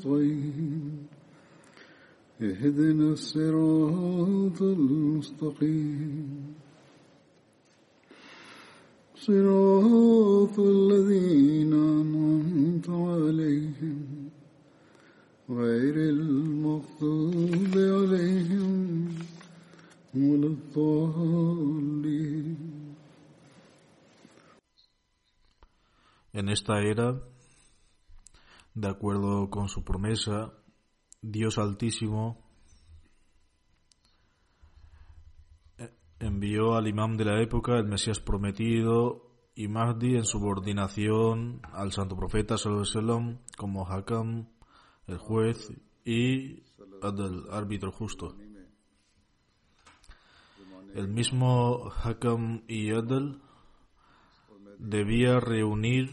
نستعين 0.00 1.06
اهدنا 2.40 3.12
الصراط 3.12 4.62
المستقيم. 4.62 6.54
صراط 9.16 10.58
الذين 10.58 11.72
أنعمت 11.72 12.88
عليهم. 12.90 14.30
غير 15.50 15.96
المغضوب 15.96 17.74
عليهم 17.76 19.08
ولا 20.14 20.46
الضالين. 20.46 21.10
En 26.32 26.48
esta 26.48 26.80
era, 26.80 27.20
de 28.80 28.88
acuerdo 28.88 29.50
con 29.50 29.68
su 29.68 29.84
promesa, 29.84 30.54
Dios 31.20 31.58
Altísimo 31.58 32.38
eh, 35.76 35.90
envió 36.18 36.74
al 36.74 36.88
imam 36.88 37.16
de 37.16 37.26
la 37.26 37.42
época, 37.42 37.76
el 37.76 37.84
Mesías 37.84 38.20
prometido, 38.20 39.26
y 39.54 39.68
Mahdi 39.68 40.16
en 40.16 40.24
subordinación 40.24 41.60
al 41.74 41.92
santo 41.92 42.16
profeta 42.16 42.54
wasallam 42.54 43.40
como 43.58 43.86
Hakam, 43.86 44.48
el 45.06 45.18
juez, 45.18 45.70
y 46.02 46.62
el 47.02 47.44
árbitro 47.50 47.92
justo. 47.92 48.34
El 50.94 51.08
mismo 51.08 51.90
Hakam 52.02 52.62
y 52.66 52.90
Adel 52.90 53.42
debía 54.78 55.38
reunir 55.40 56.10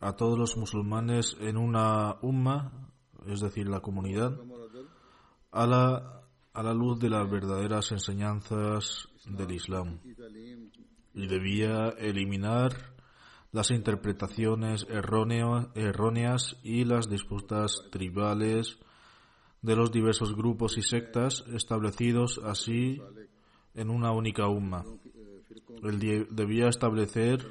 a 0.00 0.12
todos 0.14 0.38
los 0.38 0.56
musulmanes 0.56 1.36
en 1.40 1.56
una 1.56 2.16
umma, 2.22 2.90
es 3.26 3.40
decir, 3.40 3.68
la 3.68 3.80
comunidad, 3.80 4.38
a 5.50 5.66
la, 5.66 6.22
a 6.52 6.62
la 6.62 6.74
luz 6.74 6.98
de 7.00 7.10
las 7.10 7.28
verdaderas 7.30 7.90
enseñanzas 7.92 9.08
del 9.26 9.52
Islam. 9.52 9.98
Y 11.14 11.26
debía 11.26 11.88
eliminar 11.98 12.94
las 13.50 13.70
interpretaciones 13.70 14.86
errónea- 14.88 15.70
erróneas 15.74 16.56
y 16.62 16.84
las 16.84 17.08
disputas 17.08 17.82
tribales 17.90 18.78
de 19.62 19.74
los 19.74 19.90
diversos 19.90 20.36
grupos 20.36 20.78
y 20.78 20.82
sectas 20.82 21.44
establecidos 21.52 22.40
así 22.44 23.00
en 23.74 23.90
una 23.90 24.12
única 24.12 24.46
umma. 24.46 24.84
Debía 26.30 26.68
establecer 26.68 27.44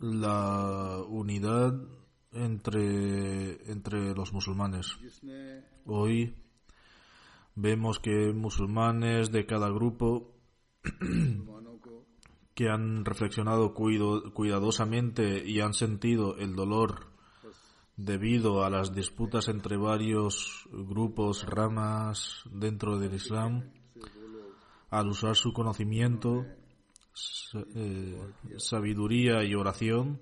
la 0.00 1.02
unidad 1.06 1.74
entre, 2.32 3.70
entre 3.70 4.14
los 4.14 4.32
musulmanes. 4.32 4.96
Hoy 5.84 6.34
vemos 7.54 7.98
que 7.98 8.32
musulmanes 8.32 9.30
de 9.30 9.46
cada 9.46 9.68
grupo 9.68 10.32
que 12.54 12.68
han 12.68 13.04
reflexionado 13.04 13.74
cuido, 13.74 14.32
cuidadosamente 14.32 15.44
y 15.46 15.60
han 15.60 15.74
sentido 15.74 16.36
el 16.36 16.54
dolor 16.54 17.10
debido 17.96 18.64
a 18.64 18.70
las 18.70 18.94
disputas 18.94 19.48
entre 19.48 19.76
varios 19.76 20.66
grupos, 20.72 21.44
ramas 21.44 22.42
dentro 22.50 22.98
del 22.98 23.14
Islam, 23.14 23.70
al 24.88 25.08
usar 25.08 25.36
su 25.36 25.52
conocimiento 25.52 26.46
eh, 27.74 28.16
sabiduría 28.58 29.42
y 29.42 29.54
oración 29.54 30.20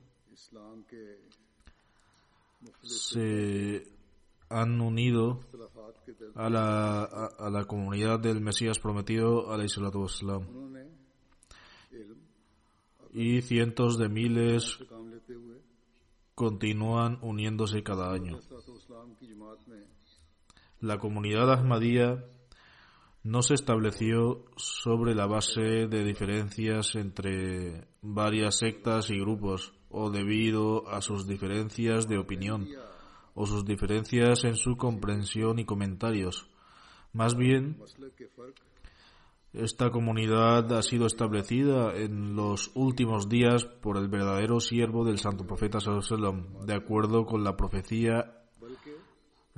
se 2.82 3.86
han 4.48 4.81
unido 4.81 5.41
a 6.34 6.48
la, 6.48 7.04
a, 7.04 7.50
la 7.50 7.64
comunidad 7.66 8.19
del 8.19 8.41
Mesías 8.41 8.78
prometido, 8.78 9.53
al 9.53 9.64
Islam. 9.64 10.47
Y 13.12 13.42
cientos 13.42 13.98
de 13.98 14.08
miles 14.08 14.78
continúan 16.34 17.19
uniéndose 17.22 17.82
cada 17.82 18.12
año. 18.12 18.38
La 20.81 20.98
comunidad 20.98 21.53
Ahmadía 21.53 22.25
no 23.28 23.43
se 23.43 23.53
estableció 23.53 24.47
sobre 24.56 25.15
la 25.15 25.27
base 25.27 25.87
de 25.87 26.03
diferencias 26.03 26.94
entre 26.94 27.87
varias 28.00 28.56
sectas 28.56 29.11
y 29.11 29.21
grupos 29.21 29.75
o 29.91 30.11
debido 30.11 30.89
a 30.89 31.03
sus 31.03 31.27
diferencias 31.27 32.09
de 32.09 32.17
opinión 32.17 32.67
o 33.34 33.44
sus 33.44 33.67
diferencias 33.67 34.44
en 34.44 34.56
su 34.56 34.78
comprensión 34.78 35.59
y 35.59 35.67
comentarios. 35.67 36.49
Más 37.12 37.37
bien, 37.37 37.77
esta 39.53 39.91
comunidad 39.91 40.72
ha 40.72 40.83
sido 40.83 41.05
establecida 41.05 41.94
en 41.94 42.34
los 42.34 42.71
últimos 42.75 43.28
días 43.28 43.67
por 43.67 43.99
el 43.99 44.09
verdadero 44.09 44.59
siervo 44.59 45.05
del 45.05 45.19
Santo 45.19 45.47
Profeta 45.47 45.81
Sallallahu 45.81 46.65
de 46.65 46.75
acuerdo 46.75 47.27
con 47.27 47.44
la 47.44 47.59
profecía 47.59 48.38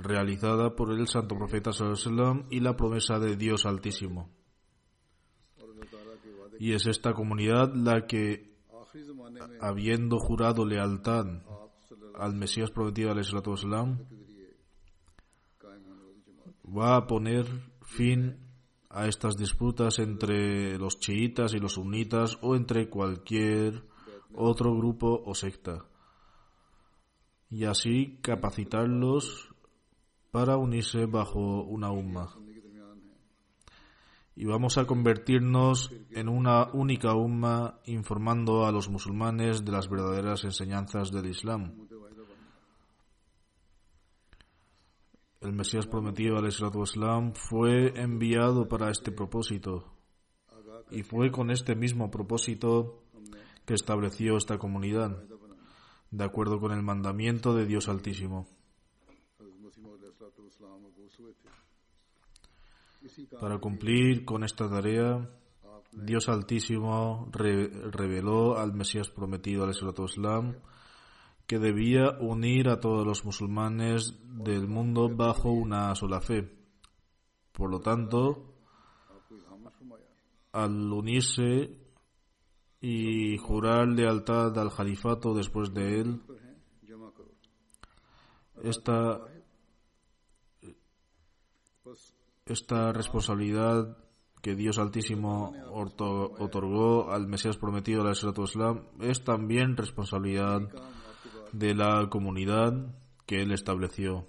realizada 0.03 0.75
por 0.75 0.93
el 0.93 1.07
santo 1.07 1.37
profeta 1.37 1.73
Sallallahu 1.73 2.47
y 2.51 2.61
la 2.61 2.77
promesa 2.77 3.19
de 3.19 3.37
Dios 3.37 3.67
Altísimo. 3.67 4.31
Y 6.59 6.73
es 6.73 6.87
esta 6.87 7.15
comunidad 7.15 7.75
la 7.75 8.07
que, 8.07 8.55
habiendo 9.61 10.19
jurado 10.19 10.67
lealtad 10.67 11.27
al 12.15 12.35
Mesías 12.35 12.71
prometido 12.71 13.11
al 13.11 13.21
Islam, 13.21 13.99
va 16.67 16.97
a 16.97 17.07
poner 17.07 17.47
fin 17.83 18.37
a 18.91 19.07
estas 19.07 19.37
disputas 19.37 19.99
entre 19.99 20.79
los 20.79 20.99
chiitas 20.99 21.55
y 21.55 21.59
los 21.59 21.75
sunitas 21.75 22.39
o 22.43 22.57
entre 22.57 22.91
cualquier 22.91 23.85
otro 24.35 24.77
grupo 24.77 25.23
o 25.25 25.35
secta 25.35 25.87
y 27.51 27.65
así 27.65 28.19
capacitarlos 28.23 29.50
para 30.31 30.57
unirse 30.57 31.07
bajo 31.07 31.63
una 31.63 31.91
umma. 31.91 32.29
Y 34.37 34.47
vamos 34.47 34.79
a 34.79 34.87
convertirnos 34.87 35.93
en 36.11 36.29
una 36.29 36.69
única 36.73 37.15
umma 37.15 37.81
informando 37.85 38.65
a 38.65 38.73
los 38.73 38.89
musulmanes 38.89 39.65
de 39.65 39.73
las 39.73 39.89
verdaderas 39.89 40.45
enseñanzas 40.45 41.11
del 41.11 41.27
Islam. 41.27 41.75
El 45.41 45.53
Mesías 45.53 45.87
prometido 45.87 46.37
al 46.37 46.47
Islam 46.47 47.33
fue 47.35 47.99
enviado 48.01 48.69
para 48.69 48.91
este 48.91 49.11
propósito. 49.11 49.93
Y 50.91 51.03
fue 51.03 51.31
con 51.31 51.51
este 51.51 51.75
mismo 51.75 52.11
propósito 52.11 53.05
que 53.65 53.75
estableció 53.75 54.37
esta 54.37 54.59
comunidad, 54.59 55.23
de 56.11 56.25
acuerdo 56.25 56.61
con 56.61 56.73
el 56.73 56.83
mandamiento 56.83 57.55
de 57.55 57.67
Dios 57.67 57.89
Altísimo. 57.89 58.47
Para 63.41 63.59
cumplir 63.59 64.25
con 64.25 64.45
esta 64.45 64.69
tarea, 64.69 65.29
Dios 65.93 66.29
Altísimo 66.29 67.29
reveló 67.33 68.59
al 68.59 68.73
Mesías 68.75 69.09
prometido, 69.09 69.65
al 69.65 69.71
Islam, 69.71 70.57
que 71.47 71.59
debía 71.59 72.17
unir 72.21 72.69
a 72.69 72.79
todos 72.79 73.07
los 73.07 73.25
musulmanes 73.25 74.15
del 74.23 74.69
mundo 74.69 75.09
bajo 75.09 75.51
una 75.51 75.95
sola 75.95 76.21
fe. 76.21 76.49
Por 77.53 77.71
lo 77.71 77.81
tanto, 77.81 78.55
al 80.53 80.93
unirse 80.93 81.77
y 82.81 83.37
jurar 83.39 83.89
lealtad 83.89 84.57
al 84.59 84.73
califato 84.73 85.35
después 85.35 85.75
de 85.75 86.01
él, 86.01 86.23
esta 88.63 89.21
Esta 92.51 92.93
responsabilidad 92.93 93.97
que 94.43 94.57
Dios 94.57 94.79
Altísimo 94.79 95.53
otorgó 95.71 97.13
al 97.13 97.29
Mesías 97.29 97.57
prometido, 97.57 98.03
al 98.03 98.13
Islam, 98.13 98.87
es 99.01 99.23
también 99.23 99.77
responsabilidad 99.77 100.63
de 101.53 101.75
la 101.77 102.09
comunidad 102.11 102.93
que 103.25 103.43
él 103.43 103.53
estableció. 103.53 104.27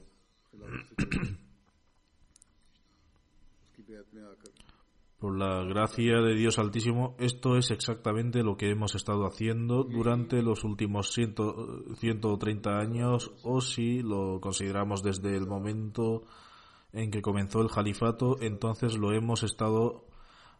Por 5.17 5.35
la 5.35 5.63
gracia 5.63 6.21
de 6.21 6.35
Dios 6.35 6.59
Altísimo, 6.59 7.15
esto 7.17 7.57
es 7.57 7.71
exactamente 7.71 8.43
lo 8.43 8.55
que 8.55 8.69
hemos 8.69 8.93
estado 8.93 9.25
haciendo 9.25 9.83
durante 9.83 10.43
los 10.43 10.63
últimos 10.63 11.11
ciento, 11.11 11.83
130 11.95 12.69
años, 12.77 13.31
o 13.43 13.61
si 13.61 14.03
lo 14.03 14.39
consideramos 14.39 15.01
desde 15.01 15.35
el 15.35 15.47
momento 15.47 16.21
en 16.93 17.11
que 17.11 17.21
comenzó 17.21 17.61
el 17.61 17.69
califato, 17.69 18.37
entonces 18.41 18.97
lo 18.97 19.13
hemos 19.13 19.43
estado 19.43 20.05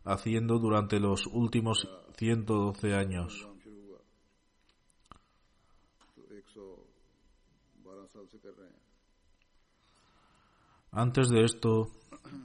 haciendo 0.03 0.59
durante 0.59 0.99
los 0.99 1.27
últimos 1.27 1.87
112 2.15 2.93
años. 2.93 3.47
Antes 10.93 11.29
de 11.29 11.43
esto, 11.43 11.87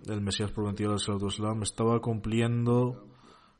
el 0.06 0.20
Mesías 0.20 0.52
prometido 0.52 0.94
del 0.94 1.26
Islam 1.26 1.62
estaba 1.62 2.00
cumpliendo 2.00 3.08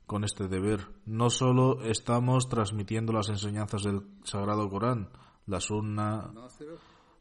con 0.07 0.23
este 0.23 0.47
deber. 0.47 0.87
No 1.05 1.29
solo 1.29 1.83
estamos 1.83 2.49
transmitiendo 2.49 3.13
las 3.13 3.29
enseñanzas 3.29 3.83
del 3.83 4.03
Sagrado 4.23 4.69
Corán, 4.69 5.11
la 5.47 5.61
Sunna, 5.61 6.33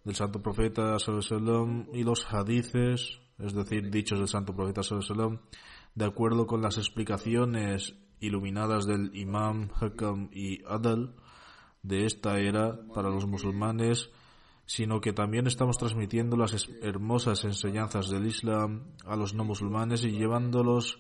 del 0.06 0.16
santo 0.16 0.42
profeta 0.42 0.98
sallam, 1.00 1.88
y 1.94 2.04
los 2.04 2.26
hadices, 2.32 3.20
es 3.40 3.54
decir, 3.54 3.90
dichos 3.92 4.20
del 4.20 4.30
santo 4.30 4.56
profeta 4.56 4.84
sallam, 4.84 5.40
de 5.96 6.06
acuerdo 6.06 6.46
con 6.46 6.62
las 6.62 6.78
explicaciones 6.78 7.96
iluminadas 8.20 8.86
del 8.86 9.16
imam 9.16 9.70
Hakam 9.80 10.30
y 10.32 10.64
Adal 10.66 11.16
de 11.84 12.06
esta 12.06 12.40
era 12.40 12.80
para 12.94 13.10
los 13.10 13.28
musulmanes, 13.28 14.10
sino 14.66 15.00
que 15.00 15.14
también 15.14 15.46
estamos 15.46 15.78
transmitiendo 15.78 16.36
las 16.36 16.68
hermosas 16.82 17.44
enseñanzas 17.46 18.10
del 18.10 18.26
Islam 18.26 18.96
a 19.06 19.16
los 19.16 19.36
no 19.36 19.44
musulmanes 19.44 20.04
y 20.04 20.12
llevándolos 20.12 21.00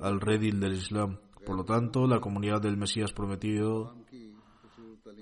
al 0.00 0.20
redil 0.20 0.60
del 0.60 0.74
Islam. 0.74 1.18
Por 1.44 1.56
lo 1.56 1.64
tanto, 1.64 2.06
la 2.06 2.20
comunidad 2.20 2.60
del 2.60 2.76
Mesías 2.76 3.12
prometido, 3.12 3.96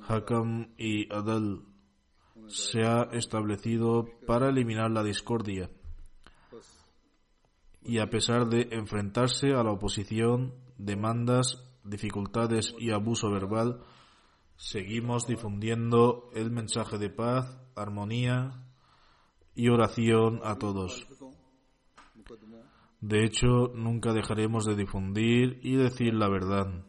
Hakam 0.06 0.74
y 0.76 1.10
Adal, 1.12 1.62
se 2.48 2.82
ha 2.82 3.08
establecido 3.12 4.06
para 4.26 4.48
eliminar 4.48 4.90
la 4.90 5.02
discordia. 5.02 5.70
Y 7.82 7.98
a 7.98 8.10
pesar 8.10 8.48
de 8.48 8.68
enfrentarse 8.72 9.52
a 9.52 9.62
la 9.62 9.72
oposición, 9.72 10.54
demandas, 10.76 11.64
dificultades 11.84 12.74
y 12.78 12.90
abuso 12.90 13.30
verbal, 13.30 13.80
seguimos 14.56 15.26
difundiendo 15.26 16.30
el 16.34 16.50
mensaje 16.50 16.98
de 16.98 17.10
paz, 17.10 17.60
armonía 17.76 18.64
y 19.54 19.68
oración 19.68 20.40
a 20.42 20.56
todos. 20.56 21.06
De 23.00 23.24
hecho, 23.24 23.68
nunca 23.74 24.12
dejaremos 24.12 24.64
de 24.64 24.74
difundir 24.74 25.60
y 25.62 25.76
decir 25.76 26.14
la 26.14 26.28
verdad. 26.28 26.84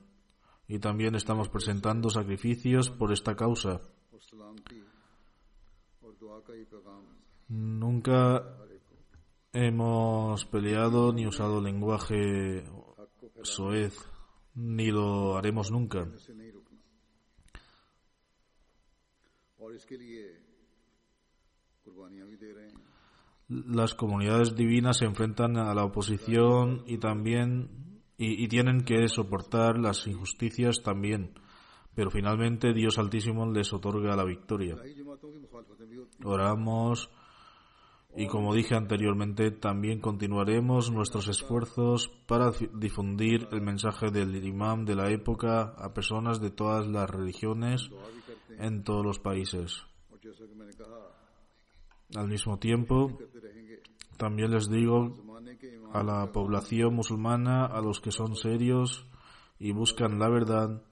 Y 0.68 0.80
también 0.80 1.16
estamos 1.16 1.50
presentando 1.50 2.10
sacrificios 2.10 2.90
por 2.90 3.12
esta 3.12 3.36
causa. 3.36 3.82
Nunca 7.50 8.44
hemos 9.54 10.46
peleado 10.46 11.14
ni 11.14 11.26
usado 11.26 11.62
lenguaje 11.62 12.64
soez, 13.42 13.96
ni 14.56 14.92
lo 14.92 15.38
haremos 15.38 15.72
nunca. 15.72 16.08
Las 23.50 23.96
comunidades 23.96 24.56
divinas 24.56 24.98
se 24.98 25.06
enfrentan 25.06 25.58
a 25.58 25.74
la 25.74 25.86
oposición 25.86 26.84
y 26.86 26.98
también 26.98 28.02
y, 28.18 28.44
y 28.44 28.48
tienen 28.48 28.84
que 28.84 29.08
soportar 29.08 29.78
las 29.78 30.06
injusticias 30.08 30.82
también 30.84 31.34
pero 31.98 32.12
finalmente 32.12 32.74
Dios 32.74 33.00
Altísimo 33.00 33.52
les 33.52 33.74
otorga 33.74 34.16
la 34.16 34.24
victoria. 34.24 34.78
Oramos 36.24 37.10
y 38.16 38.28
como 38.28 38.54
dije 38.54 38.76
anteriormente, 38.76 39.50
también 39.50 40.00
continuaremos 40.00 40.92
nuestros 40.92 41.28
esfuerzos 41.28 42.08
para 42.28 42.52
difundir 42.76 43.48
el 43.52 43.62
mensaje 43.62 44.12
del 44.12 44.46
imam 44.46 44.86
de 44.86 44.94
la 44.94 45.10
época 45.10 45.74
a 45.76 45.92
personas 45.92 46.40
de 46.40 46.52
todas 46.52 46.86
las 46.86 47.10
religiones 47.10 47.90
en 48.60 48.84
todos 48.84 49.04
los 49.04 49.18
países. 49.18 49.84
Al 52.16 52.28
mismo 52.28 52.60
tiempo, 52.60 53.18
también 54.18 54.52
les 54.52 54.70
digo 54.70 55.16
a 55.94 56.04
la 56.04 56.32
población 56.32 56.94
musulmana, 56.94 57.66
a 57.66 57.82
los 57.82 58.00
que 58.00 58.12
son 58.12 58.36
serios 58.36 59.08
y 59.58 59.72
buscan 59.72 60.20
la 60.20 60.30
verdad, 60.30 60.84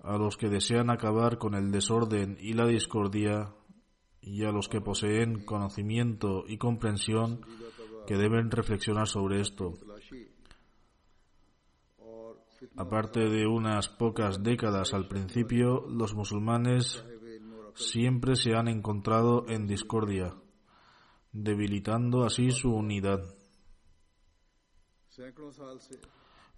a 0.00 0.16
los 0.16 0.36
que 0.36 0.48
desean 0.48 0.90
acabar 0.90 1.38
con 1.38 1.54
el 1.54 1.70
desorden 1.70 2.36
y 2.40 2.52
la 2.52 2.66
discordia, 2.66 3.54
y 4.20 4.44
a 4.44 4.52
los 4.52 4.68
que 4.68 4.80
poseen 4.80 5.44
conocimiento 5.44 6.44
y 6.46 6.58
comprensión 6.58 7.40
que 8.06 8.16
deben 8.16 8.50
reflexionar 8.50 9.06
sobre 9.06 9.40
esto. 9.40 9.74
Aparte 12.76 13.20
de 13.20 13.46
unas 13.46 13.88
pocas 13.88 14.42
décadas 14.42 14.92
al 14.92 15.08
principio, 15.08 15.86
los 15.88 16.14
musulmanes 16.14 17.04
siempre 17.74 18.34
se 18.34 18.54
han 18.54 18.68
encontrado 18.68 19.44
en 19.48 19.66
discordia, 19.66 20.34
debilitando 21.32 22.24
así 22.24 22.50
su 22.50 22.70
unidad. 22.70 23.22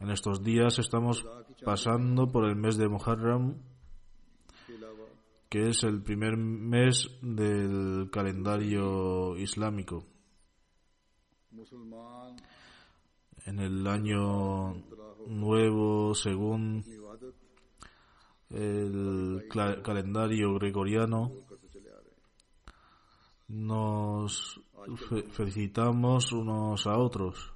En 0.01 0.09
estos 0.11 0.43
días 0.43 0.79
estamos 0.79 1.27
pasando 1.63 2.27
por 2.27 2.49
el 2.49 2.57
mes 2.57 2.79
de 2.79 2.89
Muharram, 2.89 3.59
que 5.51 5.69
es 5.69 5.83
el 5.85 6.03
primer 6.03 6.39
mes 6.39 7.07
del 7.21 8.09
calendario 8.11 9.37
islámico. 9.37 10.07
En 13.45 13.59
el 13.61 13.87
año 13.87 14.73
nuevo, 15.27 16.15
según 16.15 16.83
el 18.49 19.47
calendario 19.83 20.55
gregoriano, 20.55 21.31
nos 23.49 24.59
felicitamos 25.33 26.33
unos 26.33 26.87
a 26.87 26.97
otros. 26.97 27.53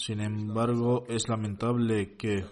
Sin 0.00 0.22
embargo, 0.22 1.04
es 1.08 1.28
lamentable 1.28 2.16
que 2.16 2.46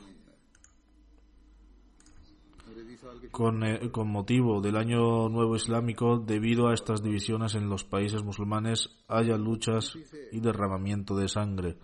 con, 3.30 3.64
eh, 3.64 3.90
con, 3.90 4.08
motivo 4.08 4.60
del 4.60 4.76
año 4.76 5.30
nuevo 5.30 5.56
islámico, 5.56 6.18
debido 6.18 6.68
a 6.68 6.74
estas 6.74 7.02
divisiones 7.02 7.54
en 7.54 7.70
los 7.70 7.84
países 7.84 8.22
musulmanes, 8.22 9.02
haya 9.08 9.38
luchas 9.38 9.96
y 10.30 10.40
derramamiento 10.40 11.16
de 11.16 11.28
sangre. 11.28 11.78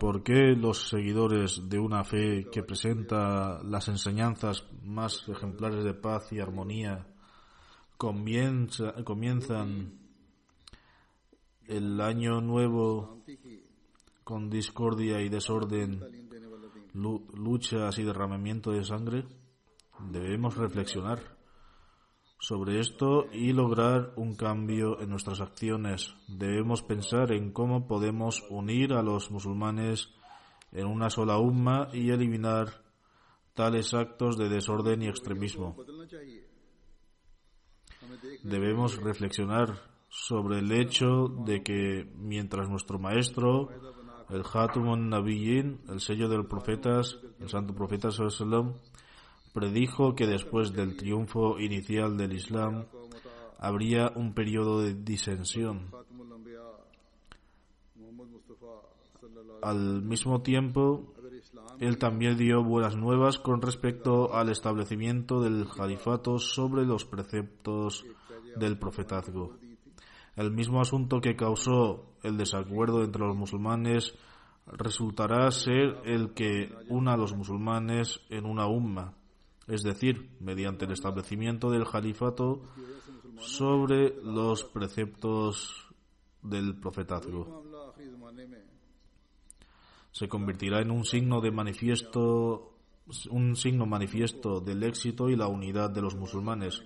¿Por 0.00 0.22
qué 0.22 0.56
los 0.56 0.88
seguidores 0.88 1.68
de 1.68 1.78
una 1.78 2.04
fe 2.04 2.48
que 2.50 2.62
presenta 2.62 3.62
las 3.62 3.88
enseñanzas 3.88 4.64
más 4.82 5.28
ejemplares 5.28 5.84
de 5.84 5.92
paz 5.92 6.32
y 6.32 6.40
armonía 6.40 7.13
comienza, 8.04 8.92
comienzan 9.02 9.98
el 11.66 11.98
año 12.02 12.42
nuevo 12.42 13.22
con 14.24 14.50
discordia 14.50 15.22
y 15.22 15.30
desorden, 15.30 16.02
luchas 16.92 17.98
y 17.98 18.02
derramamiento 18.02 18.72
de 18.72 18.84
sangre, 18.84 19.24
debemos 20.10 20.54
reflexionar 20.58 21.18
sobre 22.38 22.78
esto 22.78 23.24
y 23.32 23.54
lograr 23.54 24.12
un 24.16 24.34
cambio 24.34 25.00
en 25.00 25.08
nuestras 25.08 25.40
acciones. 25.40 26.14
Debemos 26.28 26.82
pensar 26.82 27.32
en 27.32 27.52
cómo 27.52 27.86
podemos 27.86 28.44
unir 28.50 28.92
a 28.92 29.02
los 29.02 29.30
musulmanes 29.30 30.10
en 30.72 30.84
una 30.84 31.08
sola 31.08 31.38
umma 31.38 31.88
y 31.94 32.10
eliminar 32.10 32.84
tales 33.54 33.94
actos 33.94 34.36
de 34.36 34.50
desorden 34.50 35.02
y 35.02 35.08
extremismo. 35.08 35.76
Debemos 38.42 38.96
reflexionar 39.02 39.94
sobre 40.08 40.60
el 40.60 40.70
hecho 40.72 41.28
de 41.44 41.62
que 41.62 42.06
mientras 42.16 42.68
nuestro 42.68 42.98
maestro, 42.98 43.68
el 44.30 44.42
Hatumun 44.42 45.08
Nabiyyin, 45.08 45.80
el 45.88 46.00
sello 46.00 46.28
de 46.28 46.36
los 46.36 46.46
profetas, 46.46 47.18
el 47.40 47.48
santo 47.48 47.74
profeta 47.74 48.10
sallam, 48.10 48.74
predijo 49.52 50.14
que 50.14 50.26
después 50.26 50.72
del 50.72 50.96
triunfo 50.96 51.58
inicial 51.58 52.16
del 52.16 52.32
Islam 52.32 52.86
habría 53.58 54.12
un 54.14 54.34
periodo 54.34 54.82
de 54.82 54.94
disensión. 54.94 55.90
Al 59.62 60.02
mismo 60.02 60.42
tiempo, 60.42 61.13
él 61.80 61.98
también 61.98 62.36
dio 62.36 62.62
buenas 62.62 62.96
nuevas 62.96 63.38
con 63.38 63.60
respecto 63.60 64.34
al 64.34 64.48
establecimiento 64.48 65.40
del 65.40 65.66
califato 65.68 66.38
sobre 66.38 66.84
los 66.84 67.04
preceptos 67.04 68.04
del 68.56 68.78
profetazgo. 68.78 69.56
El 70.36 70.50
mismo 70.50 70.80
asunto 70.80 71.20
que 71.20 71.36
causó 71.36 72.14
el 72.22 72.36
desacuerdo 72.36 73.02
entre 73.02 73.24
los 73.26 73.36
musulmanes 73.36 74.14
resultará 74.66 75.50
ser 75.50 76.00
el 76.04 76.32
que 76.32 76.72
una 76.88 77.12
a 77.12 77.16
los 77.16 77.34
musulmanes 77.34 78.20
en 78.30 78.46
una 78.46 78.66
umma, 78.66 79.14
es 79.66 79.82
decir, 79.82 80.30
mediante 80.40 80.86
el 80.86 80.92
establecimiento 80.92 81.70
del 81.70 81.86
califato 81.86 82.62
sobre 83.36 84.14
los 84.22 84.64
preceptos 84.64 85.86
del 86.42 86.76
profetazgo 86.78 87.64
se 90.14 90.28
convertirá 90.28 90.80
en 90.80 90.92
un 90.92 91.04
signo 91.04 91.40
de 91.40 91.50
manifiesto 91.50 92.70
un 93.30 93.56
signo 93.56 93.84
manifiesto 93.84 94.60
del 94.60 94.84
éxito 94.84 95.28
y 95.28 95.36
la 95.36 95.48
unidad 95.48 95.90
de 95.90 96.00
los 96.00 96.14
musulmanes. 96.14 96.82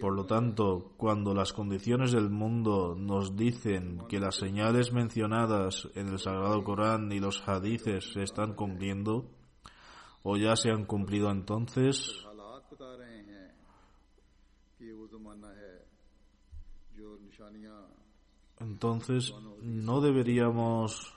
Por 0.00 0.14
lo 0.14 0.26
tanto, 0.26 0.92
cuando 0.98 1.34
las 1.34 1.54
condiciones 1.54 2.12
del 2.12 2.28
mundo 2.28 2.94
nos 2.94 3.34
dicen 3.34 4.02
que 4.08 4.20
las 4.20 4.36
señales 4.36 4.92
mencionadas 4.92 5.88
en 5.94 6.08
el 6.08 6.18
Sagrado 6.18 6.62
Corán 6.62 7.10
y 7.10 7.18
los 7.18 7.42
hadices 7.48 8.12
se 8.12 8.22
están 8.22 8.54
cumpliendo, 8.54 9.24
o 10.22 10.36
ya 10.36 10.54
se 10.56 10.70
han 10.70 10.84
cumplido 10.84 11.30
entonces, 11.30 12.26
entonces 18.60 19.34
no 19.62 20.00
deberíamos 20.02 21.16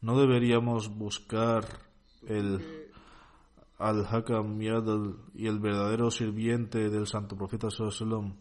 no 0.00 0.18
deberíamos 0.18 0.96
buscar 0.96 1.64
el 2.26 2.60
al-Hakam 3.78 4.60
y 4.60 5.46
el 5.46 5.58
verdadero 5.58 6.10
sirviente 6.10 6.90
del 6.90 7.06
santo 7.06 7.36
profeta 7.36 7.70
sallallahu 7.70 8.34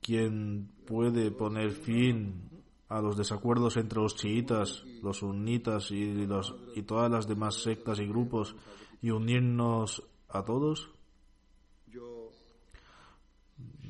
quien 0.00 0.70
puede 0.86 1.30
poner 1.30 1.72
fin 1.72 2.48
a 2.88 3.00
los 3.00 3.16
desacuerdos 3.16 3.76
entre 3.76 4.00
los 4.00 4.16
chiitas, 4.16 4.84
los 5.02 5.18
sunitas 5.18 5.90
y, 5.90 6.26
los, 6.26 6.54
y 6.74 6.82
todas 6.82 7.10
las 7.10 7.28
demás 7.28 7.56
sectas 7.56 7.98
y 7.98 8.06
grupos 8.06 8.56
y 9.02 9.10
unirnos 9.10 10.02
a 10.28 10.42
todos? 10.44 10.88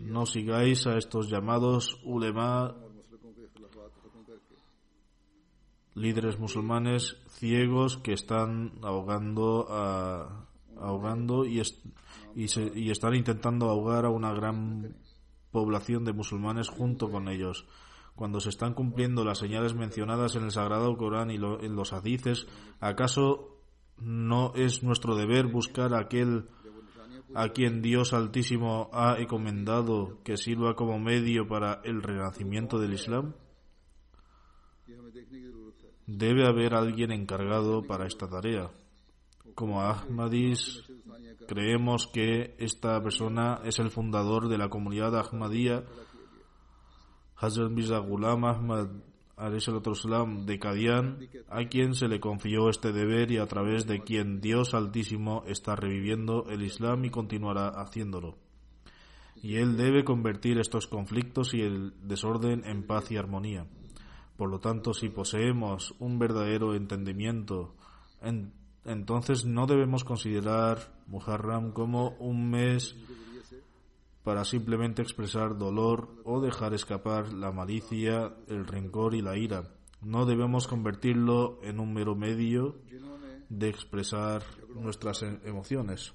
No 0.09 0.25
sigáis 0.25 0.87
a 0.87 0.97
estos 0.97 1.29
llamados 1.29 2.01
ulema 2.03 2.75
líderes 5.95 6.39
musulmanes 6.39 7.19
ciegos 7.29 7.99
que 7.99 8.15
están 8.15 8.79
ahogando 8.83 9.69
ahogando 10.81 11.45
y, 11.45 11.61
y, 12.35 12.91
están 12.91 13.17
intentando 13.17 13.69
ahogar 13.69 14.07
a 14.07 14.11
una 14.11 14.33
gran 14.33 14.97
población 15.51 16.07
de 16.07 16.15
musulmanes 16.15 16.71
junto 16.71 17.11
con 17.11 17.29
ellos. 17.29 17.67
Cuando 18.15 18.41
se 18.41 18.49
están 18.49 18.73
cumpliendo 18.73 19.25
las 19.25 19.39
señales 19.39 19.75
mencionadas 19.75 20.37
en 20.37 20.45
el 20.45 20.53
Sagrado 20.53 20.97
Corán 20.97 21.31
y 21.31 21.35
en 21.35 21.77
los 21.77 21.93
hadices, 21.93 22.47
¿acaso 22.81 23.59
no 23.99 24.55
es 24.55 24.83
nuestro 24.83 25.17
deber 25.17 25.49
buscar 25.49 25.93
a 25.93 26.01
aquel 26.01 26.49
a 27.35 27.49
quien 27.51 27.83
Dios 27.83 28.13
Altísimo 28.13 28.91
ha 28.93 29.17
encomendado 29.19 30.23
que 30.25 30.37
sirva 30.37 30.75
como 30.75 30.99
medio 30.99 31.47
para 31.47 31.81
el 31.85 32.03
renacimiento 32.03 32.79
del 32.79 32.95
Islam? 32.95 33.35
Debe 36.07 36.47
haber 36.47 36.75
alguien 36.75 37.13
encargado 37.13 37.83
para 37.83 38.07
esta 38.07 38.29
tarea. 38.29 38.71
Como 39.55 39.83
Ahmadis, 39.83 40.83
creemos 41.47 42.07
que 42.07 42.55
esta 42.59 43.03
persona 43.03 43.61
es 43.65 43.79
el 43.79 43.91
fundador 43.91 44.49
de 44.49 44.59
la 44.59 44.69
comunidad 44.69 45.17
Ahmadiyya, 45.17 45.85
Hazrat 47.37 47.71
Mirza 47.71 47.99
Ghulam 47.99 48.45
Ahmad 49.39 50.47
de 50.47 50.59
Kadian, 50.59 51.19
a 51.49 51.65
quien 51.65 51.95
se 51.95 52.09
le 52.09 52.21
confió 52.21 52.69
este 52.69 52.93
deber 52.93 53.31
y 53.31 53.39
a 53.39 53.47
través 53.47 53.87
de 53.87 54.01
quien 54.01 54.41
Dios 54.41 54.75
Altísimo 54.75 55.45
está 55.47 55.77
reviviendo 55.77 56.47
el 56.51 56.63
Islam 56.63 57.05
y 57.05 57.11
continuará 57.11 57.69
haciéndolo. 57.69 58.37
Y 59.41 59.57
él 59.57 59.77
debe 59.77 60.03
convertir 60.05 60.59
estos 60.59 60.89
conflictos 60.89 61.55
y 61.55 61.61
el 61.61 61.95
desorden 62.03 62.65
en 62.67 62.87
paz 62.87 63.11
y 63.13 63.17
armonía. 63.17 63.67
Por 64.37 64.51
lo 64.51 64.59
tanto, 64.59 64.93
si 64.93 65.09
poseemos 65.09 65.95
un 66.01 66.19
verdadero 66.19 66.75
entendimiento, 66.75 67.77
entonces 68.85 69.45
no 69.45 69.67
debemos 69.67 70.03
considerar 70.05 70.79
Muharram 71.07 71.73
como 71.73 72.11
un 72.19 72.51
mes 72.51 72.97
para 74.29 74.45
simplemente 74.45 75.01
expresar 75.01 75.57
dolor 75.57 76.21
o 76.23 76.43
dejar 76.43 76.75
escapar 76.75 77.33
la 77.33 77.51
malicia, 77.51 78.37
el 78.47 78.67
rencor 78.67 79.15
y 79.15 79.23
la 79.23 79.39
ira. 79.39 79.73
No 80.03 80.27
debemos 80.27 80.69
convertirlo 80.69 81.59
en 81.63 81.81
un 81.81 81.95
mero 81.95 82.15
medio 82.15 82.77
de 83.49 83.71
expresar 83.71 84.43
nuestras 84.75 85.23
e-, 85.23 85.41
emociones. 85.45 86.13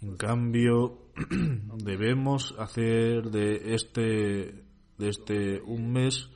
En 0.00 0.16
cambio, 0.16 1.08
debemos 1.82 2.54
hacer 2.56 3.32
de 3.32 3.74
este, 3.74 4.64
de 4.96 5.08
este 5.08 5.60
un 5.60 5.90
mes 5.90 6.30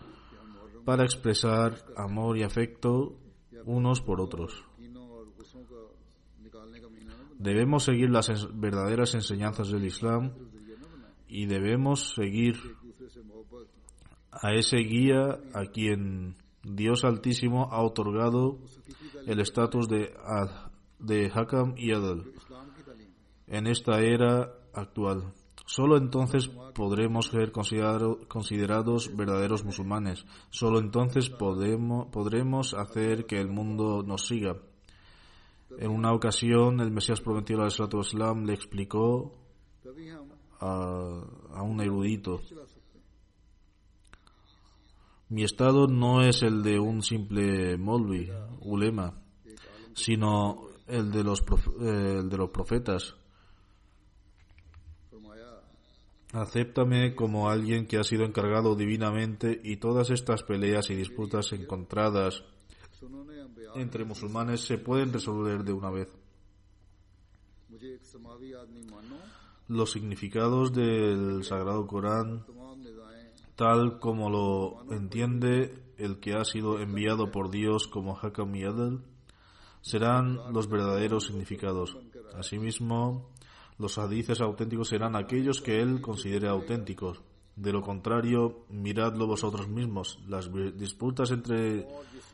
para 0.85 1.05
expresar 1.05 1.77
amor 1.97 2.39
y 2.39 2.43
afecto 2.43 3.21
unos 3.67 4.01
por 4.01 4.21
otros. 4.21 4.68
Debemos 7.39 7.85
seguir 7.85 8.11
las 8.11 8.29
verdaderas 8.59 9.15
enseñanzas 9.15 9.71
del 9.71 9.85
Islam 9.85 10.33
y 11.29 11.47
debemos 11.47 12.15
seguir 12.15 12.57
a 14.33 14.53
ese 14.55 14.79
guía 14.79 15.39
a 15.55 15.67
quien 15.67 16.37
Dios 16.63 17.05
Altísimo 17.05 17.69
ha 17.71 17.83
otorgado 17.83 18.59
el 19.27 19.41
estatus 19.41 19.89
de, 19.89 20.13
de 20.99 21.31
Hakam 21.33 21.75
y 21.77 21.93
Adal 21.93 22.25
en 23.51 23.67
esta 23.67 24.01
era 24.01 24.53
actual. 24.75 25.33
Solo 25.67 25.97
entonces 25.97 26.49
podremos 26.75 27.27
ser 27.27 27.53
considerados 27.53 29.17
verdaderos 29.17 29.65
musulmanes. 29.65 30.25
Solo 30.51 30.79
entonces 30.79 31.29
podemos, 31.29 32.07
podremos 32.09 32.75
hacer 32.75 33.27
que 33.27 33.39
el 33.39 33.49
mundo 33.49 34.03
nos 34.03 34.27
siga. 34.27 34.57
En 35.77 35.91
una 35.91 36.13
ocasión, 36.13 36.81
el 36.81 36.91
Mesías 36.91 37.21
prometido 37.21 37.63
al 37.63 37.69
Islam 37.69 38.45
le 38.45 38.55
explicó 38.55 39.35
a, 40.61 41.63
un 41.63 41.81
erudito: 41.81 42.41
Mi 45.29 45.45
estado 45.45 45.87
no 45.87 46.23
es 46.23 46.43
el 46.43 46.63
de 46.63 46.79
un 46.79 47.03
simple 47.03 47.77
molvi, 47.77 48.31
ulema, 48.61 49.21
sino 49.95 50.69
el 50.87 51.13
de 51.13 51.23
los, 51.23 51.41
eh, 51.41 52.17
el 52.21 52.29
de 52.29 52.37
los 52.37 52.51
profetas. 52.51 53.15
Acéptame 56.33 57.15
como 57.15 57.49
alguien 57.49 57.87
que 57.87 57.97
ha 57.97 58.05
sido 58.05 58.25
encargado 58.25 58.75
divinamente 58.75 59.61
y 59.65 59.77
todas 59.77 60.11
estas 60.11 60.43
peleas 60.43 60.91
y 60.91 60.95
disputas 60.95 61.53
encontradas 61.53 62.45
entre 63.79 64.05
musulmanes 64.05 64.61
se 64.61 64.79
pueden 64.79 65.13
resolver 65.13 65.65
de 65.65 65.73
una 65.73 65.91
vez. 65.91 66.09
Los 69.69 69.93
significados 69.93 70.73
del 70.73 71.45
Sagrado 71.45 71.87
Corán 71.87 72.45
tal 73.59 73.99
como 73.99 74.31
lo 74.31 74.95
entiende 74.95 75.83
el 75.97 76.21
que 76.21 76.35
ha 76.35 76.45
sido 76.45 76.79
enviado 76.79 77.33
por 77.33 77.51
Dios 77.51 77.89
como 77.89 78.17
Hakam 78.17 78.55
y 78.55 78.63
Adel, 78.63 79.01
serán 79.81 80.39
los 80.53 80.69
verdaderos 80.69 81.27
significados. 81.27 81.99
Asimismo, 82.37 83.31
los 83.77 83.99
hadices 83.99 84.41
auténticos 84.41 84.89
serán 84.89 85.17
aquellos 85.17 85.61
que 85.61 85.81
él 85.81 86.01
considere 86.01 86.47
auténticos. 86.47 87.21
De 87.59 87.73
lo 87.73 87.83
contrario, 87.83 88.67
miradlo 88.69 89.27
vosotros 89.27 89.67
mismos. 89.67 90.21
Las 90.29 90.49
disputas 90.77 91.33
entre 91.33 91.89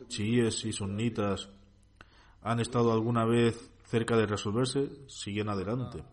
chiíes 0.08 0.66
y 0.66 0.72
sunitas 0.72 1.48
han 2.42 2.60
estado 2.60 2.92
alguna 2.92 3.24
vez 3.24 3.72
cerca 3.84 4.18
de 4.18 4.26
resolverse, 4.26 4.90
siguen 5.06 5.48
adelante. 5.48 6.04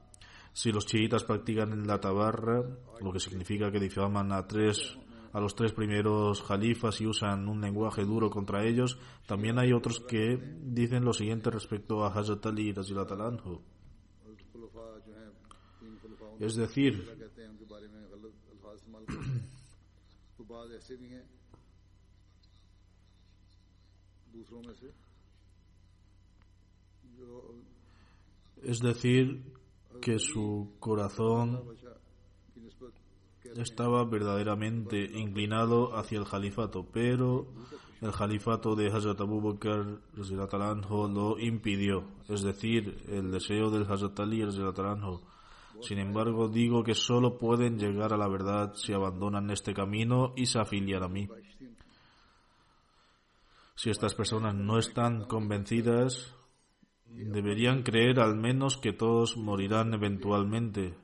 Si 0.53 0.71
los 0.71 0.85
chiitas 0.85 1.25
practican 1.25 1.73
en 1.73 1.87
la 1.87 1.99
tabarra, 1.99 2.63
lo 3.01 3.11
que 3.11 3.19
significa 3.19 3.69
que 3.69 3.81
difaman 3.81 4.31
a 4.31 4.47
tres 4.47 4.97
a 5.33 5.39
los 5.39 5.55
tres 5.55 5.73
primeros 5.73 6.41
jalifas 6.41 6.99
y 7.01 7.07
usan 7.07 7.47
un 7.47 7.59
lenguaje 7.59 8.03
duro 8.03 8.29
contra 8.29 8.65
ellos, 8.65 8.97
también 9.25 9.59
hay 9.59 9.73
otros 9.73 9.99
que 10.01 10.37
dicen 10.61 11.03
lo 11.03 11.13
siguiente 11.13 11.49
respecto 11.49 12.05
a 12.05 12.13
Hazrat 12.13 12.45
Ali 12.45 12.73
anhu. 12.73 13.61
Es 16.39 16.55
decir, 16.55 17.30
es 28.63 28.79
decir, 28.79 29.43
que 30.01 30.19
su 30.19 30.75
corazón 30.79 31.63
estaba 33.57 34.05
verdaderamente 34.05 35.03
inclinado 35.03 35.95
hacia 35.97 36.19
el 36.19 36.27
califato, 36.27 36.87
pero 36.91 37.47
el 38.01 38.11
califato 38.11 38.75
de 38.75 38.87
Hazrat 38.87 39.19
Abu 39.21 39.41
Bakr 39.41 39.99
lo 40.15 41.39
impidió, 41.39 42.03
es 42.29 42.41
decir, 42.41 43.03
el 43.09 43.31
deseo 43.31 43.69
del 43.69 43.91
Hazrat 43.91 44.19
Ali 44.19 44.41
Sin 45.81 45.99
embargo, 45.99 46.47
digo 46.47 46.83
que 46.83 46.95
solo 46.95 47.37
pueden 47.37 47.77
llegar 47.77 48.13
a 48.13 48.17
la 48.17 48.27
verdad 48.27 48.73
si 48.75 48.93
abandonan 48.93 49.49
este 49.49 49.73
camino 49.73 50.33
y 50.35 50.45
se 50.45 50.59
afilian 50.59 51.03
a 51.03 51.07
mí. 51.07 51.27
Si 53.75 53.89
estas 53.89 54.13
personas 54.13 54.53
no 54.53 54.77
están 54.77 55.25
convencidas, 55.25 56.35
deberían 57.05 57.83
creer 57.83 58.19
al 58.19 58.35
menos 58.35 58.77
que 58.77 58.93
todos 58.93 59.37
morirán 59.37 59.93
eventualmente, 59.93 60.95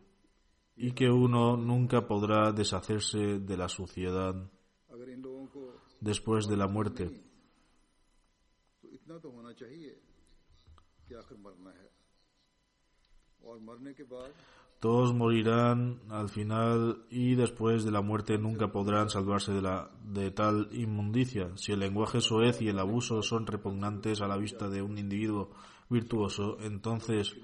y 0.75 0.91
que 0.91 1.09
uno 1.09 1.57
nunca 1.57 2.07
podrá 2.07 2.51
deshacerse 2.51 3.39
de 3.39 3.57
la 3.57 3.67
suciedad 3.67 4.35
después 5.99 6.47
de 6.47 6.57
la 6.57 6.67
muerte. 6.67 7.09
Todos 14.79 15.13
morirán 15.13 16.01
al 16.09 16.29
final 16.29 17.03
y 17.09 17.35
después 17.35 17.83
de 17.83 17.91
la 17.91 18.01
muerte 18.01 18.37
nunca 18.37 18.71
podrán 18.71 19.09
salvarse 19.09 19.51
de, 19.51 19.61
la, 19.61 19.89
de 20.03 20.29
tal 20.31 20.69
inmundicia. 20.71 21.49
Si 21.55 21.71
el 21.71 21.79
lenguaje 21.79 22.21
soez 22.21 22.61
y 22.61 22.69
el 22.69 22.77
abuso 22.77 23.23
son 23.23 23.47
repugnantes 23.47 24.21
a 24.21 24.27
la 24.27 24.37
vista 24.37 24.69
de 24.69 24.83
un 24.83 24.97
individuo 24.97 25.49
virtuoso, 25.89 26.57
entonces 26.61 27.35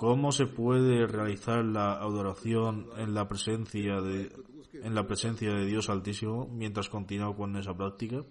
¿Cómo 0.00 0.32
se 0.32 0.46
puede 0.46 1.06
realizar 1.06 1.62
la 1.62 1.92
adoración 1.92 2.86
en 2.96 3.12
la 3.12 3.28
presencia 3.28 4.00
de, 4.00 4.32
en 4.72 4.94
la 4.94 5.06
presencia 5.06 5.52
de 5.52 5.66
Dios 5.66 5.90
Altísimo 5.90 6.48
mientras 6.50 6.88
continúa 6.88 7.36
con 7.36 7.54
esa 7.56 7.74
práctica? 7.74 8.24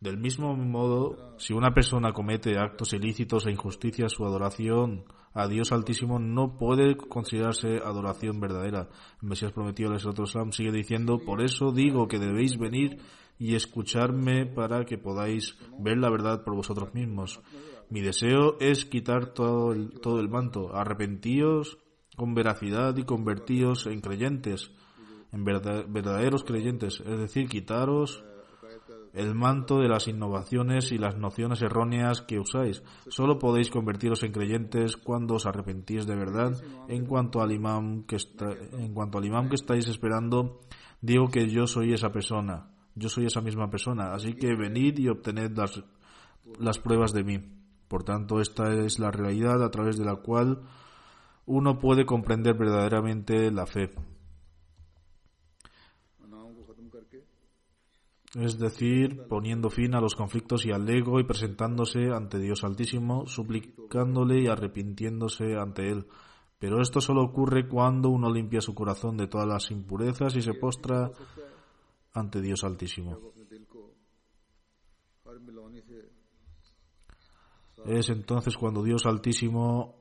Del 0.00 0.16
mismo 0.16 0.56
modo, 0.56 1.38
si 1.38 1.52
una 1.52 1.74
persona 1.74 2.14
comete 2.14 2.56
actos 2.58 2.94
ilícitos 2.94 3.44
e 3.44 3.50
injusticias, 3.50 4.12
su 4.12 4.24
adoración 4.24 5.04
a 5.32 5.46
Dios 5.46 5.72
Altísimo 5.72 6.18
no 6.18 6.56
puede 6.58 6.96
considerarse 6.96 7.78
adoración 7.78 8.40
verdadera. 8.40 8.88
El 9.22 9.28
Mesías 9.28 9.52
prometido, 9.52 9.92
el 9.92 9.96
Islam, 9.98 10.52
sigue 10.52 10.72
diciendo, 10.72 11.18
por 11.24 11.42
eso 11.42 11.72
digo 11.72 12.08
que 12.08 12.18
debéis 12.18 12.58
venir 12.58 12.98
y 13.38 13.54
escucharme 13.54 14.46
para 14.46 14.84
que 14.84 14.98
podáis 14.98 15.56
ver 15.78 15.98
la 15.98 16.10
verdad 16.10 16.44
por 16.44 16.56
vosotros 16.56 16.92
mismos. 16.94 17.40
Mi 17.88 18.00
deseo 18.00 18.56
es 18.60 18.84
quitar 18.84 19.32
todo 19.32 19.72
el, 19.72 20.00
todo 20.00 20.20
el 20.20 20.28
manto. 20.28 20.74
Arrepentíos 20.74 21.78
con 22.16 22.34
veracidad 22.34 22.96
y 22.96 23.04
convertíos 23.04 23.86
en 23.86 24.00
creyentes, 24.00 24.72
en 25.32 25.44
verdaderos 25.44 26.44
creyentes. 26.44 27.00
Es 27.00 27.18
decir, 27.18 27.48
quitaros 27.48 28.24
el 29.12 29.34
manto 29.34 29.78
de 29.78 29.88
las 29.88 30.06
innovaciones 30.08 30.92
y 30.92 30.98
las 30.98 31.16
nociones 31.16 31.62
erróneas 31.62 32.22
que 32.22 32.38
usáis. 32.38 32.82
Solo 33.08 33.38
podéis 33.38 33.70
convertiros 33.70 34.22
en 34.22 34.32
creyentes 34.32 34.96
cuando 34.96 35.34
os 35.34 35.46
arrepentís 35.46 36.06
de 36.06 36.16
verdad. 36.16 36.52
En 36.88 37.06
cuanto 37.06 37.40
al 37.40 37.52
imam 37.52 38.04
que, 38.04 38.16
en 38.72 38.94
cuanto 38.94 39.18
al 39.18 39.24
imam 39.24 39.48
que 39.48 39.56
estáis 39.56 39.88
esperando, 39.88 40.60
digo 41.00 41.28
que 41.28 41.48
yo 41.48 41.66
soy 41.66 41.92
esa 41.92 42.10
persona. 42.10 42.70
Yo 42.94 43.08
soy 43.08 43.26
esa 43.26 43.40
misma 43.40 43.70
persona. 43.70 44.12
Así 44.12 44.34
que 44.34 44.54
venid 44.54 44.98
y 44.98 45.08
obtened 45.08 45.56
las 46.58 46.78
pruebas 46.78 47.12
de 47.12 47.24
mí. 47.24 47.38
Por 47.88 48.04
tanto, 48.04 48.40
esta 48.40 48.72
es 48.72 49.00
la 49.00 49.10
realidad 49.10 49.64
a 49.64 49.70
través 49.70 49.98
de 49.98 50.04
la 50.04 50.16
cual 50.16 50.60
uno 51.46 51.80
puede 51.80 52.06
comprender 52.06 52.56
verdaderamente 52.56 53.50
la 53.50 53.66
fe. 53.66 53.90
Es 58.34 58.58
decir, 58.58 59.26
poniendo 59.28 59.70
fin 59.70 59.94
a 59.94 60.00
los 60.00 60.14
conflictos 60.14 60.64
y 60.64 60.70
al 60.70 60.88
ego 60.88 61.18
y 61.18 61.24
presentándose 61.24 62.10
ante 62.12 62.38
Dios 62.38 62.62
Altísimo, 62.62 63.26
suplicándole 63.26 64.42
y 64.42 64.46
arrepintiéndose 64.46 65.56
ante 65.56 65.90
Él. 65.90 66.06
Pero 66.58 66.80
esto 66.80 67.00
solo 67.00 67.24
ocurre 67.24 67.66
cuando 67.66 68.10
uno 68.10 68.30
limpia 68.32 68.60
su 68.60 68.74
corazón 68.74 69.16
de 69.16 69.26
todas 69.26 69.48
las 69.48 69.70
impurezas 69.72 70.36
y 70.36 70.42
se 70.42 70.54
postra 70.54 71.10
ante 72.12 72.40
Dios 72.40 72.62
Altísimo. 72.62 73.18
Es 77.86 78.10
entonces 78.10 78.56
cuando 78.56 78.84
Dios 78.84 79.06
Altísimo 79.06 79.96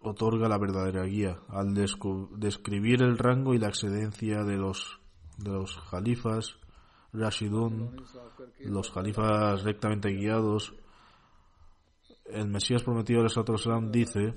otorga 0.00 0.48
la 0.48 0.58
verdadera 0.58 1.04
guía. 1.04 1.40
Al 1.48 1.74
describir 1.74 3.02
el 3.02 3.18
rango 3.18 3.52
y 3.52 3.58
la 3.58 3.68
excedencia 3.68 4.44
de 4.44 4.56
los, 4.56 4.98
de 5.36 5.50
los 5.50 5.76
jalifas, 5.76 6.61
Rashidun, 7.12 7.96
los 8.60 8.90
jalifas 8.90 9.62
rectamente 9.64 10.10
guiados, 10.10 10.74
el 12.24 12.48
Mesías 12.48 12.82
prometido 12.82 13.22
de 13.22 13.28
dice, 13.90 14.34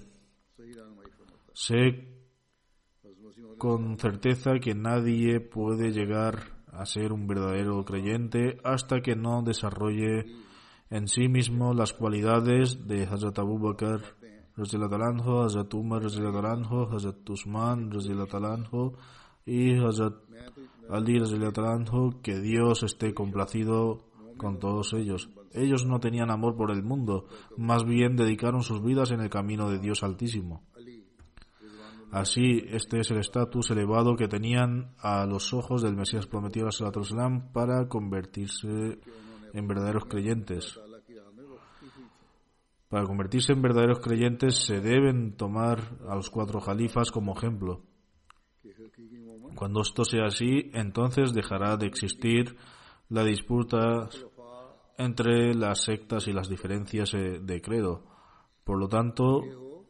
sé 1.54 2.16
con 3.58 3.98
certeza 3.98 4.60
que 4.60 4.76
nadie 4.76 5.40
puede 5.40 5.92
llegar 5.92 6.56
a 6.68 6.86
ser 6.86 7.14
un 7.14 7.28
verdadero 7.28 7.86
creyente 7.86 8.58
hasta 8.64 9.02
que 9.02 9.16
no 9.16 9.42
desarrolle 9.42 10.26
en 10.90 11.08
sí 11.08 11.30
mismo 11.30 11.74
las 11.74 11.94
cualidades 11.94 12.86
de 12.88 13.04
Hazrat 13.04 13.40
Abu 13.40 13.58
Bakr, 13.58 14.02
Hazrat 14.58 15.74
Umar, 15.74 16.06
Hazrat 16.06 17.30
Usman, 17.30 17.92
y 19.46 19.78
Hazrat 19.78 20.14
Ali, 20.90 21.20
que 22.22 22.40
Dios 22.40 22.84
esté 22.84 23.14
complacido 23.14 24.06
con 24.38 24.60
todos 24.60 24.94
ellos. 24.94 25.30
Ellos 25.54 25.86
no 25.86 26.00
tenían 26.00 26.32
amor 26.32 26.56
por 26.56 26.72
el 26.72 26.84
mundo, 26.84 27.28
más 27.58 27.86
bien 27.86 28.16
dedicaron 28.16 28.62
sus 28.62 28.84
vidas 28.84 29.12
en 29.12 29.22
el 29.22 29.30
camino 29.30 29.70
de 29.70 29.80
Dios 29.80 30.04
Altísimo. 30.04 30.64
Así, 32.12 32.64
este 32.70 33.00
es 33.00 33.12
el 33.12 33.18
estatus 33.18 33.72
elevado 33.72 34.16
que 34.16 34.28
tenían 34.28 34.94
a 35.00 35.26
los 35.26 35.54
ojos 35.54 35.82
del 35.82 35.96
Mesías 35.96 36.28
prometido 36.28 36.68
a 36.68 37.52
para 37.52 37.88
convertirse 37.88 39.00
en 39.54 39.68
verdaderos 39.68 40.06
creyentes. 40.06 40.80
Para 42.90 43.04
convertirse 43.06 43.52
en 43.52 43.62
verdaderos 43.62 44.00
creyentes 44.00 44.64
se 44.66 44.80
deben 44.80 45.36
tomar 45.36 45.98
a 46.08 46.16
los 46.16 46.30
cuatro 46.30 46.62
jalifas 46.62 47.12
como 47.12 47.36
ejemplo. 47.36 47.82
Cuando 49.56 49.82
esto 49.82 50.04
sea 50.04 50.26
así, 50.26 50.70
entonces 50.74 51.34
dejará 51.34 51.78
de 51.78 51.88
existir 51.88 52.58
la 53.10 53.24
disputa 53.24 54.10
entre 54.98 55.54
las 55.54 55.84
sectas 55.84 56.28
y 56.28 56.34
las 56.34 56.50
diferencias 56.50 57.14
eh, 57.14 57.40
de 57.42 57.62
credo. 57.62 58.04
Por 58.64 58.80
lo 58.80 58.88
tanto, 58.88 59.42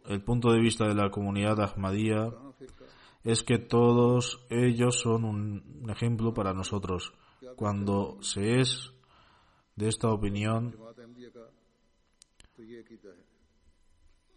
el 0.06 0.22
punto 0.24 0.52
de 0.52 0.60
vista 0.60 0.88
de 0.88 0.96
la 0.96 1.10
comunidad 1.10 1.60
Ahmadía 1.62 2.30
es 3.24 3.44
que 3.44 3.58
todos 3.58 4.46
ellos 4.50 5.00
son 5.00 5.26
un 5.26 5.90
ejemplo 5.90 6.34
para 6.34 6.54
nosotros. 6.54 7.14
Cuando 7.56 8.18
se 8.22 8.60
es 8.60 8.92
de 9.76 9.88
esta 9.88 10.10
opinión, 10.10 10.76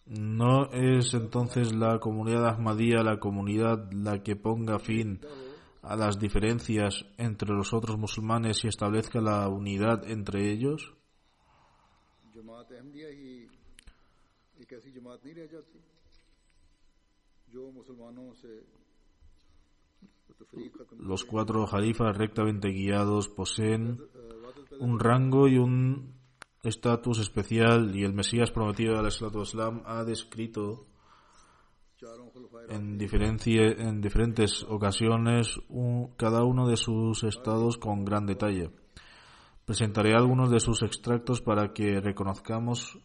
¿No 0.09 0.71
es 0.73 1.13
entonces 1.13 1.75
la 1.75 1.99
comunidad 1.99 2.49
Ahmadía 2.49 3.03
la 3.03 3.21
comunidad 3.21 3.93
la 3.93 4.23
que 4.23 4.37
ponga 4.37 4.79
fin 4.79 5.21
a 5.83 5.97
las 5.97 6.19
diferencias 6.19 7.05
entre 7.19 7.51
los 7.51 7.75
otros 7.75 7.99
musulmanes 7.99 8.65
y 8.65 8.69
establezca 8.69 9.21
la 9.21 9.47
unidad 9.49 10.11
entre 10.11 10.51
ellos? 10.51 10.95
Los 20.99 21.25
cuatro 21.25 21.67
jalifas 21.67 22.17
rectamente 22.17 22.69
guiados 22.69 23.29
poseen 23.29 24.01
un 24.81 24.99
rango 24.99 25.49
y 25.49 25.59
un 25.59 26.18
estatus 26.63 27.19
especial 27.19 27.95
y 27.95 28.05
el 28.05 28.13
Mesías 28.13 28.51
prometido 28.51 28.99
al 28.99 29.09
Islam 29.09 29.83
ha 29.87 30.05
descrito 30.05 30.87
en, 32.69 32.99
en 33.01 34.01
diferentes 34.01 34.65
ocasiones 34.69 35.61
cada 36.17 36.45
uno 36.45 36.69
de 36.69 36.77
sus 36.77 37.25
estados 37.25 37.77
con 37.77 38.05
gran 38.05 38.27
detalle. 38.27 38.71
Presentaré 39.65 40.15
algunos 40.15 40.51
de 40.51 40.61
sus 40.61 40.83
extractos 40.83 41.41
para 41.41 41.73
que 41.73 42.01
reconozcamos 42.01 42.99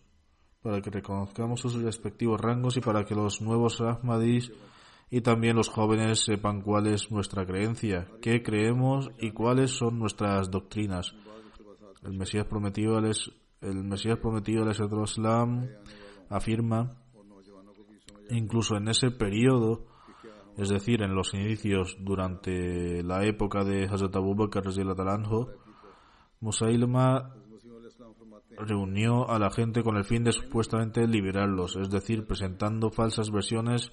para 0.61 0.79
que 0.81 0.89
reconozcamos 0.89 1.59
sus 1.59 1.75
respectivos 1.75 2.39
rangos 2.39 2.77
y 2.77 2.79
para 2.79 3.03
que 3.03 3.13
los 3.13 3.41
nuevos 3.41 3.81
Ahmadis 3.81 4.49
y 5.09 5.19
también 5.19 5.57
los 5.57 5.67
jóvenes 5.67 6.21
sepan 6.21 6.61
cuál 6.61 6.87
es 6.87 7.11
nuestra 7.11 7.45
creencia, 7.45 8.07
qué 8.21 8.41
creemos 8.41 9.11
y 9.19 9.31
cuáles 9.31 9.71
son 9.71 9.99
nuestras 9.99 10.49
doctrinas. 10.49 11.13
El 12.01 12.17
Mesías 12.17 12.45
prometido 12.45 12.97
al 12.97 13.05
es 13.05 13.29
el 13.63 13.83
Mesías 13.83 14.19
prometido, 14.19 14.63
el 14.63 14.71
Islam, 15.03 15.67
afirma, 16.29 16.97
incluso 18.29 18.75
en 18.75 18.89
ese 18.89 19.11
periodo, 19.11 19.85
es 20.57 20.69
decir, 20.69 21.01
en 21.01 21.15
los 21.15 21.33
inicios 21.33 21.97
durante 21.99 23.03
la 23.03 23.25
época 23.25 23.63
de 23.63 23.85
Hazrat 23.85 24.15
Abu 24.15 24.35
Bakr 24.35 24.63
Musailma 26.39 27.33
reunió 28.57 29.29
a 29.29 29.39
la 29.39 29.49
gente 29.49 29.81
con 29.81 29.97
el 29.97 30.03
fin 30.03 30.23
de 30.23 30.31
supuestamente 30.31 31.07
liberarlos, 31.07 31.75
es 31.75 31.89
decir, 31.89 32.27
presentando 32.27 32.91
falsas 32.91 33.31
versiones, 33.31 33.91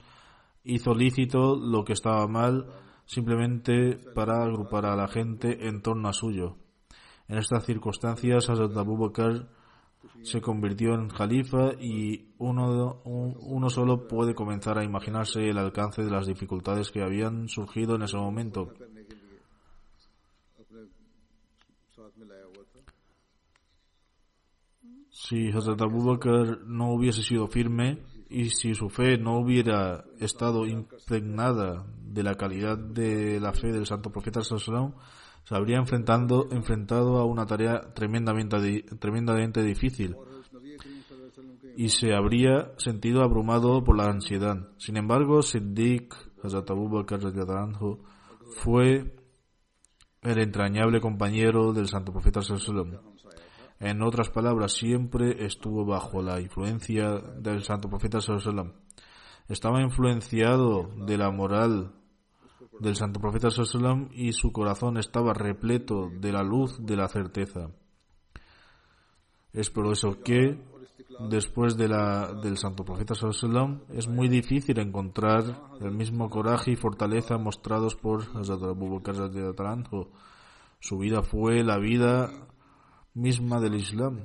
hizo 0.65 0.95
lícito 0.95 1.57
lo 1.57 1.85
que 1.85 1.93
estaba 1.93 2.27
mal 2.27 2.67
simplemente 3.07 3.99
para 4.15 4.43
agrupar 4.43 4.87
a 4.87 4.97
la 4.97 5.09
gente 5.09 5.67
en 5.69 5.81
torno 5.81 6.09
a 6.09 6.13
suyo. 6.13 6.57
En 7.29 7.39
estas 7.39 7.65
circunstancias, 7.65 8.51
Hazrat 8.51 8.77
Abu 8.77 8.99
Bakr 8.99 9.49
se 10.23 10.41
convirtió 10.41 10.95
en 10.95 11.09
califa 11.09 11.73
y 11.81 12.33
uno, 12.39 13.01
uno 13.05 13.71
solo 13.71 14.07
puede 14.07 14.35
comenzar 14.35 14.79
a 14.79 14.85
imaginarse 14.85 15.49
el 15.49 15.59
alcance 15.59 16.03
de 16.03 16.11
las 16.11 16.27
dificultades 16.27 16.91
que 16.91 17.03
habían 17.03 17.49
surgido 17.49 17.95
en 17.95 18.03
ese 18.03 18.17
momento. 18.17 18.73
Si 25.11 25.49
Hazrat 25.49 25.81
Abu 25.81 26.05
Bakr 26.05 26.65
no 26.67 26.93
hubiese 26.93 27.23
sido 27.23 27.47
firme 27.47 28.03
y 28.29 28.51
si 28.51 28.75
su 28.75 28.89
fe 28.89 29.19
no 29.19 29.39
hubiera 29.39 30.05
estado 30.19 30.67
impregnada 30.67 31.87
de 32.03 32.23
la 32.23 32.37
calidad 32.37 32.79
de 32.79 33.39
la 33.39 33.53
fe 33.53 33.73
del 33.73 33.87
Santo 33.87 34.11
Profeta 34.11 34.43
Sallallahu 34.43 34.95
se 35.45 35.55
habría 35.55 35.79
enfrentando, 35.79 36.49
enfrentado 36.51 37.19
a 37.19 37.25
una 37.25 37.47
tarea 37.47 37.93
tremendamente, 37.95 38.83
tremendamente 38.99 39.63
difícil 39.63 40.17
y 41.77 41.89
se 41.89 42.15
habría 42.15 42.73
sentido 42.77 43.23
abrumado 43.23 43.83
por 43.83 43.97
la 43.97 44.05
ansiedad. 44.05 44.69
Sin 44.79 44.97
embargo, 44.97 45.43
Siddiq 45.43 46.15
Hazrat 46.43 46.71
Abu 46.71 47.05
fue 48.57 49.15
el 50.23 50.39
entrañable 50.39 51.01
compañero 51.01 51.73
del 51.73 51.89
Santo 51.89 52.13
Profeta 52.13 52.43
Sallallahu 52.43 53.01
En 53.79 54.03
otras 54.03 54.29
palabras, 54.29 54.73
siempre 54.73 55.45
estuvo 55.45 55.85
bajo 55.85 56.23
la 56.23 56.41
influencia 56.41 57.19
del 57.39 57.63
Santo 57.63 57.89
Profeta 57.89 58.21
Sallallahu 58.21 58.75
Estaba 59.49 59.81
influenciado 59.81 60.91
de 61.07 61.17
la 61.17 61.31
moral 61.31 61.95
del 62.81 62.97
santo 62.97 63.21
profeta 63.21 63.51
sallallahu 63.51 64.09
y 64.13 64.33
su 64.33 64.53
corazón 64.53 64.97
estaba 64.97 65.33
repleto 65.35 66.11
de 66.11 66.33
la 66.33 66.43
luz 66.43 66.79
de 66.85 66.97
la 66.97 67.09
certeza. 67.09 67.71
Es 69.53 69.71
por 69.71 69.87
eso 69.93 70.21
que 70.23 70.59
después 71.29 71.77
de 71.77 71.89
la, 71.89 72.33
del 72.43 72.57
santo 72.57 72.85
profeta 72.85 73.15
sallallahu 73.15 73.85
es 73.91 74.09
muy 74.09 74.29
difícil 74.29 74.79
encontrar 74.79 75.63
el 75.81 75.93
mismo 75.93 76.31
coraje 76.31 76.73
y 76.73 76.77
fortaleza 76.77 77.37
mostrados 77.37 77.97
por 77.97 78.23
Hazrat 78.35 78.63
Abu 78.63 79.01
Bakr. 79.01 80.09
Su 80.81 80.99
vida 80.99 81.23
fue 81.23 81.63
la 81.63 81.79
vida 81.79 82.31
misma 83.15 83.61
del 83.61 83.75
Islam. 83.75 84.21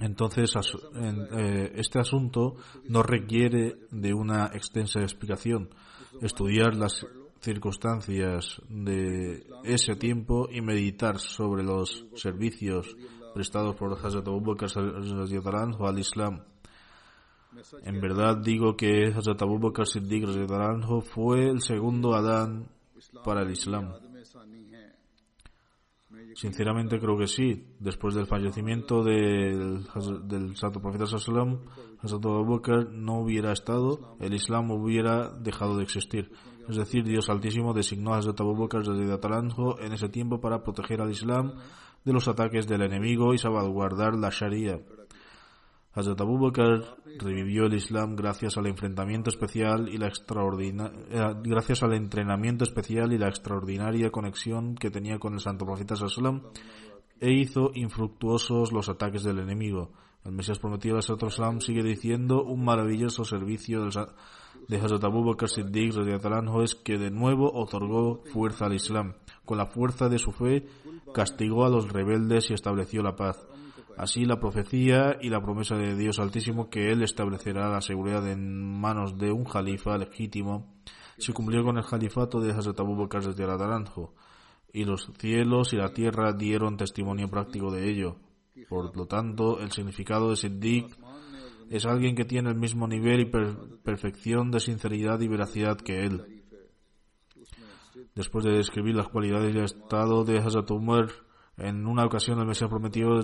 Entonces, 0.00 0.52
eh, 0.94 1.72
este 1.74 1.98
asunto 1.98 2.54
no 2.88 3.02
requiere 3.02 3.76
de 3.90 4.14
una 4.14 4.46
extensa 4.46 5.00
explicación. 5.00 5.70
Estudiar 6.22 6.74
las 6.74 7.04
circunstancias 7.40 8.60
de 8.68 9.46
ese 9.64 9.96
tiempo 9.96 10.48
y 10.50 10.60
meditar 10.60 11.18
sobre 11.18 11.62
los 11.62 12.06
servicios 12.14 12.96
prestados 13.34 13.76
por 13.76 13.92
Hazrat 13.92 14.26
Abu 14.26 14.40
Bakr 14.40 14.66
al 14.76 15.98
Islam. 15.98 16.42
En 17.84 18.00
verdad 18.00 18.36
digo 18.36 18.76
que 18.76 19.12
Hazrat 19.14 19.42
Abu 19.42 19.58
Bakr 19.58 19.86
Siddiq 19.86 20.26
fue 21.02 21.48
el 21.48 21.60
segundo 21.60 22.14
Adán 22.14 22.68
para 23.24 23.42
el 23.42 23.50
Islam. 23.50 23.94
Sinceramente 26.34 27.00
creo 27.00 27.16
que 27.16 27.26
sí. 27.26 27.64
Después 27.80 28.14
del 28.14 28.26
fallecimiento 28.26 29.02
del, 29.02 29.84
del 30.24 30.56
Santo 30.56 30.80
Profeta 30.80 31.06
Sallam, 31.06 31.64
Hazrat 32.00 32.24
Abu 32.24 32.56
Bakr 32.56 32.92
no 32.92 33.20
hubiera 33.20 33.52
estado, 33.52 34.16
el 34.20 34.34
Islam 34.34 34.70
hubiera 34.70 35.30
dejado 35.30 35.76
de 35.76 35.82
existir. 35.84 36.30
Es 36.68 36.76
decir, 36.76 37.02
Dios 37.04 37.30
Altísimo 37.30 37.72
designó 37.72 38.12
a 38.12 38.18
Hazrat 38.18 38.40
Abu 38.40 38.54
Bakr 38.54 38.84
radiyallahu 38.84 39.34
anhu 39.34 39.76
en 39.80 39.92
ese 39.92 40.10
tiempo 40.10 40.38
para 40.38 40.62
proteger 40.62 41.00
al 41.00 41.10
Islam 41.10 41.54
de 42.04 42.12
los 42.12 42.28
ataques 42.28 42.66
del 42.66 42.82
enemigo 42.82 43.32
y 43.32 43.38
salvaguardar 43.38 44.14
la 44.14 44.28
Sharia. 44.30 44.78
Hazrat 45.94 46.20
Abu 46.20 46.38
Bakr 46.38 46.84
revivió 47.18 47.64
el 47.64 47.74
Islam 47.74 48.16
gracias 48.16 48.58
al 48.58 48.66
enfrentamiento 48.66 49.30
especial 49.30 49.88
y 49.88 49.96
la 49.96 50.08
eh, 50.08 51.34
gracias 51.42 51.82
al 51.82 51.94
entrenamiento 51.94 52.64
especial 52.64 53.14
y 53.14 53.18
la 53.18 53.28
extraordinaria 53.28 54.10
conexión 54.10 54.74
que 54.74 54.90
tenía 54.90 55.18
con 55.18 55.32
el 55.32 55.40
Santo 55.40 55.64
Profeta 55.64 55.96
Sallam 55.96 56.42
e 57.18 57.32
hizo 57.32 57.70
infructuosos 57.74 58.72
los 58.72 58.90
ataques 58.90 59.22
del 59.22 59.38
enemigo. 59.38 59.90
El 60.24 60.32
Mesías 60.32 60.58
prometido 60.58 60.96
al 60.96 61.02
Sallam 61.02 61.60
sigue 61.60 61.82
diciendo 61.82 62.44
un 62.44 62.62
maravilloso 62.62 63.24
servicio 63.24 63.80
del 63.80 63.92
de 64.66 64.76
Hazrat 64.78 65.04
Abu 65.04 65.24
Bakr 65.24 65.48
Siddiq 65.48 65.94
es 66.62 66.74
que 66.74 66.98
de 66.98 67.10
nuevo 67.10 67.52
otorgó 67.52 68.22
fuerza 68.32 68.66
al 68.66 68.74
Islam. 68.74 69.14
Con 69.44 69.58
la 69.58 69.66
fuerza 69.66 70.08
de 70.08 70.18
su 70.18 70.32
fe 70.32 70.66
castigó 71.14 71.64
a 71.64 71.70
los 71.70 71.90
rebeldes 71.90 72.50
y 72.50 72.54
estableció 72.54 73.02
la 73.02 73.16
paz. 73.16 73.46
Así 73.96 74.24
la 74.24 74.38
profecía 74.38 75.18
y 75.20 75.28
la 75.28 75.42
promesa 75.42 75.76
de 75.76 75.96
Dios 75.96 76.18
Altísimo 76.18 76.70
que 76.70 76.90
Él 76.92 77.02
establecerá 77.02 77.68
la 77.68 77.80
seguridad 77.80 78.28
en 78.30 78.80
manos 78.80 79.18
de 79.18 79.32
un 79.32 79.44
califa 79.44 79.98
legítimo 79.98 80.66
se 81.18 81.32
cumplió 81.32 81.64
con 81.64 81.76
el 81.76 81.84
califato 81.84 82.40
de 82.40 82.52
Hazrat 82.52 82.78
Abu 82.78 82.96
Bakr 82.96 83.34
y 84.72 84.84
los 84.84 85.10
cielos 85.18 85.72
y 85.72 85.76
la 85.76 85.92
tierra 85.92 86.32
dieron 86.32 86.76
testimonio 86.76 87.28
práctico 87.28 87.72
de 87.72 87.90
ello. 87.90 88.16
Por 88.68 88.96
lo 88.96 89.06
tanto, 89.06 89.60
el 89.60 89.72
significado 89.72 90.30
de 90.30 90.36
Siddiq 90.36 90.96
es 91.70 91.86
alguien 91.86 92.14
que 92.14 92.24
tiene 92.24 92.50
el 92.50 92.56
mismo 92.56 92.86
nivel 92.86 93.20
y 93.20 93.24
per- 93.26 93.56
perfección 93.82 94.50
de 94.50 94.60
sinceridad 94.60 95.20
y 95.20 95.28
veracidad 95.28 95.76
que 95.76 96.04
él. 96.04 96.44
Después 98.14 98.44
de 98.44 98.52
describir 98.52 98.96
las 98.96 99.08
cualidades 99.08 99.54
y 99.54 99.58
estado 99.58 100.24
de 100.24 100.38
Hazrat 100.38 100.70
Umar, 100.70 101.08
en 101.56 101.86
una 101.86 102.04
ocasión 102.04 102.38
el 102.38 102.46
Mesías 102.46 102.70
prometido 102.70 103.18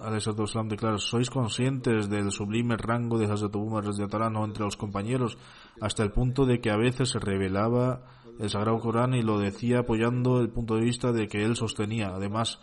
al 0.00 0.16
Islam 0.16 0.68
declara, 0.68 0.98
¿sois 0.98 1.28
conscientes 1.28 2.08
del 2.08 2.30
sublime 2.30 2.76
rango 2.76 3.18
de 3.18 3.26
Hazrat 3.26 3.54
Umar 3.56 3.84
radiyallahu 3.84 4.24
anhu 4.24 4.44
entre 4.44 4.64
los 4.64 4.76
compañeros 4.76 5.36
hasta 5.80 6.02
el 6.04 6.12
punto 6.12 6.46
de 6.46 6.60
que 6.60 6.70
a 6.70 6.76
veces 6.76 7.10
se 7.10 7.18
revelaba 7.18 8.02
el 8.38 8.48
Sagrado 8.48 8.78
Corán 8.78 9.14
y 9.14 9.22
lo 9.22 9.38
decía 9.38 9.80
apoyando 9.80 10.40
el 10.40 10.50
punto 10.50 10.76
de 10.76 10.82
vista 10.82 11.12
de 11.12 11.26
que 11.28 11.44
él 11.44 11.56
sostenía. 11.56 12.08
Además, 12.14 12.60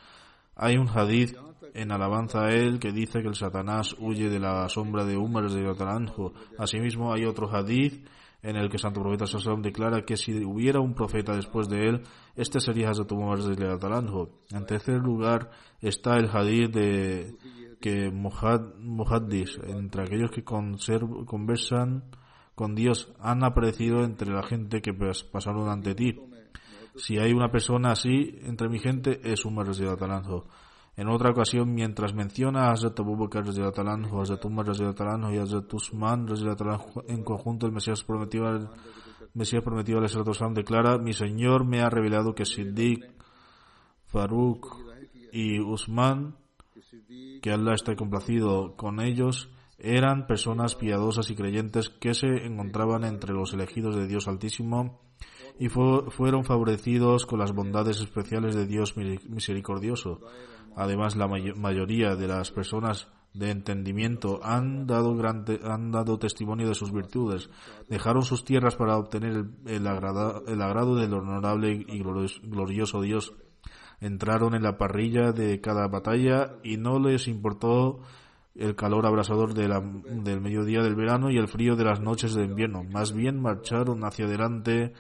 hay 0.58 0.78
un 0.78 0.88
hadith 0.90 1.36
en 1.74 1.92
alabanza 1.92 2.46
a 2.46 2.52
él 2.52 2.80
que 2.80 2.92
dice 2.92 3.22
que 3.22 3.28
el 3.28 3.36
Satanás 3.36 3.96
huye 4.00 4.30
de 4.30 4.40
la 4.40 4.68
sombra 4.70 5.06
de 5.06 5.16
Umar 5.16 5.44
radiyallahu 5.44 5.84
anhu. 5.84 6.34
Asimismo, 6.58 7.14
hay 7.14 7.26
otro 7.26 7.48
hadith 7.50 8.08
en 8.42 8.56
el 8.56 8.70
que 8.70 8.78
Santo 8.78 9.02
Profeta 9.02 9.26
Sallallahu 9.28 9.62
declara 9.62 10.04
que 10.06 10.16
si 10.18 10.44
hubiera 10.44 10.80
un 10.80 10.94
profeta 10.94 11.36
después 11.36 11.68
de 11.70 11.88
él, 11.90 12.04
este 12.36 12.60
sería 12.60 12.90
Hazrat 12.90 13.12
Umar 13.12 13.40
radiyallahu 13.40 13.94
anhu. 13.94 14.30
En 14.52 14.66
tercer 14.66 14.98
lugar 15.00 15.50
está 15.82 16.18
el 16.18 16.30
hadith 16.30 16.72
de 16.72 17.36
que 17.80 18.12
Muhad- 18.12 18.74
Muhaddis, 18.80 19.60
entre 19.68 20.04
aquellos 20.04 20.32
que 20.32 20.44
conversan 20.44 22.04
con 22.56 22.74
Dios, 22.74 23.14
han 23.20 23.44
aparecido 23.44 24.04
entre 24.04 24.32
la 24.34 24.42
gente 24.44 24.82
que 24.82 24.92
pas- 24.94 25.24
pasaron 25.30 25.70
ante 25.70 25.94
ti. 25.94 26.16
Si 26.98 27.18
hay 27.18 27.32
una 27.32 27.50
persona 27.50 27.92
así 27.92 28.40
entre 28.44 28.70
mi 28.70 28.80
gente, 28.80 29.22
es 29.24 29.46
Umar 29.46 29.68
Anhu. 29.68 30.44
En 30.96 31.10
otra 31.10 31.30
ocasión, 31.30 31.74
mientras 31.76 32.16
menciona 32.16 32.66
a 32.66 32.72
Hazrat 32.72 33.00
Abu 33.00 33.16
Bakr 33.16 33.44
Anhu, 33.88 34.20
Hazrat 34.20 34.44
Umar 34.46 34.66
y 34.68 35.38
Hazrat 35.38 35.74
Usman 35.74 36.28
en 37.08 37.24
conjunto, 37.24 37.68
el 37.68 37.72
Mesías 37.72 38.04
prometido, 38.04 38.50
el 38.50 38.68
Mesías 39.36 39.64
prometido 39.64 40.00
al 40.00 40.54
declara, 40.56 40.98
mi 40.98 41.14
Señor 41.14 41.66
me 41.66 41.82
ha 41.82 41.90
revelado 41.90 42.34
que 42.34 42.46
Siddiq, 42.46 43.06
Farouk 44.08 44.76
y 45.32 45.60
Usman, 45.60 46.36
que 47.44 47.52
Allah 47.52 47.76
está 47.76 47.96
complacido 47.96 48.76
con 48.76 49.00
ellos, 49.00 49.52
eran 49.78 50.26
personas 50.26 50.74
piadosas 50.74 51.30
y 51.30 51.36
creyentes 51.36 51.90
que 51.90 52.16
se 52.16 52.28
encontraban 52.48 53.04
entre 53.04 53.34
los 53.34 53.54
elegidos 53.54 53.96
de 53.96 54.08
Dios 54.08 54.28
Altísimo 54.28 55.07
y 55.60 55.70
fueron 55.70 56.44
favorecidos 56.44 57.26
con 57.26 57.40
las 57.40 57.54
bondades 57.54 58.00
especiales 58.00 58.56
de 58.56 58.66
Dios 58.66 58.96
misericordioso. 58.96 60.22
Además, 60.76 61.16
la 61.16 61.28
mayoría 61.28 62.16
de 62.16 62.28
las 62.28 62.52
personas 62.52 63.08
de 63.34 63.52
entendimiento 63.52 64.40
han 64.44 64.88
dado, 64.88 65.16
han 65.64 65.92
dado 65.92 66.20
testimonio 66.20 66.68
de 66.68 66.76
sus 66.76 66.92
virtudes. 66.92 67.50
Dejaron 67.90 68.24
sus 68.24 68.44
tierras 68.44 68.76
para 68.76 68.98
obtener 68.98 69.46
el, 69.66 69.88
agrado 69.88 70.96
del 70.96 71.14
honorable 71.14 71.72
y 71.88 72.04
glorioso 72.04 73.02
Dios. 73.02 73.34
Entraron 74.00 74.54
en 74.54 74.64
la 74.64 74.78
parrilla 74.78 75.32
de 75.32 75.60
cada 75.60 75.88
batalla 75.88 76.58
y 76.64 76.78
no 76.78 77.00
les 77.00 77.28
importó 77.28 78.00
el 78.54 78.76
calor 78.76 79.06
abrasador 79.06 79.54
del 79.54 80.42
mediodía 80.42 80.82
del 80.82 80.96
verano 80.96 81.30
y 81.30 81.38
el 81.38 81.48
frío 81.48 81.76
de 81.76 81.86
las 81.86 82.00
noches 82.00 82.34
de 82.34 82.44
invierno. 82.44 82.84
Más 82.84 83.14
bien 83.14 83.40
marcharon 83.40 84.04
hacia 84.04 84.26
adelante 84.26 84.94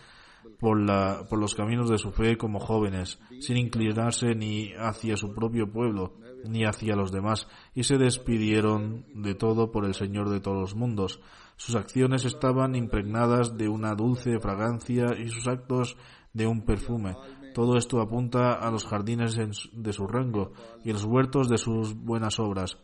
por, 0.59 0.79
la, 0.79 1.25
por 1.29 1.39
los 1.39 1.55
caminos 1.55 1.89
de 1.89 1.97
su 1.97 2.11
fe 2.11 2.37
como 2.37 2.59
jóvenes, 2.59 3.19
sin 3.39 3.57
inclinarse 3.57 4.35
ni 4.35 4.73
hacia 4.73 5.17
su 5.17 5.33
propio 5.33 5.71
pueblo, 5.71 6.13
ni 6.47 6.65
hacia 6.65 6.95
los 6.95 7.11
demás, 7.11 7.47
y 7.73 7.83
se 7.83 7.97
despidieron 7.97 9.05
de 9.13 9.35
todo 9.35 9.71
por 9.71 9.85
el 9.85 9.93
Señor 9.93 10.29
de 10.29 10.39
todos 10.39 10.59
los 10.59 10.75
mundos. 10.75 11.19
Sus 11.55 11.75
acciones 11.75 12.25
estaban 12.25 12.75
impregnadas 12.75 13.57
de 13.57 13.67
una 13.67 13.95
dulce 13.95 14.39
fragancia 14.39 15.07
y 15.17 15.29
sus 15.29 15.47
actos 15.47 15.97
de 16.33 16.45
un 16.47 16.61
perfume. 16.65 17.15
Todo 17.53 17.77
esto 17.77 17.99
apunta 17.99 18.53
a 18.53 18.69
los 18.69 18.85
jardines 18.85 19.35
de 19.73 19.93
su 19.93 20.05
rango 20.05 20.53
y 20.83 20.91
los 20.91 21.05
huertos 21.05 21.49
de 21.49 21.57
sus 21.57 21.95
buenas 21.95 22.39
obras. 22.39 22.77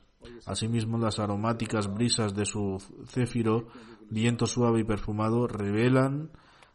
Asimismo, 0.46 0.98
las 0.98 1.20
aromáticas 1.20 1.94
brisas 1.94 2.34
de 2.34 2.46
su 2.46 2.82
céfiro, 3.06 3.68
viento 4.10 4.46
suave 4.46 4.80
y 4.80 4.84
perfumado, 4.84 5.48
revelan 5.48 6.32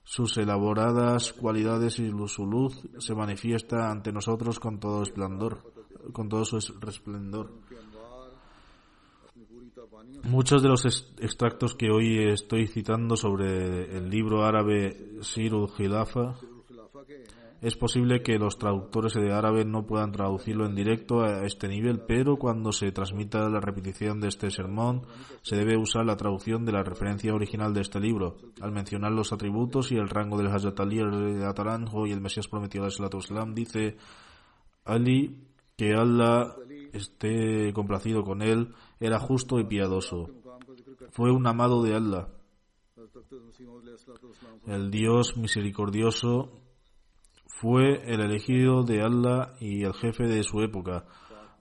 sus 0.08 0.38
elaboradas 0.38 1.34
cualidades 1.34 1.98
y 1.98 2.10
su 2.28 2.46
luz 2.46 2.80
se 2.98 3.14
manifiesta 3.14 3.90
ante 3.90 4.10
nosotros 4.10 4.58
con 4.58 4.80
todo 4.80 5.02
esplendor, 5.02 5.70
con 6.14 6.30
todo 6.30 6.46
su 6.46 6.58
resplendor. 6.80 7.52
Muchos 10.24 10.62
de 10.62 10.68
los 10.70 10.86
extractos 11.18 11.74
que 11.74 11.90
hoy 11.90 12.26
estoy 12.32 12.68
citando 12.68 13.16
sobre 13.16 13.98
el 13.98 14.08
libro 14.08 14.46
árabe 14.46 15.18
Sirul 15.20 15.70
Khilafa 15.76 16.38
es 17.60 17.76
posible 17.76 18.22
que 18.22 18.38
los 18.38 18.56
traductores 18.56 19.14
de 19.14 19.32
árabe 19.32 19.64
no 19.64 19.84
puedan 19.84 20.12
traducirlo 20.12 20.64
en 20.64 20.76
directo 20.76 21.22
a 21.22 21.44
este 21.44 21.66
nivel, 21.66 22.00
pero 22.06 22.36
cuando 22.36 22.70
se 22.70 22.92
transmita 22.92 23.48
la 23.48 23.60
repetición 23.60 24.20
de 24.20 24.28
este 24.28 24.50
sermón, 24.50 25.02
se 25.42 25.56
debe 25.56 25.76
usar 25.76 26.04
la 26.04 26.16
traducción 26.16 26.64
de 26.64 26.72
la 26.72 26.84
referencia 26.84 27.34
original 27.34 27.74
de 27.74 27.80
este 27.80 27.98
libro. 27.98 28.36
Al 28.60 28.70
mencionar 28.70 29.10
los 29.10 29.32
atributos 29.32 29.90
y 29.90 29.96
el 29.96 30.08
rango 30.08 30.38
del 30.38 30.46
Hazrat 30.48 30.78
Ali, 30.78 31.00
el 31.00 31.42
Ataranjo 31.44 32.06
y 32.06 32.12
el 32.12 32.20
Mesías 32.20 32.46
prometido 32.46 32.84
al 32.84 32.92
Islam, 33.18 33.54
dice 33.54 33.96
Ali 34.84 35.48
que 35.76 35.94
Allah 35.94 36.54
esté 36.92 37.72
complacido 37.72 38.22
con 38.22 38.42
él, 38.42 38.74
era 39.00 39.18
justo 39.18 39.58
y 39.58 39.64
piadoso. 39.64 40.30
Fue 41.10 41.32
un 41.32 41.46
amado 41.46 41.82
de 41.82 41.94
Allah. 41.94 42.28
El 44.66 44.90
Dios 44.90 45.36
misericordioso 45.36 46.67
fue 47.60 48.02
el 48.06 48.20
elegido 48.20 48.84
de 48.84 49.02
Allah 49.02 49.54
y 49.58 49.82
el 49.82 49.92
jefe 49.94 50.28
de 50.28 50.44
su 50.44 50.60
época. 50.60 51.06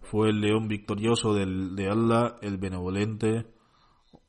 Fue 0.01 0.29
el 0.29 0.41
león 0.41 0.67
victorioso 0.67 1.33
de 1.33 1.89
Allah, 1.89 2.35
el 2.41 2.57
benevolente, 2.57 3.47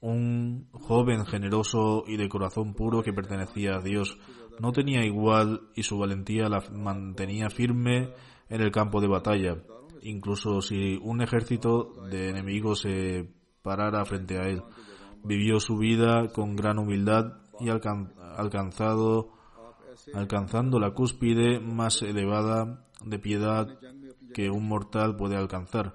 un 0.00 0.68
joven 0.72 1.26
generoso 1.26 2.04
y 2.07 2.16
de 2.16 2.28
corazón 2.28 2.72
puro 2.72 3.02
que 3.02 3.12
pertenecía 3.12 3.76
a 3.76 3.83
Dios. 3.83 4.18
No 4.61 4.72
tenía 4.72 5.04
igual 5.04 5.61
y 5.74 5.83
su 5.83 5.98
valentía 5.98 6.48
la 6.48 6.62
mantenía 6.72 7.50
firme 7.50 8.14
en 8.48 8.62
el 8.62 8.70
campo 8.70 9.02
de 9.02 9.09
batalla. 9.09 9.59
Incluso 10.02 10.62
si 10.62 10.96
un 11.02 11.20
ejército 11.20 11.92
de 12.11 12.31
enemigos 12.31 12.81
se 12.81 13.28
parara 13.62 14.07
frente 14.07 14.38
a 14.38 14.48
él. 14.48 14.62
Vivió 15.22 15.61
su 15.61 15.76
vida 15.76 16.28
con 16.33 16.57
gran 16.57 16.78
humildad 16.78 17.42
y 17.61 17.68
alcanzado 17.68 19.38
alcanzando 20.14 20.79
la 20.79 20.92
cúspide 20.92 21.61
más 21.61 22.03
elevada 22.03 22.85
de 23.05 23.18
piedad 23.18 23.79
que 24.35 24.51
un 24.51 24.68
mortal 24.68 25.16
puede 25.16 25.37
alcanzar. 25.37 25.94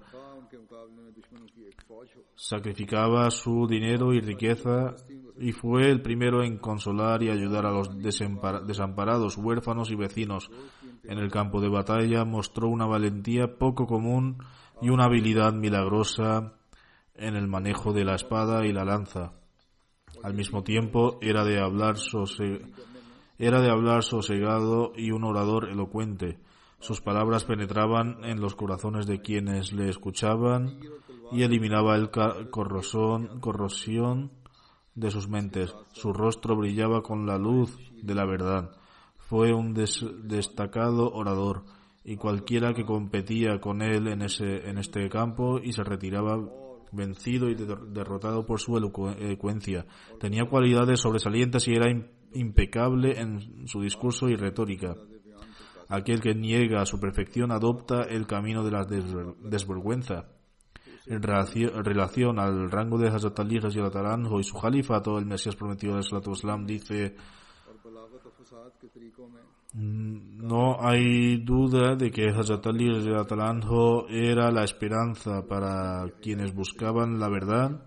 Sacrificaba 2.36 3.30
su 3.32 3.67
dinero 3.67 4.13
y 4.13 4.19
riqueza 4.19 4.95
y 5.39 5.52
fue 5.52 5.89
el 5.89 6.02
primero 6.02 6.43
en 6.43 6.58
consolar 6.58 7.23
y 7.23 7.30
ayudar 7.30 7.65
a 7.65 7.71
los 7.71 7.89
desamparados, 7.97 9.38
huérfanos 9.38 9.91
y 9.91 9.95
vecinos. 9.95 10.49
En 11.04 11.19
el 11.19 11.32
campo 11.32 11.62
de 11.62 11.69
batalla 11.69 12.26
mostró 12.26 12.69
una 12.69 12.86
valentía 12.86 13.58
poco 13.58 13.86
común 13.86 14.38
y 14.82 14.89
una 14.89 15.06
habilidad 15.06 15.54
milagrosa 15.54 16.54
en 17.15 17.36
el 17.36 17.47
manejo 17.47 17.93
de 17.93 18.06
la 18.06 18.15
espada 18.15 18.65
y 18.65 18.73
la 18.73 18.86
lanza. 18.86 19.34
Al 20.23 20.34
mismo 20.34 20.63
tiempo 20.63 21.17
era 21.21 21.43
de 21.43 21.60
hablar 21.60 21.97
era 23.38 23.62
de 23.62 23.69
hablar 23.69 24.04
sosegado 24.04 24.93
y 24.96 25.12
un 25.12 25.24
orador 25.24 25.69
elocuente. 25.69 26.39
Sus 26.80 27.02
palabras 27.02 27.46
penetraban 27.46 28.24
en 28.26 28.41
los 28.41 28.56
corazones 28.56 29.08
de 29.08 29.22
quienes 29.22 29.72
le 29.72 29.89
escuchaban 29.89 30.80
y 31.32 31.43
eliminaba 31.43 31.96
el 31.96 32.10
corrosión, 32.12 33.39
corrosión 33.39 34.32
de 34.96 35.10
sus 35.10 35.28
mentes. 35.30 35.74
Su 35.93 36.13
rostro 36.13 36.56
brillaba 36.56 37.02
con 37.02 37.26
la 37.26 37.38
luz 37.38 37.78
de 38.02 38.13
la 38.13 38.26
verdad. 38.26 38.72
Fue 39.17 39.54
un 39.54 39.74
destacado 39.74 41.12
orador 41.12 41.63
y 42.04 42.17
cualquiera 42.17 42.74
que 42.74 42.86
competía 42.86 43.60
con 43.60 43.82
él 43.82 44.08
en, 44.08 44.22
ese, 44.22 44.69
en 44.69 44.78
este 44.78 45.08
campo 45.10 45.60
y 45.60 45.72
se 45.72 45.84
retiraba 45.84 46.38
vencido 46.91 47.50
y 47.50 47.56
derrotado 47.56 48.46
por 48.46 48.60
su 48.60 48.78
elocuencia. 48.78 49.86
Tenía 50.19 50.46
cualidades 50.46 51.00
sobresalientes 51.00 51.67
y 51.67 51.74
era 51.74 51.89
impecable 52.36 53.19
en 53.19 53.67
su 53.67 53.82
discurso 53.82 54.30
y 54.30 54.36
retórica. 54.36 54.96
Aquel 55.89 56.22
que 56.22 56.34
niega 56.34 56.86
su 56.86 57.00
perfección 57.00 57.52
adopta 57.52 58.04
el 58.04 58.26
camino 58.26 58.63
de 58.63 58.72
la 58.72 58.86
desvergüenza. 58.86 60.26
En 61.06 61.22
relación, 61.22 62.39
al 62.39 62.72
rango 62.72 62.98
de 62.98 63.10
Hazrat 63.10 63.39
Ali 63.39 63.58
y 63.58 64.43
su 64.43 64.60
califato, 64.60 65.17
el 65.17 65.26
Mesías 65.26 65.56
prometido 65.56 65.98
de 65.98 66.65
dice 66.65 67.15
mm, 69.74 70.48
no 70.48 70.78
hay 70.80 71.43
duda 71.43 71.96
de 71.96 72.10
que 72.10 72.30
Hazrat 72.30 72.65
Ali 72.67 72.88
era 74.10 74.50
la 74.50 74.63
esperanza 74.63 75.46
para 75.46 76.06
quienes 76.22 76.56
buscaban 76.56 77.19
la 77.19 77.30
verdad 77.30 77.86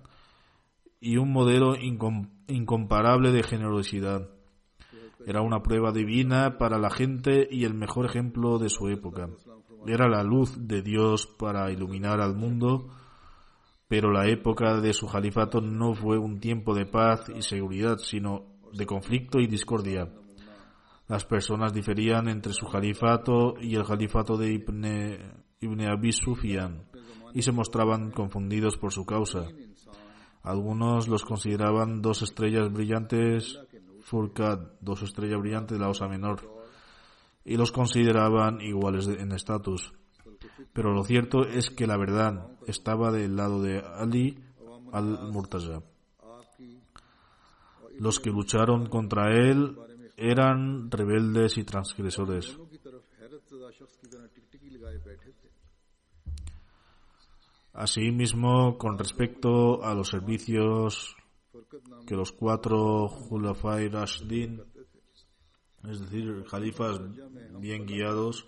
y 1.00 1.16
un 1.16 1.32
modelo 1.32 1.74
incomparable 1.76 3.32
de 3.32 3.42
generosidad. 3.42 4.35
Era 5.26 5.42
una 5.42 5.60
prueba 5.60 5.90
divina 5.90 6.56
para 6.56 6.78
la 6.78 6.88
gente 6.88 7.48
y 7.50 7.64
el 7.64 7.74
mejor 7.74 8.06
ejemplo 8.06 8.58
de 8.58 8.68
su 8.68 8.86
época. 8.88 9.28
Era 9.84 10.08
la 10.08 10.22
luz 10.22 10.68
de 10.68 10.82
Dios 10.82 11.26
para 11.26 11.68
iluminar 11.72 12.20
al 12.20 12.36
mundo, 12.36 12.86
pero 13.88 14.12
la 14.12 14.28
época 14.28 14.80
de 14.80 14.92
su 14.92 15.08
califato 15.08 15.60
no 15.60 15.94
fue 15.94 16.16
un 16.16 16.38
tiempo 16.38 16.74
de 16.74 16.86
paz 16.86 17.28
y 17.28 17.42
seguridad, 17.42 17.98
sino 17.98 18.44
de 18.72 18.86
conflicto 18.86 19.40
y 19.40 19.48
discordia. 19.48 20.08
Las 21.08 21.24
personas 21.24 21.72
diferían 21.72 22.28
entre 22.28 22.52
su 22.52 22.66
califato 22.66 23.54
y 23.60 23.74
el 23.74 23.84
califato 23.84 24.36
de 24.36 24.52
Ibn, 24.52 24.84
Ibn 25.60 25.80
Abi 25.88 26.12
Sufyan 26.12 26.84
y 27.34 27.42
se 27.42 27.50
mostraban 27.50 28.12
confundidos 28.12 28.76
por 28.76 28.92
su 28.92 29.04
causa. 29.04 29.48
Algunos 30.44 31.08
los 31.08 31.24
consideraban 31.24 32.00
dos 32.00 32.22
estrellas 32.22 32.72
brillantes 32.72 33.60
Furcat, 34.06 34.60
dos 34.80 35.02
estrellas 35.02 35.40
brillantes 35.40 35.76
de 35.76 35.82
la 35.82 35.90
Osa 35.90 36.06
Menor, 36.06 36.38
y 37.44 37.56
los 37.56 37.72
consideraban 37.72 38.60
iguales 38.60 39.08
en 39.08 39.32
estatus. 39.32 39.92
Pero 40.72 40.92
lo 40.92 41.02
cierto 41.02 41.42
es 41.42 41.70
que 41.70 41.88
la 41.88 41.96
verdad 41.96 42.46
estaba 42.68 43.10
del 43.10 43.34
lado 43.34 43.60
de 43.60 43.80
Ali 43.80 44.38
al-Murtaza. 44.92 45.82
Los 47.98 48.20
que 48.20 48.30
lucharon 48.30 48.86
contra 48.86 49.32
él 49.32 49.76
eran 50.16 50.88
rebeldes 50.88 51.58
y 51.58 51.64
transgresores. 51.64 52.56
Asimismo, 57.72 58.78
con 58.78 58.98
respecto 58.98 59.82
a 59.82 59.94
los 59.94 60.10
servicios 60.10 61.16
que 62.06 62.14
los 62.14 62.32
cuatro 62.32 63.08
Julafai 63.08 63.88
Rashdin, 63.88 64.62
es 65.84 66.00
decir, 66.00 66.44
califas 66.50 67.00
bien 67.58 67.86
guiados, 67.86 68.46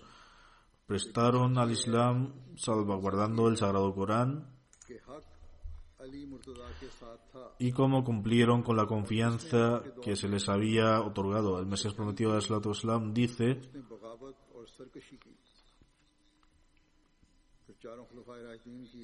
prestaron 0.85 1.57
al 1.57 1.71
Islam 1.71 2.33
salvaguardando 2.55 3.47
el 3.47 3.57
Sagrado 3.57 3.93
Corán 3.93 4.47
y 7.59 7.71
cómo 7.71 8.03
cumplieron 8.03 8.63
con 8.63 8.77
la 8.77 8.87
confianza 8.87 9.83
que 10.01 10.15
se 10.15 10.27
les 10.27 10.49
había 10.49 11.01
otorgado. 11.01 11.59
El 11.59 11.67
Mesías 11.67 11.93
prometido 11.93 12.33
de 12.33 12.39
Islam 12.71 13.13
dice 13.13 13.61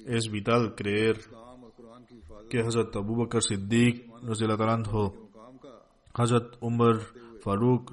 es 0.06 0.30
vital 0.30 0.74
creer 0.74 1.18
que 2.50 2.60
Hazrat 2.60 2.94
Abu 2.96 3.16
Bakr 3.16 3.42
Siddiq, 3.42 4.10
anhu, 4.22 5.30
Hazrat 6.14 6.56
Umar 6.60 6.96
Farooq, 7.42 7.92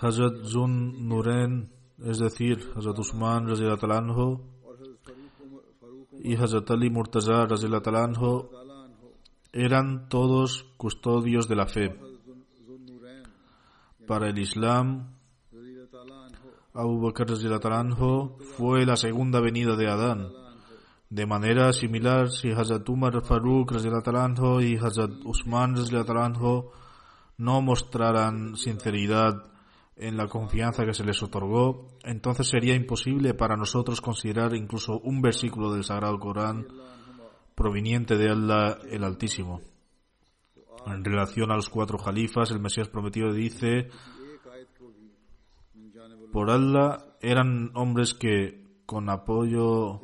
Hazrat 0.00 0.36
Zun 0.44 1.08
Nuren, 1.08 1.70
es 2.04 2.18
decir, 2.18 2.72
Hazrat 2.76 2.98
Usman 2.98 3.48
y 6.22 6.36
Hazrat 6.36 6.70
Ali 6.70 6.90
Murtaza 6.90 7.46
eran 9.52 10.08
todos 10.08 10.64
custodios 10.76 11.48
de 11.48 11.56
la 11.56 11.66
fe 11.66 12.07
para 14.08 14.28
el 14.30 14.38
Islam, 14.38 15.14
Abu 16.74 17.00
Bakr 17.00 17.36
fue 18.56 18.86
la 18.86 18.96
segunda 18.96 19.40
venida 19.40 19.76
de 19.76 19.88
Adán. 19.88 20.28
De 21.10 21.26
manera 21.26 21.72
similar, 21.72 22.30
si 22.30 22.50
Hazrat 22.50 22.88
Umar 22.88 23.22
Farooq 23.22 23.72
y 24.60 24.76
Hazrat 24.76 25.10
Usman 25.24 25.74
no 27.36 27.62
mostraran 27.62 28.56
sinceridad 28.56 29.44
en 29.96 30.16
la 30.16 30.26
confianza 30.26 30.84
que 30.84 30.94
se 30.94 31.04
les 31.04 31.22
otorgó, 31.22 31.88
entonces 32.04 32.48
sería 32.48 32.74
imposible 32.74 33.34
para 33.34 33.56
nosotros 33.56 34.00
considerar 34.00 34.54
incluso 34.54 34.98
un 35.00 35.20
versículo 35.20 35.72
del 35.72 35.84
Sagrado 35.84 36.18
Corán 36.18 36.66
proveniente 37.54 38.16
de 38.16 38.30
Allah 38.30 38.78
el 38.90 39.04
Altísimo. 39.04 39.60
En 40.86 41.04
relación 41.04 41.50
a 41.50 41.56
los 41.56 41.68
cuatro 41.68 41.98
jalifas, 41.98 42.50
el 42.50 42.60
Mesías 42.60 42.88
prometido 42.88 43.32
dice, 43.32 43.88
por 46.32 46.50
Allah 46.50 47.04
eran 47.20 47.70
hombres 47.74 48.14
que 48.14 48.64
con 48.86 49.08
apoyo 49.10 50.00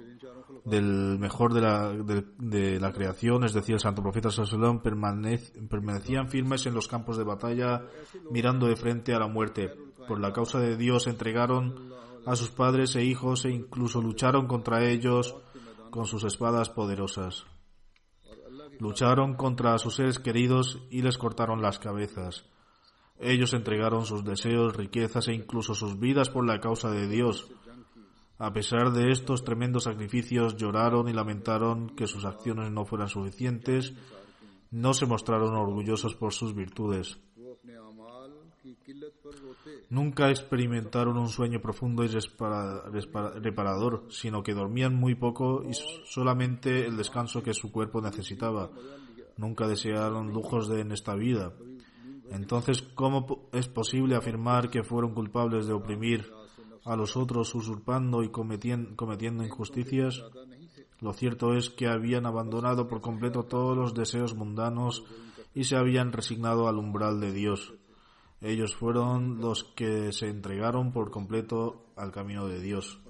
del 0.64 1.18
mejor 1.18 1.52
de 1.52 1.60
la, 1.60 1.92
de, 1.92 2.80
la 2.80 2.92
creación, 2.92 3.44
es 3.44 3.52
decir, 3.52 3.74
el 3.74 3.80
santo 3.80 4.02
profeta 4.02 4.30
Sallallahu 4.30 4.82
permanecían 4.82 6.28
firmes 6.28 6.66
en 6.66 6.74
los 6.74 6.88
campos 6.88 7.18
de 7.18 7.24
batalla 7.24 7.82
mirando 8.30 8.66
de 8.66 8.76
frente 8.76 9.14
a 9.14 9.18
la 9.18 9.26
muerte. 9.26 9.74
Por 10.08 10.20
la 10.20 10.32
causa 10.32 10.58
de 10.60 10.76
Dios 10.76 11.06
entregaron 11.06 11.92
a 12.26 12.37
sus 12.37 12.50
padres 12.50 12.96
e 12.96 13.04
hijos 13.04 13.44
e 13.44 13.50
incluso 13.50 14.00
lucharon 14.00 14.46
contra 14.46 14.84
ellos 14.84 15.34
con 15.90 16.06
sus 16.06 16.24
espadas 16.24 16.70
poderosas. 16.70 17.44
Lucharon 18.80 19.34
contra 19.34 19.78
sus 19.78 19.96
seres 19.96 20.18
queridos 20.18 20.82
y 20.90 21.02
les 21.02 21.18
cortaron 21.18 21.62
las 21.62 21.78
cabezas. 21.78 22.44
Ellos 23.18 23.54
entregaron 23.54 24.06
sus 24.06 24.24
deseos, 24.24 24.76
riquezas 24.76 25.28
e 25.28 25.34
incluso 25.34 25.74
sus 25.74 25.98
vidas 25.98 26.30
por 26.30 26.46
la 26.46 26.60
causa 26.60 26.90
de 26.90 27.08
Dios. 27.08 27.50
A 28.38 28.52
pesar 28.52 28.92
de 28.92 29.10
estos 29.10 29.44
tremendos 29.44 29.84
sacrificios, 29.84 30.56
lloraron 30.56 31.08
y 31.08 31.12
lamentaron 31.12 31.90
que 31.90 32.08
sus 32.08 32.24
acciones 32.24 32.70
no 32.72 32.84
fueran 32.84 33.08
suficientes, 33.08 33.94
no 34.70 34.92
se 34.92 35.06
mostraron 35.06 35.54
orgullosos 35.54 36.16
por 36.16 36.32
sus 36.32 36.54
virtudes. 36.54 37.20
Nunca 39.90 40.31
experimentaron 40.31 41.16
un 41.18 41.29
sueño 41.29 41.61
profundo 41.61 42.05
y 42.05 42.09
reparador, 43.42 44.07
sino 44.11 44.42
que 44.42 44.55
dormían 44.55 44.94
muy 44.94 45.14
poco 45.14 45.62
y 45.62 45.74
solamente 46.05 46.87
el 46.87 46.96
descanso 46.96 47.42
que 47.42 47.55
su 47.55 47.70
cuerpo 47.70 48.00
necesitaba. 48.00 48.70
Nunca 49.37 49.66
desearon 49.66 50.33
lujos 50.33 50.68
de 50.68 50.81
en 50.81 50.92
esta 50.92 51.14
vida. 51.14 51.53
Entonces, 52.31 52.83
¿cómo 52.94 53.48
es 53.53 53.68
posible 53.68 54.16
afirmar 54.16 54.70
que 54.70 54.83
fueron 54.83 55.14
culpables 55.14 55.66
de 55.66 55.74
oprimir 55.74 56.33
a 56.85 56.96
los 56.96 57.16
otros 57.16 57.55
usurpando 57.55 58.22
y 58.22 58.29
cometien- 58.29 58.96
cometiendo 58.96 59.44
injusticias? 59.44 60.22
Lo 61.00 61.12
cierto 61.12 61.55
es 61.55 61.68
que 61.70 61.87
habían 61.87 62.24
abandonado 62.24 62.88
por 62.88 63.00
completo 63.00 63.42
todos 63.44 63.77
los 63.77 63.94
deseos 63.94 64.35
mundanos 64.35 65.05
y 65.55 65.64
se 65.64 65.77
habían 65.77 66.12
resignado 66.12 66.66
al 66.68 66.79
umbral 66.79 67.20
de 67.20 67.33
Dios. 67.33 67.74
Ellos 68.44 68.76
fueron 68.76 69.40
los 69.40 69.64
que 69.64 70.12
se 70.12 70.28
entregaron 70.28 70.92
por 70.92 71.11
completo 71.11 71.87
al 71.96 72.12
camino 72.12 72.46
de 72.46 72.61
Dios. 72.61 73.00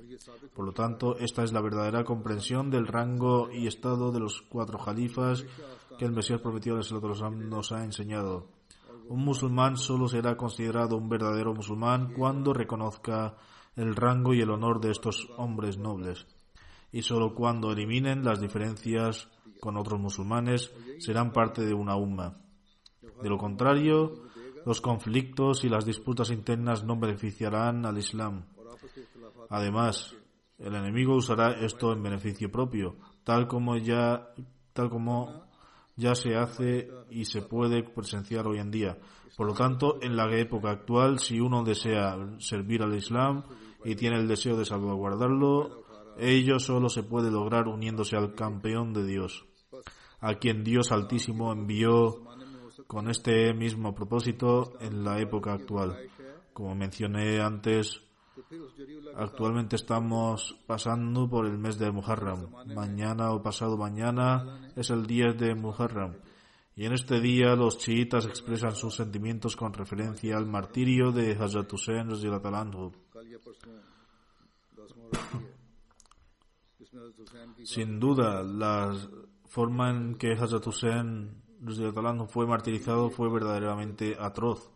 Por 0.54 0.64
lo 0.64 0.72
tanto, 0.72 1.16
esta 1.18 1.42
es 1.42 1.52
la 1.52 1.60
verdadera 1.60 2.04
comprensión 2.04 2.70
del 2.70 2.86
rango 2.86 3.50
y 3.50 3.66
estado 3.66 4.12
de 4.12 4.20
los 4.20 4.42
cuatro 4.42 4.78
califas 4.78 5.44
que 5.98 6.04
el 6.04 6.12
Mesías 6.12 6.40
prometido 6.40 6.78
nos 6.78 7.72
ha 7.72 7.82
enseñado. 7.82 8.46
Un 9.08 9.24
musulmán 9.24 9.76
solo 9.76 10.06
será 10.06 10.36
considerado 10.36 10.96
un 10.96 11.08
verdadero 11.08 11.52
musulmán 11.52 12.12
cuando 12.12 12.52
reconozca 12.52 13.34
el 13.74 13.96
rango 13.96 14.34
y 14.34 14.40
el 14.40 14.50
honor 14.50 14.80
de 14.80 14.92
estos 14.92 15.28
hombres 15.36 15.78
nobles. 15.78 16.28
Y 16.92 17.02
solo 17.02 17.34
cuando 17.34 17.72
eliminen 17.72 18.24
las 18.24 18.40
diferencias 18.40 19.28
con 19.58 19.76
otros 19.78 19.98
musulmanes 19.98 20.72
serán 21.00 21.32
parte 21.32 21.66
de 21.66 21.74
una 21.74 21.96
umma. 21.96 22.38
De 23.20 23.28
lo 23.28 23.36
contrario, 23.36 24.22
los 24.64 24.80
conflictos 24.80 25.64
y 25.64 25.68
las 25.68 25.84
disputas 25.84 26.30
internas 26.30 26.84
no 26.84 26.96
beneficiarán 26.98 27.84
al 27.86 27.98
Islam. 27.98 28.44
Además, 29.50 30.16
el 30.58 30.74
enemigo 30.74 31.14
usará 31.14 31.52
esto 31.52 31.92
en 31.92 32.02
beneficio 32.02 32.50
propio, 32.50 32.96
tal 33.24 33.46
como 33.46 33.76
ya, 33.76 34.28
tal 34.72 34.88
como 34.88 35.44
ya 35.96 36.14
se 36.14 36.36
hace 36.36 36.90
y 37.10 37.24
se 37.24 37.42
puede 37.42 37.82
presenciar 37.82 38.46
hoy 38.46 38.58
en 38.58 38.70
día. 38.70 38.98
Por 39.36 39.46
lo 39.46 39.54
tanto, 39.54 39.98
en 40.00 40.16
la 40.16 40.32
época 40.36 40.70
actual, 40.70 41.18
si 41.18 41.40
uno 41.40 41.64
desea 41.64 42.16
servir 42.38 42.82
al 42.82 42.94
Islam 42.94 43.44
y 43.84 43.96
tiene 43.96 44.16
el 44.16 44.28
deseo 44.28 44.56
de 44.56 44.64
salvaguardarlo, 44.64 45.84
ello 46.18 46.58
solo 46.58 46.88
se 46.88 47.02
puede 47.02 47.30
lograr 47.30 47.66
uniéndose 47.66 48.16
al 48.16 48.34
campeón 48.34 48.92
de 48.92 49.04
Dios, 49.04 49.44
a 50.20 50.34
quien 50.34 50.62
Dios 50.62 50.92
Altísimo 50.92 51.52
envió 51.52 52.22
con 52.86 53.08
este 53.08 53.52
mismo 53.54 53.94
propósito 53.94 54.74
en 54.80 55.04
la 55.04 55.20
época 55.20 55.52
actual. 55.52 55.96
Como 56.52 56.74
mencioné 56.74 57.40
antes, 57.40 58.00
actualmente 59.16 59.76
estamos 59.76 60.56
pasando 60.66 61.28
por 61.28 61.46
el 61.46 61.58
mes 61.58 61.78
de 61.78 61.90
Muharram. 61.90 62.50
Mañana 62.74 63.32
o 63.32 63.42
pasado 63.42 63.76
mañana 63.76 64.70
es 64.76 64.90
el 64.90 65.06
día 65.06 65.32
de 65.32 65.54
Muharram. 65.54 66.14
Y 66.76 66.86
en 66.86 66.92
este 66.92 67.20
día 67.20 67.54
los 67.54 67.78
chiitas 67.78 68.26
expresan 68.26 68.74
sus 68.74 68.96
sentimientos 68.96 69.54
con 69.54 69.72
referencia 69.72 70.36
al 70.36 70.46
martirio 70.46 71.12
de 71.12 71.32
Hazrat 71.32 71.72
Hussein 71.72 72.08
Sin 77.62 78.00
duda, 78.00 78.42
la 78.42 78.92
forma 79.46 79.90
en 79.90 80.16
que 80.16 80.32
Hazrat 80.32 80.66
Hussein 80.66 81.43
desde 81.64 81.92
fue 82.28 82.46
martirizado 82.46 83.10
fue 83.10 83.32
verdaderamente 83.32 84.16
atroz. 84.20 84.70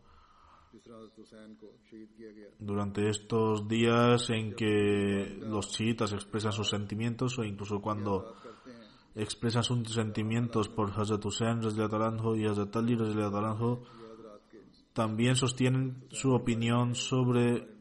Durante 2.59 3.09
estos 3.09 3.68
días 3.68 4.30
en 4.30 4.55
que 4.55 5.39
los 5.41 5.70
chiitas 5.70 6.12
expresan 6.12 6.53
sus 6.53 6.68
sentimientos 6.68 7.39
o 7.39 7.45
incluso 7.45 7.80
cuando 7.80 8.34
expresan 9.14 9.64
sus 9.64 9.93
sentimientos 9.93 10.68
por 10.68 10.91
Hazrat 10.91 11.24
Hussein 11.24 11.61
Talanjo 11.61 12.36
y 12.36 12.47
Hazrat 12.47 12.74
Ali 12.76 12.97
Talanjo, 12.97 13.82
también 14.93 15.36
sostienen 15.36 16.05
su 16.11 16.32
opinión 16.32 16.95
sobre 16.95 17.78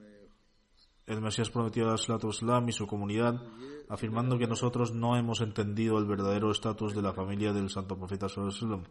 el 1.08 1.22
Mesías 1.22 1.50
prometido 1.50 1.90
a 1.90 1.96
al 1.96 2.30
Islam 2.30 2.68
y 2.68 2.74
su 2.74 2.86
comunidad, 2.86 3.42
afirmando 3.88 4.38
que 4.38 4.46
nosotros 4.46 4.94
no 4.94 5.16
hemos 5.16 5.40
entendido 5.40 5.98
el 5.98 6.06
verdadero 6.06 6.52
estatus 6.52 6.94
de 6.94 7.02
la 7.02 7.14
familia 7.14 7.54
del 7.54 7.70
Santo 7.70 7.98
Profeta 7.98 8.28
Sallallahu 8.28 8.84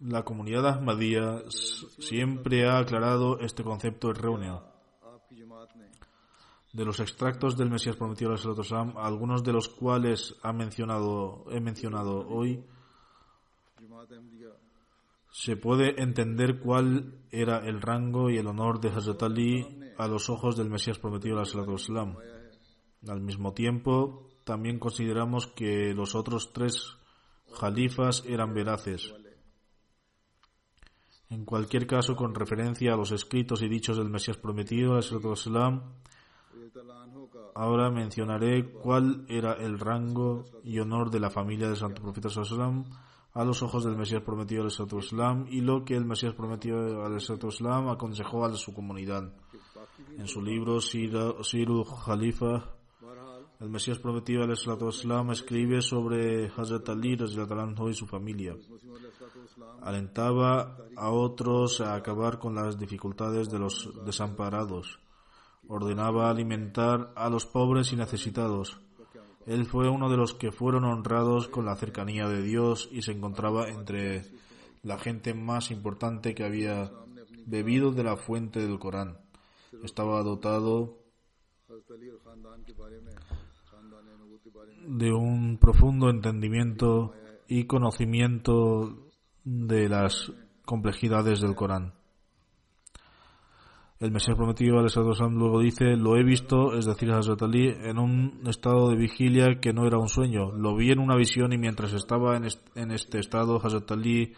La 0.00 0.22
comunidad 0.22 0.66
Ahmadía 0.66 1.42
siempre 1.48 2.68
ha 2.68 2.78
aclarado 2.78 3.40
este 3.40 3.64
concepto 3.64 4.10
erróneo. 4.10 4.62
De 6.72 6.84
los 6.84 7.00
extractos 7.00 7.56
del 7.56 7.70
Mesías 7.70 7.96
prometido 7.96 8.30
a 8.30 8.34
al 8.34 8.60
Islam, 8.60 8.96
algunos 8.96 9.42
de 9.42 9.52
los 9.52 9.68
cuales 9.68 10.36
ha 10.42 10.52
mencionado, 10.52 11.46
he 11.50 11.60
mencionado 11.60 12.28
hoy, 12.28 12.62
se 15.30 15.56
puede 15.56 16.02
entender 16.02 16.58
cuál 16.58 17.20
era 17.30 17.58
el 17.58 17.80
rango 17.80 18.30
y 18.30 18.38
el 18.38 18.46
honor 18.46 18.80
de 18.80 18.88
Hazrat 18.88 19.22
Ali 19.22 19.66
a 19.98 20.08
los 20.08 20.30
ojos 20.30 20.56
del 20.56 20.70
Mesías 20.70 20.98
prometido 20.98 21.38
al 21.38 21.74
Islam. 21.74 22.16
Al 23.06 23.20
mismo 23.20 23.52
tiempo, 23.52 24.28
también 24.44 24.78
consideramos 24.78 25.46
que 25.46 25.94
los 25.94 26.14
otros 26.14 26.52
tres 26.52 26.96
jalifas 27.52 28.24
eran 28.26 28.54
veraces. 28.54 29.14
En 31.30 31.44
cualquier 31.44 31.86
caso, 31.86 32.16
con 32.16 32.34
referencia 32.34 32.94
a 32.94 32.96
los 32.96 33.12
escritos 33.12 33.62
y 33.62 33.68
dichos 33.68 33.98
del 33.98 34.08
Mesías 34.08 34.38
prometido 34.38 34.94
al 34.94 35.04
Islam, 35.32 35.82
ahora 37.54 37.90
mencionaré 37.90 38.70
cuál 38.72 39.26
era 39.28 39.52
el 39.52 39.78
rango 39.78 40.44
y 40.64 40.78
honor 40.78 41.10
de 41.10 41.20
la 41.20 41.30
familia 41.30 41.68
del 41.68 41.76
Santo 41.76 42.00
Profeta 42.02 42.28
Islam 42.28 42.84
a 43.34 43.44
los 43.44 43.62
ojos 43.62 43.84
del 43.84 43.96
Mesías 43.96 44.22
prometido 44.22 44.62
al 44.62 44.98
Islam 44.98 45.46
y 45.48 45.60
lo 45.60 45.84
que 45.84 45.94
el 45.94 46.04
Mesías 46.04 46.34
prometido 46.34 47.04
al 47.04 47.16
Islam 47.16 47.88
aconsejó 47.88 48.44
a 48.44 48.54
su 48.54 48.74
comunidad. 48.74 49.32
En 50.16 50.26
su 50.26 50.42
libro 50.42 50.80
Siru 50.80 51.84
Khalifa, 52.04 52.74
el 53.60 53.68
Mesías 53.70 53.98
prometido 53.98 54.44
al 54.44 54.52
Islam 54.52 55.30
escribe 55.30 55.82
sobre 55.82 56.46
Hazrat 56.46 56.88
Ali 56.88 57.18
y 57.90 57.94
su 57.94 58.06
familia. 58.06 58.56
Alentaba 59.82 60.76
a 60.96 61.10
otros 61.10 61.80
a 61.80 61.94
acabar 61.94 62.38
con 62.38 62.54
las 62.54 62.78
dificultades 62.78 63.50
de 63.50 63.58
los 63.58 63.90
desamparados. 64.04 65.00
Ordenaba 65.68 66.30
alimentar 66.30 67.12
a 67.14 67.28
los 67.28 67.44
pobres 67.44 67.92
y 67.92 67.96
necesitados 67.96 68.80
él 69.48 69.64
fue 69.64 69.88
uno 69.88 70.10
de 70.10 70.18
los 70.18 70.34
que 70.34 70.52
fueron 70.52 70.84
honrados 70.84 71.48
con 71.48 71.64
la 71.64 71.74
cercanía 71.74 72.28
de 72.28 72.42
Dios 72.42 72.86
y 72.92 73.00
se 73.00 73.12
encontraba 73.12 73.70
entre 73.70 74.22
la 74.82 74.98
gente 74.98 75.32
más 75.32 75.70
importante 75.70 76.34
que 76.34 76.44
había 76.44 76.92
bebido 77.46 77.90
de 77.92 78.04
la 78.04 78.18
fuente 78.18 78.60
del 78.60 78.78
Corán. 78.78 79.16
Estaba 79.82 80.22
dotado 80.22 80.98
de 84.86 85.12
un 85.12 85.56
profundo 85.58 86.10
entendimiento 86.10 87.14
y 87.46 87.64
conocimiento 87.64 88.98
de 89.44 89.88
las 89.88 90.30
complejidades 90.66 91.40
del 91.40 91.54
Corán. 91.54 91.94
El 94.00 94.12
Mesías 94.12 94.36
prometido, 94.36 94.78
Alessandro 94.78 95.28
luego 95.30 95.60
dice, 95.60 95.96
lo 95.96 96.16
he 96.16 96.22
visto, 96.22 96.74
es 96.74 96.86
decir, 96.86 97.10
a 97.10 97.20
Satali, 97.20 97.68
en 97.68 97.98
un 97.98 98.42
estado 98.46 98.90
de 98.90 98.96
vigilia 98.96 99.58
que 99.60 99.72
no 99.72 99.86
era 99.86 99.98
un 99.98 100.08
sueño. 100.08 100.52
Lo 100.52 100.76
vi 100.76 100.92
en 100.92 101.00
una 101.00 101.16
visión 101.16 101.52
y 101.52 101.58
mientras 101.58 101.92
estaba 101.92 102.36
en, 102.36 102.46
en 102.76 102.90
este 102.92 103.18
estado, 103.18 103.56
Hazatali 103.56 104.34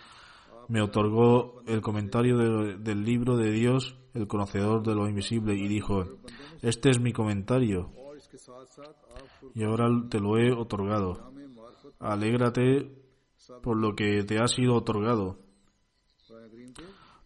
me 0.69 0.81
otorgó 0.81 1.61
el 1.67 1.83
comentario 1.83 2.39
del 2.39 3.05
libro 3.05 3.37
de 3.37 3.51
Dios, 3.53 3.97
el 4.15 4.27
conocedor 4.27 4.83
de 4.83 4.95
lo 4.95 5.07
invisible, 5.07 5.55
y 5.55 5.69
dijo, 5.69 6.05
este 6.63 6.89
es 6.89 7.01
mi 7.01 7.13
comentario 7.13 7.91
y 9.55 9.65
ahora 9.65 9.89
te 10.09 10.21
lo 10.21 10.39
he 10.39 10.53
otorgado. 10.53 11.33
Alégrate 11.99 12.91
por 13.63 13.77
lo 13.77 13.95
que 13.95 14.23
te 14.25 14.39
ha 14.39 14.47
sido 14.47 14.75
otorgado. 14.75 15.39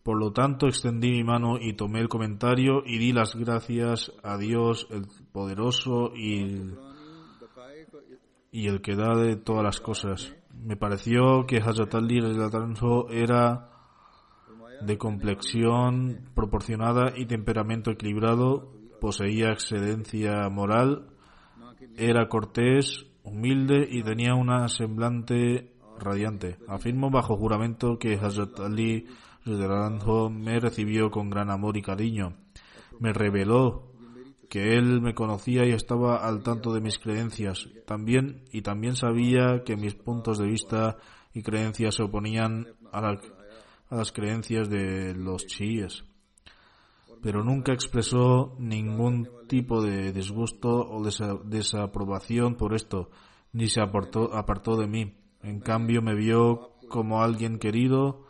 Por 0.05 0.18
lo 0.18 0.32
tanto, 0.32 0.66
extendí 0.66 1.11
mi 1.12 1.24
mano 1.24 1.57
y 1.59 1.72
tomé 1.72 2.00
el 2.00 2.11
comentario 2.11 2.82
y 2.84 2.98
di 2.98 3.12
las 3.14 3.34
gracias 3.34 4.12
a 4.22 4.36
Dios, 4.36 4.86
el 4.90 5.07
poderoso 5.32 6.12
y, 6.14 6.74
y 8.52 8.68
el 8.68 8.82
que 8.82 8.96
da 8.96 9.16
de 9.16 9.36
todas 9.36 9.64
las 9.64 9.80
cosas. 9.80 10.36
Me 10.52 10.76
pareció 10.76 11.46
que 11.46 11.57
Hazrat 11.57 11.94
Ali 11.94 12.18
era 13.11 13.70
de 14.82 14.98
complexión 14.98 16.28
proporcionada 16.34 17.14
y 17.16 17.24
temperamento 17.24 17.90
equilibrado, 17.90 18.74
poseía 19.00 19.52
excedencia 19.52 20.50
moral, 20.50 21.07
era 21.96 22.28
cortés, 22.28 23.07
humilde 23.22 23.88
y 23.90 24.02
tenía 24.02 24.34
una 24.34 24.68
semblante 24.68 25.72
radiante. 25.98 26.59
Afirmo 26.68 27.09
bajo 27.09 27.38
juramento 27.38 27.98
que 27.98 28.16
Hazrat 28.16 28.61
Ali 28.61 29.07
anhu 29.47 30.30
me 30.30 30.59
recibió 30.61 31.11
con 31.11 31.30
gran 31.30 31.51
amor 31.51 31.76
y 31.76 31.82
cariño. 31.82 32.36
Me 32.99 33.12
reveló 33.12 33.90
que 34.49 34.74
él 34.76 35.01
me 35.01 35.14
conocía 35.14 35.66
y 35.66 35.72
estaba 35.72 36.16
al 36.16 36.42
tanto 36.42 36.72
de 36.72 36.80
mis 36.80 36.99
creencias. 36.99 37.68
También 37.86 38.45
y 38.53 38.62
también 38.62 38.95
sabía 38.97 39.62
que 39.64 39.76
mis 39.76 39.95
puntos 39.95 40.38
de 40.38 40.47
vista 40.47 40.97
y 41.32 41.42
creencias 41.42 41.97
se 41.97 42.03
oponían 42.05 42.66
a, 42.92 43.01
la- 43.01 43.20
a 43.90 43.97
las 43.97 44.12
creencias 44.12 44.68
de 44.70 45.14
los 45.14 45.47
chiíes. 45.47 46.05
Pero 47.22 47.42
nunca 47.42 47.72
expresó 47.72 48.55
ningún 48.59 49.28
tipo 49.49 49.82
de 49.82 50.12
disgusto 50.12 50.68
o 50.68 51.03
desa- 51.03 51.42
desaprobación 51.42 52.55
por 52.57 52.74
esto, 52.74 53.11
ni 53.53 53.66
se 53.66 53.80
apartó 53.80 54.76
de 54.76 54.86
mí. 54.86 55.14
En 55.42 55.61
cambio 55.61 56.03
me 56.03 56.14
vio 56.14 56.70
como 56.88 57.22
alguien 57.22 57.59
querido 57.59 58.24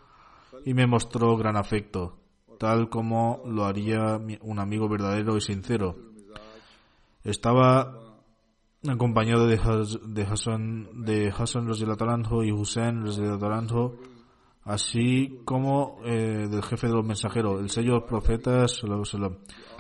y 0.64 0.74
me 0.74 0.86
mostró 0.86 1.36
gran 1.36 1.56
afecto, 1.56 2.16
tal 2.58 2.88
como 2.88 3.42
lo 3.46 3.64
haría 3.64 4.18
un 4.42 4.58
amigo 4.58 4.88
verdadero 4.88 5.36
y 5.36 5.40
sincero. 5.40 5.96
Estaba 7.22 8.00
acompañado 8.86 9.46
de, 9.46 9.56
Has- 9.56 9.98
de 10.06 10.22
Hassan, 10.24 11.04
de 11.04 11.32
Hassan 11.36 11.66
y 12.44 12.52
Hussein 12.52 13.04
anhu, 13.52 13.96
así 14.62 15.40
como 15.44 15.98
eh, 16.04 16.48
del 16.50 16.62
jefe 16.62 16.86
de 16.88 16.94
los 16.94 17.04
mensajeros, 17.04 17.60
el 17.60 17.70
sello 17.70 17.94
de 17.94 18.00
los 18.00 18.08
profetas. 18.08 18.82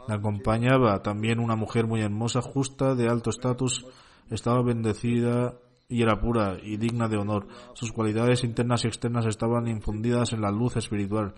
La 0.08 0.14
acompañaba 0.16 1.02
también 1.02 1.38
una 1.38 1.56
mujer 1.56 1.86
muy 1.86 2.00
hermosa, 2.02 2.40
justa, 2.42 2.94
de 2.94 3.08
alto 3.08 3.30
estatus, 3.30 3.86
estaba 4.30 4.62
bendecida 4.62 5.54
y 5.94 6.02
era 6.02 6.18
pura 6.18 6.58
y 6.60 6.76
digna 6.76 7.06
de 7.06 7.16
honor. 7.16 7.46
Sus 7.74 7.92
cualidades 7.92 8.42
internas 8.42 8.84
y 8.84 8.88
externas 8.88 9.26
estaban 9.26 9.68
infundidas 9.68 10.32
en 10.32 10.40
la 10.40 10.50
luz 10.50 10.76
espiritual. 10.76 11.34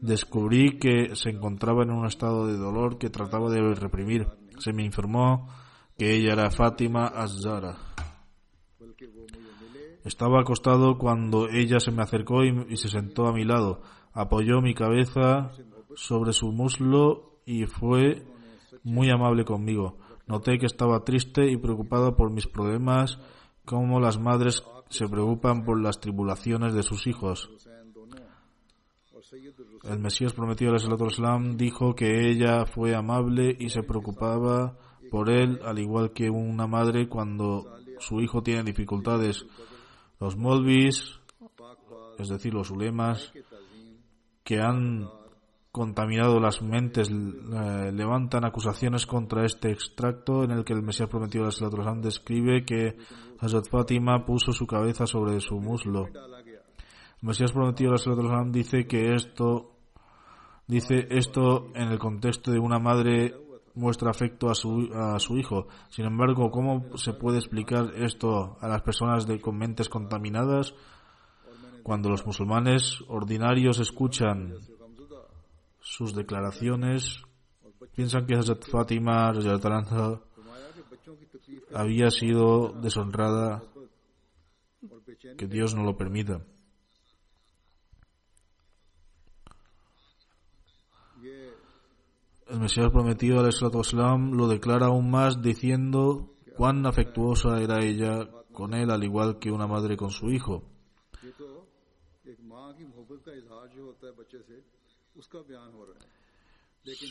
Descubrí 0.00 0.78
que 0.78 1.14
se 1.14 1.28
encontraba 1.28 1.82
en 1.82 1.90
un 1.90 2.06
estado 2.06 2.46
de 2.46 2.56
dolor 2.56 2.96
que 2.96 3.10
trataba 3.10 3.50
de 3.50 3.74
reprimir. 3.74 4.26
Se 4.60 4.72
me 4.72 4.82
informó 4.82 5.46
que 5.98 6.14
ella 6.14 6.32
era 6.32 6.50
Fátima 6.50 7.08
Azara. 7.08 7.76
Estaba 10.06 10.40
acostado 10.40 10.96
cuando 10.96 11.46
ella 11.50 11.78
se 11.78 11.90
me 11.90 12.02
acercó 12.02 12.44
y, 12.44 12.78
se 12.78 12.88
sentó 12.88 13.26
a 13.26 13.34
mi 13.34 13.44
lado. 13.44 13.82
Apoyó 14.14 14.62
mi 14.62 14.72
cabeza 14.72 15.50
sobre 15.96 16.32
su 16.32 16.50
muslo 16.50 17.42
y 17.44 17.66
fue 17.66 18.24
muy 18.82 19.10
amable 19.10 19.44
conmigo. 19.44 19.98
Noté 20.26 20.56
que 20.56 20.64
estaba 20.64 21.04
triste 21.04 21.50
y 21.50 21.58
preocupada 21.58 22.16
por 22.16 22.32
mis 22.32 22.46
problemas 22.46 23.18
cómo 23.68 24.00
las 24.00 24.18
madres 24.18 24.64
se 24.88 25.06
preocupan 25.06 25.62
por 25.62 25.78
las 25.78 26.00
tribulaciones 26.00 26.72
de 26.72 26.82
sus 26.82 27.06
hijos. 27.06 27.50
El 29.84 29.98
Mesías 29.98 30.32
prometido 30.32 30.72
al 30.72 31.06
Islam 31.06 31.58
dijo 31.58 31.94
que 31.94 32.30
ella 32.30 32.64
fue 32.64 32.94
amable 32.94 33.54
y 33.58 33.68
se 33.68 33.82
preocupaba 33.82 34.74
por 35.10 35.28
él, 35.28 35.60
al 35.66 35.78
igual 35.78 36.12
que 36.12 36.30
una 36.30 36.66
madre 36.66 37.10
cuando 37.10 37.66
su 37.98 38.20
hijo 38.22 38.42
tiene 38.42 38.62
dificultades. 38.62 39.44
Los 40.18 40.34
molvis, 40.38 41.20
es 42.18 42.28
decir, 42.30 42.54
los 42.54 42.70
ulemas, 42.70 43.34
que 44.44 44.60
han 44.60 45.10
contaminado 45.78 46.40
las 46.40 46.60
mentes 46.60 47.08
eh, 47.08 47.92
levantan 47.92 48.44
acusaciones 48.44 49.06
contra 49.06 49.46
este 49.46 49.70
extracto 49.70 50.42
en 50.42 50.50
el 50.50 50.64
que 50.64 50.72
el 50.72 50.82
Mesías 50.82 51.08
prometido 51.08 51.44
de 51.44 51.52
la 51.60 51.70
Torah 51.70 51.94
describe 51.94 52.64
que 52.64 52.96
Hazrat 53.38 53.70
Fátima 53.70 54.26
puso 54.26 54.52
su 54.52 54.66
cabeza 54.66 55.06
sobre 55.06 55.38
su 55.40 55.60
muslo. 55.60 56.06
El 56.08 57.22
Mesías 57.22 57.52
prometido 57.52 57.92
de 57.92 58.10
la 58.10 58.16
Torah 58.16 58.44
dice 58.48 58.88
que 58.88 59.14
esto 59.14 59.76
dice 60.66 61.06
esto 61.10 61.68
en 61.76 61.92
el 61.92 61.98
contexto 62.00 62.50
de 62.50 62.58
una 62.58 62.80
madre 62.80 63.34
muestra 63.74 64.10
afecto 64.10 64.50
a 64.50 64.56
su, 64.56 64.90
a 64.92 65.20
su 65.20 65.38
hijo. 65.38 65.68
Sin 65.90 66.06
embargo, 66.06 66.50
¿cómo 66.50 66.86
se 66.96 67.12
puede 67.12 67.38
explicar 67.38 67.92
esto 67.94 68.58
a 68.60 68.66
las 68.66 68.82
personas 68.82 69.28
de, 69.28 69.40
con 69.40 69.56
mentes 69.56 69.88
contaminadas? 69.88 70.74
Cuando 71.84 72.10
los 72.10 72.26
musulmanes 72.26 72.98
ordinarios 73.08 73.78
escuchan 73.78 74.54
sus 75.88 76.14
declaraciones. 76.14 77.22
Piensan 77.94 78.26
que 78.26 78.34
Hazrat 78.34 78.64
Fátima 78.64 79.32
había 81.74 82.10
sido 82.10 82.72
deshonrada. 82.82 83.62
Que 85.36 85.46
Dios 85.46 85.74
no 85.74 85.82
lo 85.82 85.96
permita. 85.96 86.44
El 92.46 92.60
Mesías 92.60 92.90
prometido, 92.90 93.40
al 93.40 93.46
lo 94.36 94.48
declara 94.48 94.86
aún 94.86 95.10
más 95.10 95.42
diciendo 95.42 96.34
cuán 96.56 96.86
afectuosa 96.86 97.60
era 97.60 97.84
ella 97.84 98.26
con 98.52 98.72
él, 98.72 98.90
al 98.90 99.04
igual 99.04 99.38
que 99.38 99.50
una 99.50 99.66
madre 99.66 99.96
con 99.96 100.10
su 100.10 100.30
hijo. 100.30 100.64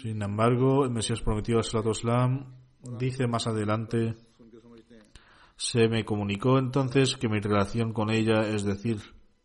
Sin 0.02 0.22
embargo, 0.22 0.86
el 0.86 0.92
Mesías 0.92 1.22
prometido 1.22 1.60
Islam 1.60 2.54
dice 2.98 3.28
más 3.28 3.48
adelante, 3.48 4.16
se 5.56 5.88
me 5.88 6.06
comunicó 6.06 6.58
entonces 6.58 7.18
que 7.18 7.28
mi 7.28 7.40
relación 7.40 7.92
con 7.92 8.10
ella, 8.10 8.48
es 8.48 8.64
decir, 8.64 8.98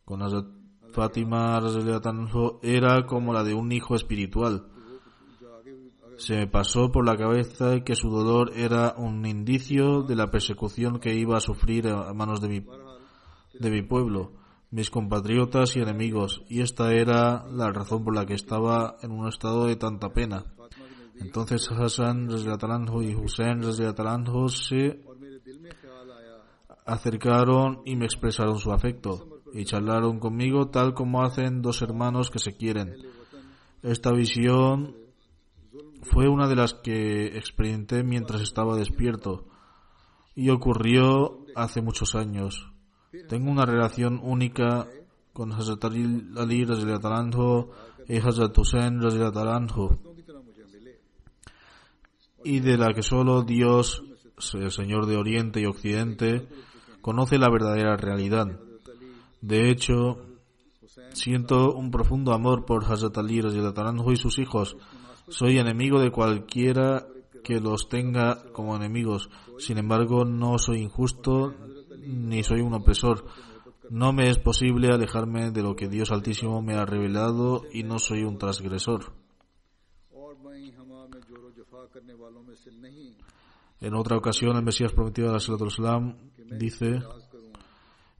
con 0.05 0.19
la 0.19 0.29
Fátima 0.91 1.59
era 2.61 3.05
como 3.05 3.33
la 3.33 3.43
de 3.43 3.53
un 3.53 3.71
hijo 3.71 3.95
espiritual. 3.95 4.67
Se 6.17 6.35
me 6.35 6.47
pasó 6.47 6.91
por 6.91 7.05
la 7.05 7.17
cabeza 7.17 7.83
que 7.83 7.95
su 7.95 8.09
dolor 8.09 8.51
era 8.55 8.93
un 8.97 9.25
indicio 9.25 10.03
de 10.03 10.15
la 10.15 10.29
persecución 10.29 10.99
que 10.99 11.15
iba 11.15 11.37
a 11.37 11.41
sufrir 11.41 11.87
a 11.87 12.13
manos 12.13 12.39
de 12.39 12.47
mi, 12.47 12.65
de 13.59 13.71
mi 13.71 13.81
pueblo 13.81 14.42
mis 14.73 14.89
compatriotas 14.89 15.75
y 15.75 15.81
enemigos, 15.81 16.41
y 16.49 16.61
esta 16.61 16.91
era 16.93 17.45
la 17.47 17.71
razón 17.71 18.03
por 18.03 18.15
la 18.15 18.25
que 18.25 18.33
estaba 18.33 18.97
en 19.03 19.11
un 19.11 19.27
estado 19.27 19.67
de 19.67 19.75
tanta 19.75 20.09
pena. 20.09 20.45
Entonces 21.19 21.69
Hassan 21.69 22.27
y 22.27 23.13
Hussein 23.13 23.61
se 23.71 24.99
acercaron 26.87 27.81
y 27.85 27.95
me 27.95 28.05
expresaron 28.05 28.57
su 28.57 28.71
afecto 28.71 29.43
y 29.53 29.63
charlaron 29.65 30.19
conmigo 30.19 30.69
tal 30.69 30.95
como 30.95 31.21
hacen 31.21 31.61
dos 31.61 31.83
hermanos 31.83 32.31
que 32.31 32.39
se 32.39 32.57
quieren. 32.57 32.95
Esta 33.83 34.11
visión 34.11 34.95
fue 36.01 36.27
una 36.27 36.47
de 36.47 36.55
las 36.55 36.73
que 36.73 37.37
experimenté 37.37 38.03
mientras 38.03 38.41
estaba 38.41 38.75
despierto 38.75 39.45
y 40.33 40.49
ocurrió 40.49 41.45
hace 41.55 41.83
muchos 41.83 42.15
años. 42.15 42.72
Tengo 43.27 43.51
una 43.51 43.65
relación 43.65 44.19
única 44.23 44.87
con 45.33 45.51
Hazrat 45.51 45.85
Ali 45.85 46.65
y 48.07 48.17
Hazrat 48.17 48.57
Hussein 48.57 48.99
y 52.43 52.59
de 52.59 52.77
la 52.77 52.93
que 52.93 53.03
solo 53.03 53.43
Dios, 53.43 54.03
el 54.53 54.71
Señor 54.71 55.05
de 55.05 55.17
Oriente 55.17 55.61
y 55.61 55.65
Occidente, 55.65 56.47
conoce 57.01 57.37
la 57.37 57.51
verdadera 57.51 57.95
realidad. 57.97 58.59
De 59.41 59.69
hecho, 59.69 60.17
siento 61.13 61.73
un 61.73 61.91
profundo 61.91 62.33
amor 62.33 62.65
por 62.65 62.83
Hazrat 62.83 63.17
Ali 63.19 63.41
y 63.41 64.15
sus 64.15 64.39
hijos. 64.39 64.75
Soy 65.29 65.59
enemigo 65.59 65.99
de 65.99 66.11
cualquiera 66.11 67.05
que 67.43 67.59
los 67.59 67.89
tenga 67.89 68.43
como 68.53 68.75
enemigos. 68.75 69.29
Sin 69.59 69.77
embargo, 69.77 70.25
no 70.25 70.57
soy 70.57 70.79
injusto 70.79 71.53
ni 72.05 72.43
soy 72.43 72.61
un 72.61 72.73
opresor. 72.73 73.25
No 73.89 74.13
me 74.13 74.29
es 74.29 74.39
posible 74.39 74.89
alejarme 74.89 75.51
de 75.51 75.61
lo 75.61 75.75
que 75.75 75.87
Dios 75.87 76.11
Altísimo 76.11 76.61
me 76.61 76.75
ha 76.75 76.85
revelado 76.85 77.63
y 77.71 77.83
no 77.83 77.99
soy 77.99 78.23
un 78.23 78.37
transgresor. 78.37 79.13
En 83.81 83.95
otra 83.95 84.17
ocasión, 84.17 84.55
el 84.55 84.63
Mesías 84.63 84.93
prometido 84.93 85.27
de 85.27 85.33
la 85.33 85.67
Islam 85.67 86.17
dice, 86.57 87.01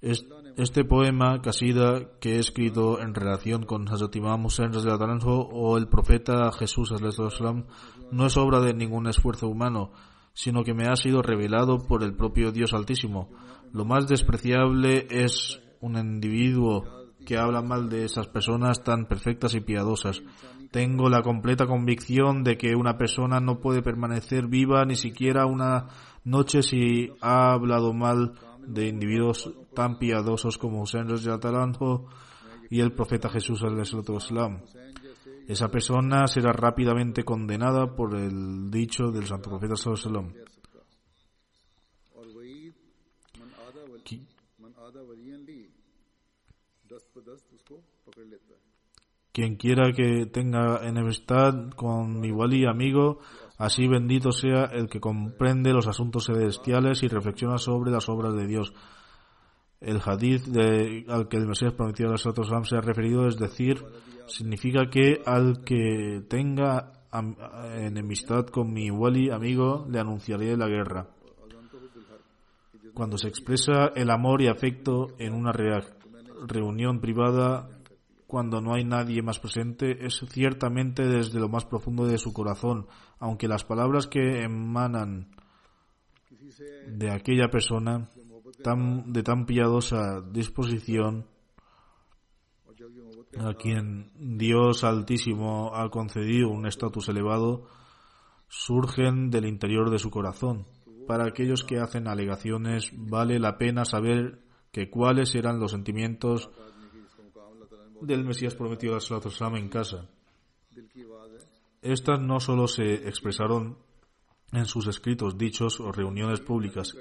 este 0.01 0.84
poema, 0.84 1.41
Casida, 1.41 2.19
que 2.19 2.36
he 2.36 2.39
escrito 2.39 2.99
en 2.99 3.15
relación 3.15 3.65
con 3.65 3.88
Hazrat 3.88 4.15
Imam 4.17 4.45
Hussein 4.45 4.71
o 4.73 5.77
el 5.77 5.88
profeta 5.88 6.51
Jesús, 6.51 6.93
no 8.11 8.25
es 8.25 8.38
obra 8.38 8.59
de 8.59 8.73
ningún 8.73 9.07
esfuerzo 9.07 9.47
humano 9.47 9.91
sino 10.34 10.63
que 10.63 10.73
me 10.73 10.88
ha 10.88 10.95
sido 10.95 11.21
revelado 11.21 11.79
por 11.88 12.03
el 12.03 12.15
propio 12.15 12.51
Dios 12.51 12.73
Altísimo. 12.73 13.29
Lo 13.71 13.86
más 13.86 14.07
despreciable 14.07 15.07
es 15.09 15.61
un 15.79 15.97
individuo 15.97 16.86
que 17.25 17.38
habla 17.38 17.61
mal 17.61 17.89
de 17.89 18.05
esas 18.05 18.27
personas 18.27 18.84
tan 18.84 19.05
perfectas 19.05 19.53
y 19.55 19.61
piadosas. 19.61 20.21
Tengo 20.71 21.09
la 21.09 21.21
completa 21.21 21.65
convicción 21.65 22.43
de 22.43 22.57
que 22.57 22.75
una 22.75 22.97
persona 22.97 23.39
no 23.39 23.59
puede 23.59 23.81
permanecer 23.81 24.47
viva 24.47 24.84
ni 24.86 24.95
siquiera 24.95 25.45
una 25.45 25.88
noche 26.23 26.63
si 26.63 27.11
ha 27.21 27.53
hablado 27.53 27.93
mal 27.93 28.34
de 28.65 28.88
individuos 28.88 29.51
tan 29.75 29.99
piadosos 29.99 30.57
como 30.57 30.81
Hussein 30.81 31.07
y 32.69 32.79
el 32.79 32.91
profeta 32.93 33.29
Jesús 33.29 33.61
wasallam. 33.61 34.61
Esa 35.48 35.68
persona 35.68 36.28
será 36.28 36.54
rápidamente 36.54 37.24
condenada 37.24 37.96
por 37.96 38.16
el 38.16 38.72
dicho 38.72 39.12
del 39.12 39.28
Santo 39.28 39.50
Profeta 39.50 39.76
Sallallahu 39.76 40.34
Quien 49.34 49.56
quiera 49.56 49.91
que 49.91 50.28
tenga 50.28 50.88
enemistad 50.88 51.72
con 51.72 52.20
mi 52.20 52.32
wali 52.32 52.66
amigo, 52.66 53.20
así 53.58 53.88
bendito 53.88 54.32
sea 54.32 54.66
el 54.66 54.88
que 54.88 55.00
comprende 55.00 55.74
los 55.74 55.88
asuntos 55.88 56.26
celestiales 56.28 57.02
y 57.02 57.08
reflexiona 57.08 57.58
sobre 57.58 57.89
las 57.89 58.08
obras 58.10 58.36
de 58.36 58.46
Dios. 58.46 58.74
El 59.84 59.99
hadith 60.03 60.45
de, 60.45 61.05
al 61.09 61.27
que 61.27 61.38
el 61.38 61.47
Mesías 61.47 61.73
prometido 61.73 62.09
a 62.09 62.13
nosotros 62.13 62.47
se 62.67 62.75
ha 62.75 62.81
referido, 62.81 63.27
es 63.27 63.38
decir, 63.38 63.84
significa 64.27 64.89
que 64.89 65.21
al 65.25 65.63
que 65.63 66.23
tenga 66.29 67.03
enemistad 67.75 68.47
con 68.47 68.73
mi 68.73 68.89
wali 68.89 69.29
amigo, 69.29 69.86
le 69.89 69.99
anunciaré 69.99 70.57
la 70.57 70.67
guerra. 70.67 71.07
Cuando 72.93 73.17
se 73.17 73.27
expresa 73.27 73.91
el 73.95 74.09
amor 74.09 74.41
y 74.41 74.47
afecto 74.47 75.07
en 75.19 75.34
una 75.34 75.51
reunión 75.51 76.99
privada, 76.99 77.69
cuando 78.27 78.61
no 78.61 78.73
hay 78.73 78.84
nadie 78.84 79.21
más 79.21 79.39
presente, 79.39 80.05
es 80.05 80.19
ciertamente 80.29 81.07
desde 81.07 81.39
lo 81.39 81.49
más 81.49 81.65
profundo 81.65 82.05
de 82.07 82.17
su 82.17 82.34
corazón, 82.34 82.88
aunque 83.19 83.47
las 83.47 83.63
palabras 83.63 84.07
que 84.07 84.43
emanan 84.43 85.29
de 86.88 87.11
aquella 87.11 87.49
persona 87.49 88.09
de 88.64 89.24
tan 89.24 89.45
piadosa 89.45 90.22
disposición 90.22 91.26
a 93.39 93.53
quien 93.55 94.11
Dios 94.16 94.84
Altísimo 94.84 95.76
ha 95.76 95.89
concedido 95.89 96.49
un 96.49 96.68
estatus 96.68 97.09
elevado, 97.09 97.68
surgen 98.47 99.30
del 99.30 99.45
interior 99.45 99.89
de 99.89 99.99
su 99.99 100.09
corazón. 100.09 100.66
Para 101.07 101.26
aquellos 101.26 101.64
que 101.64 101.80
hacen 101.80 102.07
alegaciones, 102.07 102.91
vale 102.93 103.39
la 103.39 103.57
pena 103.57 103.86
saber 103.86 104.43
que 104.72 104.89
cuáles 104.89 105.36
eran 105.36 105.59
los 105.59 105.72
sentimientos 105.72 106.49
del 108.01 108.24
Mesías 108.24 108.55
prometido 108.55 108.95
a 108.95 108.99
Islam 108.99 109.55
en 109.55 109.70
casa. 109.70 110.09
Estas 111.82 112.20
no 112.22 112.39
solo 112.39 112.68
se 112.68 113.07
expresaron 113.07 113.78
en 114.51 114.66
sus 114.66 114.88
escritos, 114.88 115.38
dichos 115.38 115.80
o 115.80 115.91
reuniones 115.91 116.39
públicas, 116.39 116.95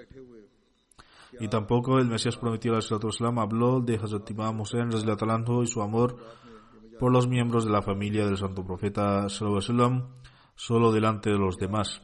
y 1.40 1.48
tampoco 1.48 1.98
el 1.98 2.08
Mesías 2.08 2.36
prometido 2.36 2.76
al 2.76 2.82
habló 3.38 3.80
de 3.80 3.96
Hazrat 3.96 4.30
Imam 4.30 4.60
Hussein 4.60 4.90
y 5.62 5.66
su 5.66 5.82
amor 5.82 6.16
por 6.98 7.12
los 7.12 7.26
miembros 7.26 7.64
de 7.64 7.72
la 7.72 7.82
familia 7.82 8.26
del 8.26 8.36
santo 8.36 8.64
profeta 8.64 9.28
solo 9.28 10.92
delante 10.92 11.30
de 11.30 11.38
los 11.38 11.56
demás. 11.56 12.02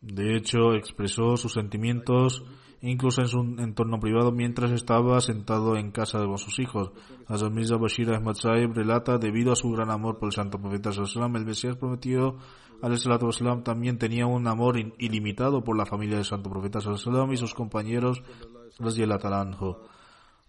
De 0.00 0.36
hecho, 0.36 0.74
expresó 0.74 1.36
sus 1.36 1.52
sentimientos 1.52 2.44
incluso 2.80 3.20
en 3.20 3.28
su 3.28 3.40
entorno 3.40 3.98
privado 3.98 4.30
mientras 4.32 4.70
estaba 4.70 5.20
sentado 5.20 5.76
en 5.76 5.90
casa 5.90 6.24
con 6.24 6.38
sus 6.38 6.58
hijos. 6.58 6.92
Hazrat 7.26 7.52
Mirza 7.52 7.76
Bashir 7.76 8.10
Ahmad 8.10 8.36
relata, 8.74 9.18
debido 9.18 9.52
a 9.52 9.56
su 9.56 9.70
gran 9.70 9.90
amor 9.90 10.18
por 10.18 10.28
el 10.28 10.32
santo 10.32 10.60
profeta 10.60 10.90
el 11.40 11.46
Mesías 11.46 11.76
prometido 11.76 12.38
wasallam 12.80 13.62
también 13.62 13.98
tenía 13.98 14.26
un 14.26 14.46
amor 14.46 14.78
ilimitado 14.98 15.62
por 15.64 15.76
la 15.76 15.86
familia 15.86 16.16
del 16.16 16.24
santo 16.24 16.50
profeta 16.50 16.78
wasallam 16.78 17.32
y 17.32 17.36
sus 17.36 17.54
compañeros 17.54 18.22
anhu. 18.78 19.76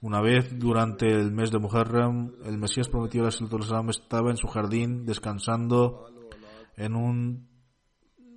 Una 0.01 0.21
vez, 0.21 0.57
durante 0.57 1.07
el 1.07 1.31
mes 1.31 1.51
de 1.51 1.59
Muharram, 1.59 2.31
el 2.45 2.57
Mesías 2.57 2.87
prometido 2.87 3.25
wasallam 3.25 3.89
estaba 3.89 4.29
en 4.31 4.37
su 4.37 4.47
jardín 4.47 5.05
descansando 5.05 6.05
en 6.77 6.95
un 6.95 7.49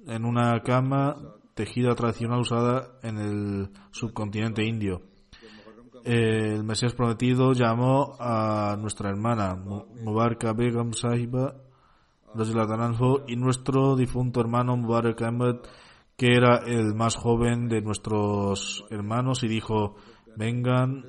en 0.06 0.24
una 0.24 0.60
cama 0.62 1.16
tejida 1.54 1.94
tradicional 1.94 2.40
usada 2.40 2.98
en 3.02 3.18
el 3.18 3.70
subcontinente 3.92 4.64
indio. 4.64 5.02
El 6.04 6.64
Mesías 6.64 6.94
prometido 6.94 7.52
llamó 7.52 8.16
a 8.18 8.76
nuestra 8.80 9.10
hermana 9.10 9.54
Mu- 9.54 9.84
Mubaraka 10.02 10.52
Begum 10.52 10.92
Sahiba 10.94 11.54
y 13.26 13.36
nuestro 13.36 13.96
difunto 13.96 14.40
hermano 14.40 14.76
Mubarak 14.76 15.20
Ahmed, 15.22 15.56
que 16.16 16.34
era 16.34 16.58
el 16.66 16.94
más 16.94 17.16
joven 17.16 17.68
de 17.68 17.82
nuestros 17.82 18.84
hermanos, 18.90 19.42
y 19.42 19.48
dijo, 19.48 19.96
vengan, 20.36 21.04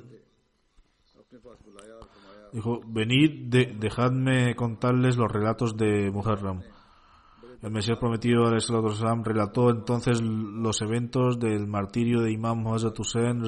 dijo, 2.52 2.80
venid, 2.86 3.48
de, 3.48 3.76
dejadme 3.78 4.54
contarles 4.54 5.16
los 5.16 5.30
relatos 5.30 5.76
de 5.76 6.10
Muharram. 6.10 6.62
El 7.64 7.70
Mesías 7.70 7.98
prometido 7.98 8.46
a 8.46 8.50
al 8.50 9.24
relató 9.24 9.70
entonces 9.70 10.20
los 10.20 10.82
eventos 10.82 11.38
del 11.38 11.66
martirio 11.66 12.20
de 12.20 12.30
Imam 12.30 12.66
Hazrat 12.66 13.00
Hussein 13.00 13.40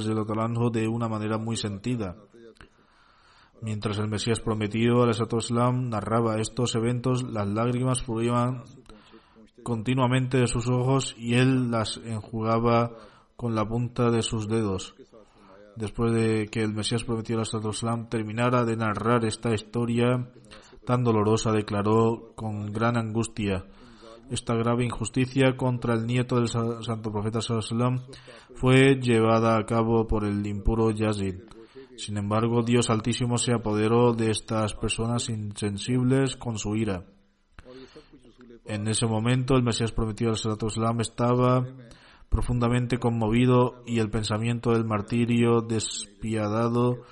de 0.70 0.88
una 0.88 1.06
manera 1.06 1.36
muy 1.36 1.56
sentida. 1.56 2.16
Mientras 3.62 3.98
el 3.98 4.08
Mesías 4.08 4.40
prometido 4.40 5.08
Islam 5.08 5.88
narraba 5.88 6.38
estos 6.40 6.74
eventos, 6.74 7.22
las 7.24 7.48
lágrimas 7.48 8.02
fluían 8.02 8.62
continuamente 9.62 10.38
de 10.38 10.46
sus 10.46 10.68
ojos 10.68 11.14
y 11.18 11.34
él 11.34 11.70
las 11.70 11.98
enjugaba 12.04 12.92
con 13.36 13.54
la 13.54 13.66
punta 13.66 14.10
de 14.10 14.22
sus 14.22 14.46
dedos. 14.48 14.94
Después 15.74 16.12
de 16.12 16.46
que 16.50 16.62
el 16.62 16.72
Mesías 16.72 17.04
prometido 17.04 17.42
Islam 17.42 18.08
terminara 18.08 18.64
de 18.64 18.76
narrar 18.76 19.24
esta 19.24 19.52
historia 19.52 20.30
tan 20.86 21.02
dolorosa, 21.02 21.50
declaró 21.50 22.32
con 22.36 22.72
gran 22.72 22.96
angustia 22.96 23.64
esta 24.30 24.54
grave 24.54 24.84
injusticia 24.84 25.56
contra 25.56 25.94
el 25.94 26.06
nieto 26.06 26.36
del 26.36 26.48
sa- 26.48 26.82
santo 26.82 27.12
profeta 27.12 27.40
Sallam 27.40 28.00
fue 28.54 28.96
llevada 29.00 29.56
a 29.56 29.64
cabo 29.66 30.06
por 30.06 30.24
el 30.24 30.44
impuro 30.46 30.90
Yazid. 30.90 31.42
Sin 31.96 32.18
embargo, 32.18 32.62
Dios 32.62 32.90
Altísimo 32.90 33.38
se 33.38 33.52
apoderó 33.52 34.12
de 34.12 34.30
estas 34.30 34.74
personas 34.74 35.28
insensibles 35.28 36.36
con 36.36 36.58
su 36.58 36.76
ira. 36.76 37.04
En 38.64 38.88
ese 38.88 39.06
momento, 39.06 39.54
el 39.54 39.62
Mesías 39.62 39.92
prometido 39.92 40.32
al 40.32 40.58
Islam 40.66 41.00
estaba 41.00 41.64
profundamente 42.28 42.98
conmovido 42.98 43.82
y 43.86 44.00
el 44.00 44.10
pensamiento 44.10 44.72
del 44.72 44.84
martirio 44.84 45.60
despiadado 45.60 47.02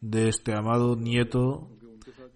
de 0.00 0.28
este 0.28 0.54
amado 0.54 0.96
nieto 0.96 1.68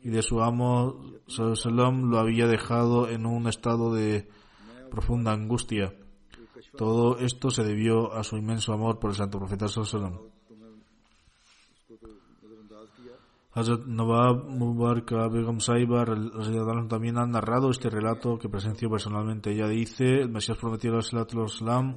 y 0.02 0.10
de 0.10 0.22
su 0.22 0.42
amo 0.42 1.00
Sallam 1.26 2.10
lo 2.10 2.18
había 2.18 2.46
dejado 2.46 3.08
en 3.08 3.24
un 3.24 3.48
estado 3.48 3.94
de 3.94 4.28
profunda 4.90 5.32
angustia. 5.32 5.94
Todo 6.76 7.18
esto 7.18 7.50
se 7.50 7.62
debió 7.62 8.12
a 8.12 8.24
su 8.24 8.36
inmenso 8.36 8.72
amor 8.72 8.98
por 8.98 9.10
el 9.10 9.16
santo 9.16 9.38
profeta 9.38 9.68
Sallam. 9.68 10.33
Hazrat 13.54 13.86
Nawab 13.86 14.48
Mubarak 14.48 15.12
Begum 15.30 15.60
Saiba 15.60 16.04
también 16.88 17.18
han 17.18 17.30
narrado 17.30 17.70
este 17.70 17.88
relato 17.88 18.36
que 18.36 18.48
presenció 18.48 18.90
personalmente. 18.90 19.52
Ella 19.52 19.68
dice, 19.68 20.22
el 20.22 20.28
Mesías 20.28 20.58
prometido 20.58 20.98
Islam 20.98 21.94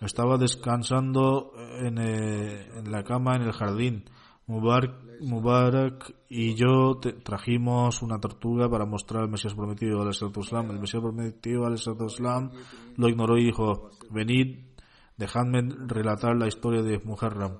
estaba 0.00 0.38
descansando 0.38 1.52
en, 1.80 1.98
eh, 1.98 2.68
en 2.78 2.92
la 2.92 3.02
cama 3.02 3.34
en 3.34 3.42
el 3.42 3.52
jardín. 3.52 4.04
Mubarak, 4.46 4.94
Mubarak 5.22 6.14
y 6.28 6.54
yo 6.54 7.00
trajimos 7.24 8.00
una 8.02 8.20
tortuga 8.20 8.68
para 8.68 8.86
mostrar 8.86 9.24
al 9.24 9.28
Mesías 9.28 9.54
prometido 9.54 10.02
al 10.02 10.10
Islam. 10.10 10.70
El 10.70 10.78
Mesías 10.78 11.02
prometido 11.02 11.66
al 11.66 11.74
Islam 11.74 12.52
lo 12.96 13.08
ignoró 13.08 13.36
y 13.38 13.46
dijo, 13.46 13.90
venid, 14.08 14.66
dejadme 15.16 15.62
relatar 15.88 16.36
la 16.36 16.46
historia 16.46 16.82
de 16.82 17.00
Muharram. 17.00 17.58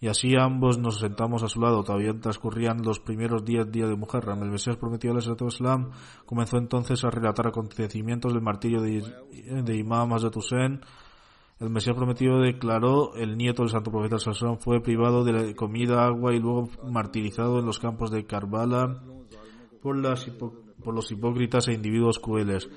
Y 0.00 0.06
así 0.06 0.34
ambos 0.38 0.78
nos 0.78 1.00
sentamos 1.00 1.42
a 1.42 1.48
su 1.48 1.60
lado. 1.60 1.82
Todavía 1.82 2.12
transcurrían 2.20 2.82
los 2.82 3.00
primeros 3.00 3.44
días, 3.44 3.70
días 3.70 3.88
de 3.88 3.96
Muharram. 3.96 4.42
El 4.44 4.50
Mesías 4.50 4.76
prometido 4.76 5.14
al 5.14 5.48
Islam 5.48 5.90
comenzó 6.24 6.56
entonces 6.56 7.04
a 7.04 7.10
relatar 7.10 7.48
acontecimientos 7.48 8.32
del 8.32 8.42
martirio 8.42 8.80
de, 8.80 9.02
de 9.62 9.76
Imam. 9.76 10.10
El 11.60 11.70
Mesías 11.70 11.96
prometido 11.96 12.38
declaró 12.38 13.14
el 13.16 13.36
nieto 13.36 13.62
del 13.62 13.72
santo 13.72 13.90
profeta 13.90 14.18
Sallallahu 14.18 14.60
fue 14.60 14.80
privado 14.80 15.24
de 15.24 15.32
la 15.32 15.54
comida, 15.56 16.04
agua 16.06 16.32
y 16.32 16.38
luego 16.38 16.68
martirizado 16.88 17.58
en 17.58 17.66
los 17.66 17.80
campos 17.80 18.12
de 18.12 18.24
Karbala 18.24 19.02
por, 19.82 19.96
las 19.96 20.24
por 20.84 20.94
los 20.94 21.10
hipócritas 21.10 21.66
e 21.66 21.72
individuos 21.72 22.20
crueles. 22.20 22.70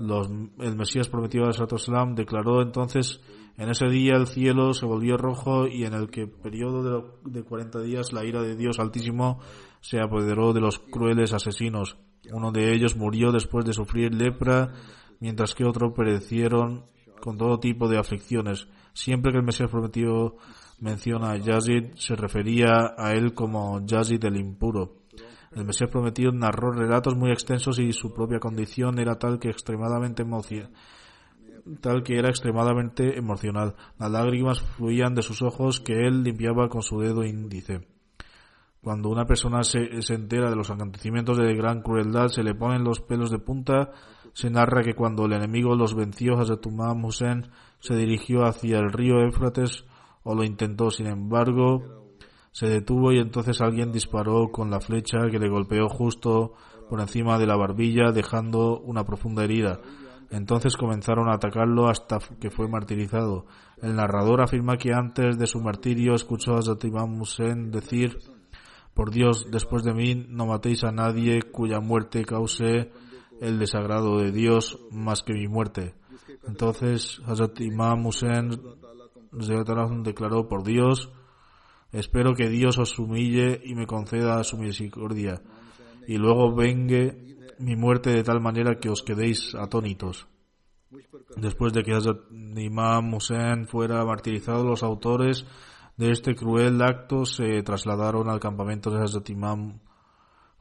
Los- 0.00 0.30
el 0.58 0.76
Mesías 0.76 1.10
prometido 1.10 1.44
al 1.44 1.52
Sallallahu 1.52 2.14
declaró 2.14 2.62
entonces 2.62 3.20
en 3.56 3.68
ese 3.68 3.86
día 3.86 4.14
el 4.16 4.26
cielo 4.26 4.72
se 4.72 4.86
volvió 4.86 5.16
rojo 5.16 5.66
y 5.66 5.84
en 5.84 5.94
el 5.94 6.10
que 6.10 6.26
periodo 6.26 7.18
de, 7.24 7.42
40 7.42 7.80
días 7.80 8.12
la 8.12 8.24
ira 8.24 8.42
de 8.42 8.56
Dios 8.56 8.78
Altísimo 8.78 9.40
se 9.80 10.00
apoderó 10.00 10.52
de 10.52 10.60
los 10.60 10.78
crueles 10.78 11.32
asesinos. 11.32 11.98
Uno 12.32 12.50
de 12.52 12.72
ellos 12.72 12.96
murió 12.96 13.30
después 13.32 13.64
de 13.64 13.72
sufrir 13.72 14.14
lepra, 14.14 14.72
mientras 15.20 15.54
que 15.54 15.64
otros 15.64 15.92
perecieron 15.94 16.86
con 17.20 17.36
todo 17.36 17.60
tipo 17.60 17.88
de 17.88 17.98
aflicciones. 17.98 18.68
Siempre 18.94 19.32
que 19.32 19.38
el 19.38 19.44
Mesías 19.44 19.70
prometido 19.70 20.36
menciona 20.80 21.32
a 21.32 21.36
Yazid, 21.36 21.94
se 21.94 22.16
refería 22.16 22.94
a 22.96 23.12
él 23.12 23.34
como 23.34 23.84
Yazid 23.84 24.24
el 24.24 24.36
impuro. 24.36 25.02
El 25.54 25.64
Mesías 25.66 25.90
prometido 25.90 26.32
narró 26.32 26.72
relatos 26.72 27.14
muy 27.14 27.30
extensos 27.30 27.78
y 27.78 27.92
su 27.92 28.12
propia 28.14 28.40
condición 28.40 28.98
era 28.98 29.18
tal 29.18 29.38
que 29.38 29.50
extremadamente 29.50 30.22
emocio- 30.22 30.70
tal 31.80 32.02
que 32.02 32.18
era 32.18 32.28
extremadamente 32.28 33.18
emocional. 33.18 33.74
Las 33.98 34.10
lágrimas 34.10 34.60
fluían 34.60 35.14
de 35.14 35.22
sus 35.22 35.42
ojos 35.42 35.80
que 35.80 36.06
él 36.06 36.22
limpiaba 36.22 36.68
con 36.68 36.82
su 36.82 37.00
dedo 37.00 37.24
índice. 37.24 37.86
Cuando 38.82 39.10
una 39.10 39.26
persona 39.26 39.62
se, 39.62 40.02
se 40.02 40.14
entera 40.14 40.50
de 40.50 40.56
los 40.56 40.70
acontecimientos 40.70 41.38
de 41.38 41.54
gran 41.54 41.82
crueldad, 41.82 42.28
se 42.28 42.42
le 42.42 42.54
ponen 42.54 42.82
los 42.82 43.00
pelos 43.00 43.30
de 43.30 43.38
punta. 43.38 43.90
Se 44.32 44.50
narra 44.50 44.82
que 44.82 44.94
cuando 44.94 45.26
el 45.26 45.34
enemigo 45.34 45.76
los 45.76 45.94
venció, 45.94 46.38
Hazrat 46.38 46.66
Imam 46.66 47.04
Hussein 47.04 47.46
se 47.78 47.94
dirigió 47.94 48.44
hacia 48.44 48.78
el 48.78 48.92
río 48.92 49.20
Éufrates 49.20 49.84
o 50.24 50.34
lo 50.34 50.42
intentó. 50.42 50.90
Sin 50.90 51.06
embargo, 51.06 52.02
se 52.50 52.66
detuvo 52.66 53.12
y 53.12 53.18
entonces 53.18 53.60
alguien 53.60 53.92
disparó 53.92 54.50
con 54.50 54.70
la 54.70 54.80
flecha 54.80 55.28
que 55.30 55.38
le 55.38 55.48
golpeó 55.48 55.88
justo 55.88 56.54
por 56.88 57.00
encima 57.00 57.38
de 57.38 57.46
la 57.46 57.56
barbilla, 57.56 58.12
dejando 58.12 58.80
una 58.80 59.04
profunda 59.04 59.44
herida. 59.44 59.80
Entonces 60.32 60.78
comenzaron 60.78 61.28
a 61.28 61.34
atacarlo 61.34 61.88
hasta 61.88 62.18
que 62.40 62.50
fue 62.50 62.66
martirizado. 62.66 63.44
El 63.82 63.96
narrador 63.96 64.40
afirma 64.40 64.78
que 64.78 64.94
antes 64.94 65.38
de 65.38 65.46
su 65.46 65.60
martirio 65.60 66.14
escuchó 66.14 66.54
a 66.54 66.86
Imam 66.86 67.20
Hussein 67.20 67.70
decir 67.70 68.18
por 68.94 69.10
Dios, 69.10 69.46
después 69.50 69.84
de 69.84 69.92
mí 69.92 70.14
no 70.14 70.46
matéis 70.46 70.84
a 70.84 70.90
nadie 70.90 71.42
cuya 71.42 71.80
muerte 71.80 72.24
cause 72.24 72.90
el 73.42 73.58
desagrado 73.58 74.20
de 74.20 74.32
Dios 74.32 74.78
más 74.90 75.22
que 75.22 75.34
mi 75.34 75.48
muerte. 75.48 75.94
Entonces 76.48 77.20
Hazrat 77.26 77.60
Imam 77.60 78.06
Hussein 78.06 78.58
declaró 80.02 80.48
por 80.48 80.64
Dios, 80.64 81.10
espero 81.92 82.32
que 82.32 82.48
Dios 82.48 82.78
os 82.78 82.98
humille 82.98 83.60
y 83.64 83.74
me 83.74 83.86
conceda 83.86 84.42
su 84.44 84.56
misericordia, 84.56 85.42
y 86.06 86.16
luego 86.16 86.54
vengue 86.54 87.31
mi 87.62 87.76
muerte 87.76 88.10
de 88.10 88.22
tal 88.22 88.40
manera 88.40 88.78
que 88.78 88.90
os 88.90 89.02
quedéis 89.02 89.54
atónitos. 89.54 90.26
Después 91.36 91.72
de 91.72 91.82
que 91.82 91.96
Imam 92.60 93.14
Hussein 93.14 93.66
fuera 93.66 94.04
martirizado, 94.04 94.64
los 94.64 94.82
autores 94.82 95.46
de 95.96 96.10
este 96.10 96.34
cruel 96.34 96.82
acto 96.82 97.24
se 97.24 97.62
trasladaron 97.62 98.28
al 98.28 98.40
campamento 98.40 98.90
de 98.90 99.02
Hazrat 99.02 99.30
Imam 99.30 99.80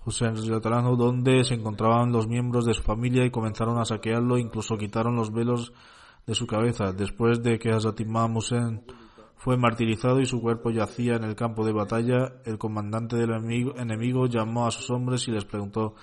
Hussein 0.05 0.33
donde 0.35 1.43
se 1.43 1.53
encontraban 1.53 2.11
los 2.11 2.27
miembros 2.27 2.65
de 2.65 2.73
su 2.73 2.81
familia 2.81 3.25
y 3.25 3.31
comenzaron 3.31 3.77
a 3.77 3.85
saquearlo, 3.85 4.37
incluso 4.37 4.77
quitaron 4.77 5.15
los 5.15 5.31
velos 5.31 5.73
de 6.25 6.35
su 6.35 6.47
cabeza. 6.47 6.93
Después 6.93 7.43
de 7.43 7.59
que 7.59 7.71
Hazrat 7.71 7.99
Imam 7.99 8.37
Hussein 8.37 8.83
fue 9.35 9.57
martirizado 9.57 10.19
y 10.19 10.25
su 10.25 10.41
cuerpo 10.41 10.71
yacía 10.71 11.15
en 11.15 11.23
el 11.23 11.35
campo 11.35 11.65
de 11.65 11.73
batalla, 11.73 12.33
el 12.45 12.57
comandante 12.57 13.17
del 13.17 13.31
enemigo 13.31 14.27
llamó 14.27 14.67
a 14.67 14.71
sus 14.71 14.89
hombres 14.89 15.27
y 15.27 15.31
les 15.31 15.45
preguntó 15.45 15.95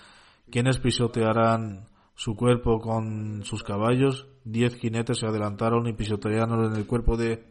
¿quiénes 0.51 0.79
pisotearán 0.79 1.87
su 2.15 2.35
cuerpo 2.37 2.81
con 2.81 3.43
sus 3.45 3.63
caballos? 3.63 4.27
Diez 4.45 4.75
jinetes 4.77 5.19
se 5.19 5.27
adelantaron 5.27 5.87
y 5.87 5.93
pisotearon 5.93 6.65
en 6.73 6.77
el 6.79 6.87
cuerpo 6.87 7.17
de 7.17 7.47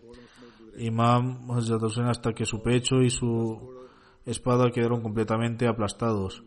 Imam 0.78 1.50
Hussein 1.50 2.06
hasta 2.08 2.34
que 2.34 2.46
su 2.46 2.62
pecho 2.62 2.98
y 3.02 3.10
su 3.10 3.74
espada 4.26 4.70
quedaron 4.72 5.02
completamente 5.02 5.68
aplastados. 5.68 6.44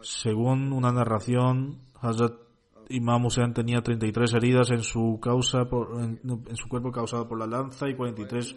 Según 0.00 0.72
una 0.72 0.92
narración, 0.92 1.80
Hazrat 2.00 2.34
Imam 2.88 3.26
Hussein 3.26 3.52
tenía 3.52 3.82
33 3.82 4.32
heridas 4.34 4.70
en 4.70 4.82
su 4.82 5.18
causa 5.20 5.64
por- 5.66 6.00
en, 6.00 6.20
en 6.24 6.56
su 6.56 6.68
cuerpo 6.68 6.90
causado 6.90 7.28
por 7.28 7.38
la 7.38 7.46
lanza 7.46 7.88
y 7.88 7.94
43 7.94 8.56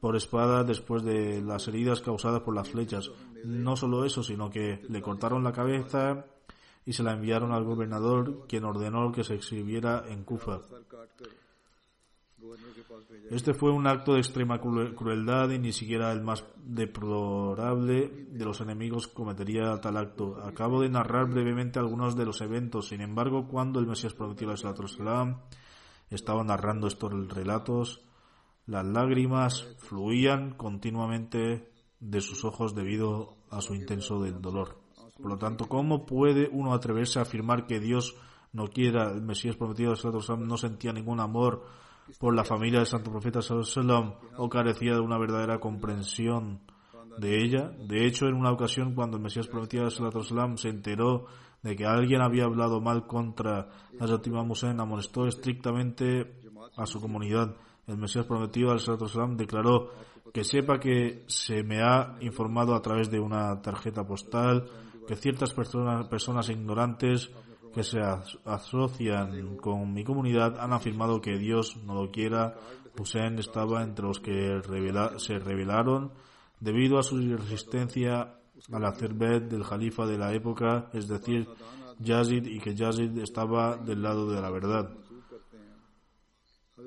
por 0.00 0.16
espada 0.16 0.64
después 0.64 1.02
de 1.02 1.42
las 1.42 1.66
heridas 1.68 2.00
causadas 2.00 2.42
por 2.42 2.54
las 2.54 2.68
flechas. 2.70 3.10
No 3.44 3.76
solo 3.76 4.04
eso, 4.04 4.22
sino 4.22 4.50
que 4.50 4.80
le 4.88 5.02
cortaron 5.02 5.42
la 5.44 5.52
cabeza 5.52 6.24
y 6.86 6.92
se 6.92 7.02
la 7.02 7.12
enviaron 7.12 7.52
al 7.52 7.64
gobernador, 7.64 8.46
quien 8.48 8.64
ordenó 8.64 9.12
que 9.12 9.24
se 9.24 9.34
exhibiera 9.34 10.04
en 10.08 10.24
Kufa. 10.24 10.60
Este 13.30 13.52
fue 13.52 13.72
un 13.72 13.86
acto 13.86 14.14
de 14.14 14.20
extrema 14.20 14.60
cru- 14.60 14.94
crueldad 14.94 15.50
y 15.50 15.58
ni 15.58 15.72
siquiera 15.72 16.12
el 16.12 16.22
más 16.22 16.44
deplorable 16.56 18.08
de 18.30 18.44
los 18.44 18.60
enemigos 18.60 19.06
cometería 19.08 19.78
tal 19.80 19.96
acto. 19.96 20.38
Acabo 20.42 20.80
de 20.80 20.88
narrar 20.88 21.28
brevemente 21.28 21.78
algunos 21.78 22.16
de 22.16 22.24
los 22.24 22.40
eventos. 22.40 22.88
Sin 22.88 23.00
embargo, 23.00 23.48
cuando 23.48 23.80
el 23.80 23.86
Mesías 23.86 24.14
prometió 24.14 24.48
al 24.48 24.56
Islam 24.56 25.40
estaba 26.10 26.42
narrando 26.42 26.86
estos 26.86 27.12
relatos, 27.28 28.00
las 28.68 28.84
lágrimas 28.84 29.66
fluían 29.78 30.52
continuamente 30.52 31.72
de 32.00 32.20
sus 32.20 32.44
ojos 32.44 32.74
debido 32.74 33.38
a 33.50 33.62
su 33.62 33.74
intenso 33.74 34.18
dolor. 34.18 34.78
Por 35.16 35.30
lo 35.30 35.38
tanto, 35.38 35.66
¿cómo 35.66 36.04
puede 36.04 36.48
uno 36.52 36.74
atreverse 36.74 37.18
a 37.18 37.22
afirmar 37.22 37.66
que 37.66 37.80
Dios 37.80 38.14
no 38.52 38.66
quiera, 38.66 39.10
el 39.10 39.22
Mesías 39.22 39.56
prometido 39.56 39.94
no 40.38 40.56
sentía 40.58 40.92
ningún 40.92 41.18
amor 41.18 41.64
por 42.20 42.34
la 42.34 42.44
familia 42.44 42.80
del 42.80 42.86
santo 42.86 43.10
profeta 43.10 43.40
sallam 43.40 44.14
o 44.36 44.48
carecía 44.50 44.92
de 44.92 45.00
una 45.00 45.18
verdadera 45.18 45.58
comprensión 45.58 46.60
de 47.18 47.42
ella? 47.42 47.70
De 47.70 48.06
hecho, 48.06 48.26
en 48.26 48.34
una 48.34 48.52
ocasión 48.52 48.94
cuando 48.94 49.16
el 49.16 49.22
Mesías 49.22 49.48
prometido 49.48 49.90
sallam 49.90 50.58
se 50.58 50.68
enteró 50.68 51.24
de 51.62 51.74
que 51.74 51.86
alguien 51.86 52.20
había 52.20 52.44
hablado 52.44 52.82
mal 52.82 53.06
contra 53.06 53.70
Hazrat 53.98 54.26
Imam 54.26 54.50
Hussein, 54.50 54.78
amonestó 54.78 55.26
estrictamente 55.26 56.38
a 56.76 56.84
su 56.84 57.00
comunidad. 57.00 57.56
El 57.88 57.96
Mesías 57.96 58.26
prometido 58.26 58.70
al 58.70 59.36
declaró 59.36 59.90
que 60.32 60.44
sepa 60.44 60.78
que 60.78 61.24
se 61.26 61.62
me 61.62 61.82
ha 61.82 62.16
informado 62.20 62.74
a 62.74 62.82
través 62.82 63.10
de 63.10 63.18
una 63.18 63.60
tarjeta 63.62 64.06
postal 64.06 64.66
que 65.06 65.16
ciertas 65.16 65.54
personas, 65.54 66.06
personas 66.06 66.50
ignorantes 66.50 67.30
que 67.72 67.82
se 67.82 67.98
asocian 68.44 69.56
con 69.56 69.92
mi 69.92 70.04
comunidad 70.04 70.58
han 70.60 70.72
afirmado 70.72 71.20
que 71.20 71.38
Dios 71.38 71.76
no 71.84 71.94
lo 71.94 72.10
quiera. 72.10 72.54
Hussein 72.98 73.38
estaba 73.38 73.82
entre 73.82 74.06
los 74.06 74.20
que 74.20 74.60
se 75.16 75.38
rebelaron 75.38 76.12
debido 76.60 76.98
a 76.98 77.02
su 77.02 77.16
resistencia 77.36 78.34
al 78.72 78.84
hacer 78.84 79.14
bet 79.14 79.44
del 79.44 79.64
califa 79.64 80.04
de 80.04 80.18
la 80.18 80.34
época, 80.34 80.90
es 80.92 81.06
decir, 81.06 81.48
Yazid, 82.00 82.46
y 82.46 82.58
que 82.58 82.74
Yazid 82.74 83.16
estaba 83.18 83.76
del 83.76 84.02
lado 84.02 84.30
de 84.30 84.40
la 84.40 84.50
verdad. 84.50 84.90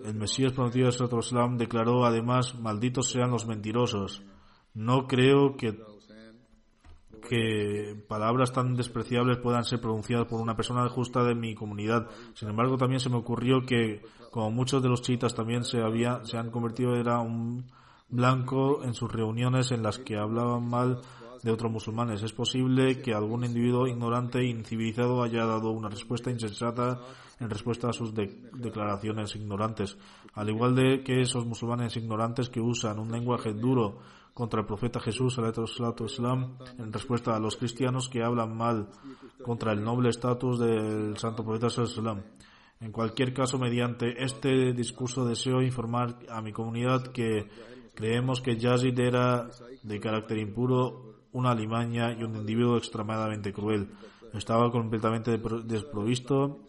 El 0.06 0.16
Mesías 0.16 0.54
prometido 0.54 0.90
Islam 0.90 1.58
declaró 1.58 2.06
además, 2.06 2.56
malditos 2.60 3.10
sean 3.10 3.32
los 3.32 3.46
mentirosos. 3.46 4.24
No 4.74 5.08
creo 5.08 5.56
que 5.58 5.78
que 7.22 7.96
palabras 8.08 8.52
tan 8.52 8.76
despreciables 8.76 9.38
puedan 9.38 9.64
ser 9.64 9.80
pronunciadas 9.80 10.28
por 10.28 10.42
una 10.42 10.56
persona 10.56 10.90
justa 10.90 11.24
de 11.24 11.36
mi 11.36 11.56
comunidad. 11.56 12.08
Sin 12.34 12.50
embargo, 12.50 12.78
también 12.78 13.00
se 13.00 13.10
me 13.10 13.18
ocurrió 13.18 13.62
que, 13.66 14.02
como 14.32 14.52
muchos 14.52 14.82
de 14.82 14.90
los 14.90 15.02
chiitas 15.02 15.34
también 15.34 15.64
se, 15.64 15.82
había, 15.82 16.26
se 16.26 16.38
han 16.38 16.52
convertido, 16.52 16.96
era 16.96 17.20
un 17.20 17.72
blanco 18.10 18.84
en 18.84 18.94
sus 18.94 19.12
reuniones 19.12 19.72
en 19.72 19.84
las 19.84 19.98
que 19.98 20.18
hablaban 20.18 20.68
mal 20.68 21.00
de 21.44 21.52
otros 21.52 21.72
musulmanes. 21.72 22.22
Es 22.24 22.34
posible 22.34 23.02
que 23.02 23.14
algún 23.14 23.44
individuo 23.44 23.88
ignorante 23.88 24.40
e 24.40 24.50
incivilizado 24.50 25.24
haya 25.24 25.46
dado 25.46 25.72
una 25.72 25.90
respuesta 25.90 26.30
insensata 26.30 27.00
en 27.40 27.50
respuesta 27.50 27.90
a 27.90 27.94
sus 27.94 28.14
declaraciones 28.14 29.36
ignorantes. 29.36 29.98
Al 30.36 30.50
igual 30.50 30.76
de 30.76 31.04
que 31.04 31.22
esos 31.22 31.46
musulmanes 31.46 31.98
ignorantes 31.98 32.50
que 32.50 32.62
usan 32.62 33.00
un 33.00 33.12
lenguaje 33.12 33.54
duro 33.54 34.00
contra 34.34 34.62
el 34.62 34.66
profeta 34.66 35.00
Jesús 35.00 35.38
islam, 36.06 36.58
en 36.78 36.94
respuesta 36.94 37.36
a 37.36 37.40
los 37.40 37.58
cristianos 37.58 38.10
que 38.10 38.24
hablan 38.24 38.56
mal 38.56 38.90
contra 39.44 39.74
el 39.74 39.84
noble 39.84 40.10
estatus 40.10 40.60
del 40.60 41.18
santo 41.18 41.44
profeta 41.44 41.82
islam. 41.82 42.22
En 42.80 42.92
cualquier 42.92 43.34
caso, 43.34 43.60
mediante 43.60 44.24
este 44.24 44.74
discurso 44.74 45.26
deseo 45.26 45.62
informar 45.62 46.18
a 46.30 46.42
mi 46.42 46.52
comunidad 46.52 47.08
que 47.08 47.48
creemos 47.94 48.42
que 48.42 48.58
Yazid 48.58 49.00
era 49.00 49.50
de 49.84 50.00
carácter 50.00 50.38
impuro, 50.38 51.21
una 51.34 51.52
alimaña 51.52 52.14
y 52.14 52.24
un 52.24 52.36
individuo 52.36 52.78
extremadamente 52.78 53.54
cruel. 53.54 53.90
Estaba 54.34 54.72
completamente 54.72 55.38
desprovisto 55.66 56.60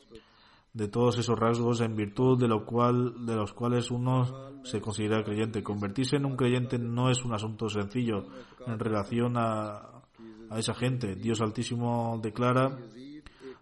de 0.72 0.88
todos 0.88 1.18
esos 1.18 1.38
rasgos 1.38 1.80
en 1.80 1.94
virtud 1.94 2.38
de 2.38 2.48
lo 2.48 2.64
cual 2.64 3.26
de 3.26 3.36
los 3.36 3.52
cuales 3.52 3.90
uno 3.90 4.62
se 4.64 4.80
considera 4.80 5.22
creyente. 5.22 5.62
Convertirse 5.62 6.16
en 6.16 6.24
un 6.24 6.36
creyente 6.36 6.78
no 6.78 7.10
es 7.10 7.24
un 7.24 7.34
asunto 7.34 7.68
sencillo 7.68 8.26
en 8.66 8.78
relación 8.78 9.36
a, 9.36 10.02
a 10.50 10.58
esa 10.58 10.74
gente. 10.74 11.14
Dios 11.16 11.40
Altísimo 11.40 12.18
declara, 12.22 12.78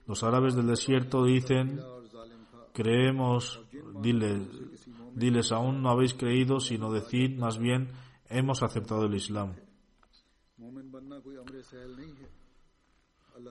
los 0.06 0.22
árabes 0.22 0.54
del 0.54 0.66
desierto 0.66 1.24
dicen, 1.24 1.80
creemos, 2.72 3.60
diles, 4.00 4.40
diles 5.14 5.52
aún 5.52 5.82
no 5.82 5.90
habéis 5.90 6.14
creído, 6.14 6.60
sino 6.60 6.92
decid 6.92 7.38
más 7.38 7.58
bien, 7.58 7.88
hemos 8.28 8.62
aceptado 8.62 9.06
el 9.06 9.14
Islam. 9.14 9.54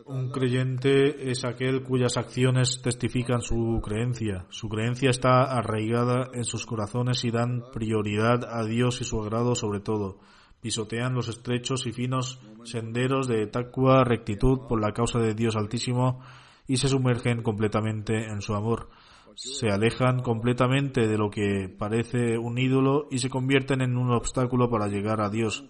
Un 0.05 0.29
creyente 0.29 1.31
es 1.31 1.43
aquel 1.43 1.81
cuyas 1.83 2.17
acciones 2.17 2.81
testifican 2.83 3.41
su 3.41 3.81
creencia. 3.83 4.45
Su 4.49 4.69
creencia 4.69 5.09
está 5.09 5.43
arraigada 5.43 6.29
en 6.33 6.43
sus 6.43 6.65
corazones 6.65 7.23
y 7.23 7.31
dan 7.31 7.63
prioridad 7.73 8.43
a 8.45 8.63
Dios 8.65 9.01
y 9.01 9.05
su 9.05 9.21
agrado 9.21 9.55
sobre 9.55 9.79
todo. 9.79 10.19
Pisotean 10.61 11.13
los 11.13 11.29
estrechos 11.29 11.87
y 11.87 11.93
finos 11.93 12.39
senderos 12.63 13.27
de 13.27 13.47
taqwa, 13.47 14.03
rectitud 14.03 14.67
por 14.67 14.81
la 14.81 14.91
causa 14.91 15.19
de 15.19 15.33
Dios 15.33 15.55
Altísimo 15.55 16.21
y 16.67 16.77
se 16.77 16.89
sumergen 16.89 17.41
completamente 17.41 18.25
en 18.27 18.41
su 18.41 18.53
amor. 18.53 18.89
Se 19.35 19.69
alejan 19.69 20.19
completamente 20.21 21.07
de 21.07 21.17
lo 21.17 21.29
que 21.29 21.69
parece 21.69 22.37
un 22.37 22.57
ídolo 22.57 23.07
y 23.09 23.19
se 23.19 23.29
convierten 23.29 23.81
en 23.81 23.97
un 23.97 24.11
obstáculo 24.11 24.69
para 24.69 24.87
llegar 24.87 25.21
a 25.21 25.29
Dios, 25.29 25.65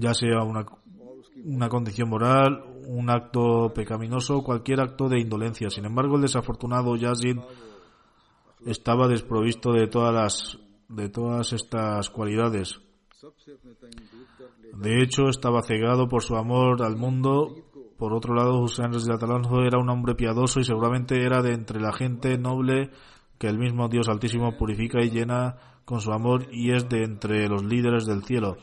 ya 0.00 0.14
sea 0.14 0.42
una 0.42 0.64
una 1.44 1.68
condición 1.68 2.08
moral, 2.08 2.64
un 2.86 3.10
acto 3.10 3.72
pecaminoso, 3.74 4.42
cualquier 4.42 4.80
acto 4.80 5.08
de 5.08 5.20
indolencia. 5.20 5.70
Sin 5.70 5.84
embargo, 5.84 6.16
el 6.16 6.22
desafortunado 6.22 6.96
Yazid 6.96 7.38
estaba 8.66 9.08
desprovisto 9.08 9.72
de 9.72 9.86
todas 9.86 10.14
las 10.14 10.58
de 10.88 11.08
todas 11.08 11.52
estas 11.52 12.10
cualidades. 12.10 12.80
De 14.74 15.02
hecho, 15.02 15.28
estaba 15.28 15.62
cegado 15.62 16.08
por 16.08 16.22
su 16.22 16.36
amor 16.36 16.82
al 16.82 16.96
mundo. 16.96 17.54
Por 17.96 18.14
otro 18.14 18.34
lado, 18.34 18.60
Hussein 18.60 18.90
de 18.90 19.14
Atalanjo 19.14 19.62
era 19.62 19.78
un 19.78 19.88
hombre 19.90 20.14
piadoso 20.14 20.58
y 20.58 20.64
seguramente 20.64 21.22
era 21.22 21.42
de 21.42 21.52
entre 21.52 21.80
la 21.80 21.92
gente 21.92 22.38
noble 22.38 22.90
que 23.38 23.46
el 23.46 23.58
mismo 23.58 23.88
Dios 23.88 24.08
Altísimo 24.08 24.56
purifica 24.56 25.02
y 25.02 25.10
llena 25.10 25.56
con 25.84 26.00
su 26.00 26.12
amor 26.12 26.46
y 26.50 26.72
es 26.72 26.88
de 26.88 27.04
entre 27.04 27.46
los 27.48 27.62
líderes 27.62 28.06
del 28.06 28.22
cielo 28.24 28.56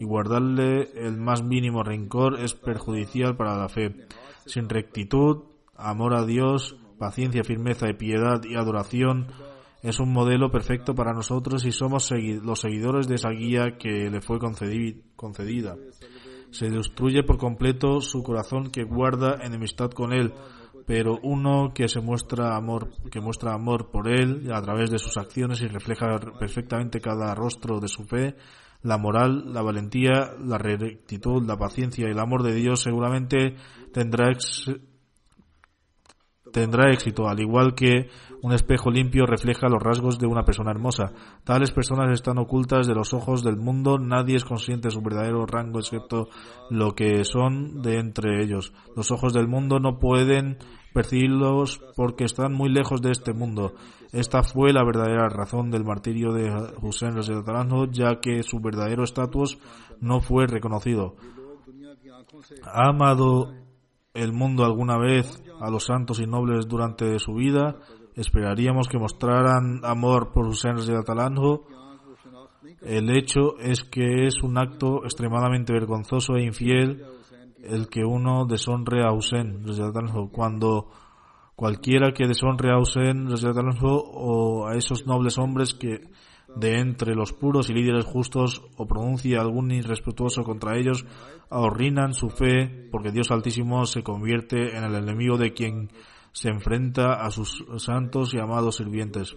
y 0.00 0.04
guardarle 0.04 0.88
el 0.94 1.18
más 1.18 1.44
mínimo 1.44 1.84
rencor 1.84 2.40
es 2.40 2.54
perjudicial 2.54 3.36
para 3.36 3.56
la 3.56 3.68
fe. 3.68 3.94
Sin 4.46 4.68
rectitud, 4.68 5.44
amor 5.76 6.14
a 6.14 6.24
Dios, 6.24 6.74
paciencia, 6.98 7.44
firmeza 7.44 7.88
y 7.88 7.94
piedad 7.94 8.40
y 8.44 8.56
adoración 8.56 9.28
es 9.82 10.00
un 10.00 10.12
modelo 10.12 10.50
perfecto 10.50 10.94
para 10.94 11.12
nosotros 11.12 11.64
y 11.66 11.72
somos 11.72 12.10
los 12.42 12.60
seguidores 12.60 13.08
de 13.08 13.14
esa 13.14 13.30
guía 13.30 13.76
que 13.78 14.10
le 14.10 14.20
fue 14.22 14.38
concedida. 14.38 15.76
Se 16.50 16.68
destruye 16.70 17.22
por 17.22 17.36
completo 17.38 18.00
su 18.00 18.22
corazón 18.22 18.70
que 18.70 18.84
guarda 18.84 19.38
enemistad 19.42 19.90
con 19.90 20.12
él, 20.12 20.32
pero 20.86 21.18
uno 21.22 21.72
que 21.74 21.88
se 21.88 22.00
muestra 22.00 22.56
amor, 22.56 22.90
que 23.10 23.20
muestra 23.20 23.54
amor 23.54 23.90
por 23.90 24.08
él 24.08 24.50
a 24.52 24.60
través 24.62 24.90
de 24.90 24.98
sus 24.98 25.16
acciones 25.16 25.60
y 25.60 25.66
refleja 25.66 26.06
perfectamente 26.38 27.00
cada 27.00 27.34
rostro 27.34 27.80
de 27.80 27.88
su 27.88 28.04
fe, 28.04 28.34
la 28.82 28.98
moral, 28.98 29.52
la 29.52 29.62
valentía, 29.62 30.32
la 30.42 30.58
rectitud, 30.58 31.44
la 31.46 31.56
paciencia 31.56 32.06
y 32.08 32.10
el 32.10 32.18
amor 32.18 32.42
de 32.42 32.54
Dios 32.54 32.80
seguramente 32.80 33.56
tendrá, 33.92 34.30
tendrá 36.52 36.90
éxito, 36.92 37.28
al 37.28 37.40
igual 37.40 37.74
que 37.74 38.08
un 38.42 38.52
espejo 38.52 38.90
limpio 38.90 39.26
refleja 39.26 39.68
los 39.68 39.82
rasgos 39.82 40.18
de 40.18 40.26
una 40.26 40.44
persona 40.44 40.70
hermosa. 40.70 41.12
Tales 41.44 41.72
personas 41.72 42.10
están 42.12 42.38
ocultas 42.38 42.86
de 42.86 42.94
los 42.94 43.12
ojos 43.12 43.42
del 43.42 43.56
mundo, 43.56 43.98
nadie 43.98 44.36
es 44.36 44.44
consciente 44.44 44.88
de 44.88 44.94
su 44.94 45.02
verdadero 45.02 45.44
rango 45.44 45.78
excepto 45.80 46.28
lo 46.70 46.94
que 46.94 47.24
son 47.24 47.82
de 47.82 47.98
entre 47.98 48.42
ellos. 48.42 48.72
Los 48.96 49.10
ojos 49.10 49.34
del 49.34 49.46
mundo 49.46 49.78
no 49.78 49.98
pueden 49.98 50.58
percibirlos 50.92 51.80
porque 51.96 52.24
están 52.24 52.52
muy 52.52 52.70
lejos 52.70 53.00
de 53.00 53.10
este 53.10 53.32
mundo. 53.32 53.74
Esta 54.12 54.42
fue 54.42 54.72
la 54.72 54.84
verdadera 54.84 55.28
razón 55.28 55.70
del 55.70 55.84
martirio 55.84 56.32
de 56.32 56.50
Hussein 56.82 57.14
Taranjo, 57.44 57.86
ya 57.86 58.20
que 58.20 58.42
su 58.42 58.58
verdadero 58.60 59.04
estatus 59.04 59.58
no 60.00 60.20
fue 60.20 60.46
reconocido. 60.46 61.14
¿Ha 62.64 62.88
amado 62.88 63.52
el 64.14 64.32
mundo 64.32 64.64
alguna 64.64 64.98
vez 64.98 65.42
a 65.60 65.70
los 65.70 65.84
santos 65.84 66.20
y 66.20 66.26
nobles 66.26 66.66
durante 66.66 67.18
su 67.18 67.34
vida? 67.34 67.76
Esperaríamos 68.16 68.88
que 68.88 68.98
mostraran 68.98 69.80
amor 69.84 70.32
por 70.32 70.46
Hussein 70.46 70.76
Taranjo. 71.04 71.66
El 72.82 73.16
hecho 73.16 73.58
es 73.58 73.84
que 73.84 74.24
es 74.26 74.42
un 74.42 74.58
acto 74.58 75.04
extremadamente 75.04 75.72
vergonzoso 75.72 76.34
e 76.36 76.44
infiel 76.44 77.04
el 77.62 77.88
que 77.88 78.04
uno 78.04 78.46
deshonre 78.46 79.04
a 79.04 79.12
Hussein 79.12 79.64
cuando 80.32 80.90
cualquiera 81.56 82.12
que 82.12 82.26
deshonre 82.26 82.70
a 82.72 82.78
Hussein 82.78 83.28
o 83.28 84.66
a 84.66 84.76
esos 84.76 85.06
nobles 85.06 85.38
hombres 85.38 85.74
que 85.74 86.00
de 86.56 86.78
entre 86.80 87.14
los 87.14 87.32
puros 87.32 87.70
y 87.70 87.74
líderes 87.74 88.04
justos 88.04 88.62
o 88.76 88.86
pronuncie 88.86 89.36
algún 89.36 89.70
irrespetuoso 89.70 90.42
contra 90.42 90.76
ellos, 90.76 91.06
ahorrinan 91.48 92.12
su 92.12 92.28
fe 92.28 92.88
porque 92.90 93.12
Dios 93.12 93.30
Altísimo 93.30 93.84
se 93.86 94.02
convierte 94.02 94.76
en 94.76 94.84
el 94.84 94.94
enemigo 94.94 95.36
de 95.36 95.52
quien 95.52 95.90
se 96.32 96.48
enfrenta 96.48 97.24
a 97.24 97.30
sus 97.30 97.64
santos 97.78 98.34
y 98.34 98.38
amados 98.38 98.76
sirvientes. 98.76 99.36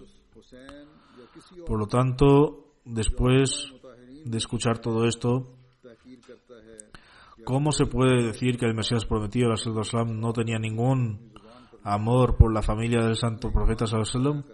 Por 1.66 1.78
lo 1.78 1.86
tanto, 1.86 2.72
después 2.84 3.72
de 4.24 4.38
escuchar 4.38 4.78
todo 4.78 5.04
esto, 5.06 5.53
¿Cómo 7.44 7.72
se 7.72 7.86
puede 7.86 8.22
decir 8.22 8.58
que 8.58 8.66
el 8.66 8.74
Mesías 8.74 9.04
prometido, 9.04 9.52
Islam, 9.52 10.20
no 10.20 10.32
tenía 10.32 10.58
ningún 10.58 11.32
amor 11.82 12.36
por 12.36 12.52
la 12.52 12.62
familia 12.62 13.00
del 13.02 13.16
santo 13.16 13.52
profeta 13.52 13.86
Sallallahu 13.86 14.44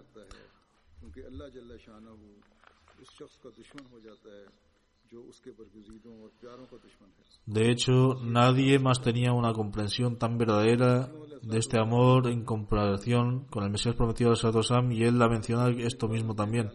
De 7.47 7.71
hecho, 7.71 8.15
nadie 8.23 8.79
más 8.79 9.01
tenía 9.01 9.33
una 9.33 9.53
comprensión 9.53 10.19
tan 10.19 10.39
verdadera 10.39 11.11
de 11.43 11.59
este 11.59 11.81
amor 11.81 12.29
en 12.29 12.45
comparación 12.45 13.47
con 13.51 13.65
el 13.65 13.71
Mesías 13.71 13.95
prometido 13.95 14.31
de 14.31 14.37
Sadosam 14.37 14.93
y 14.93 15.05
él 15.05 15.19
la 15.19 15.29
menciona 15.29 15.69
esto 15.69 16.09
mismo 16.09 16.35
también. 16.35 16.71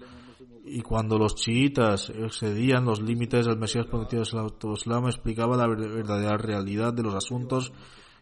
Y 0.67 0.81
cuando 0.81 1.19
los 1.19 1.35
chiitas 1.35 2.09
excedían 2.09 2.85
los 2.85 2.99
límites 3.01 3.45
del 3.45 3.57
Mesías 3.57 3.85
prometido 3.85 4.23
de 4.23 4.73
Islam 4.73 5.05
explicaba 5.05 5.55
la 5.55 5.67
verdadera 5.67 6.37
realidad 6.37 6.91
de 6.91 7.03
los 7.03 7.13
asuntos 7.13 7.71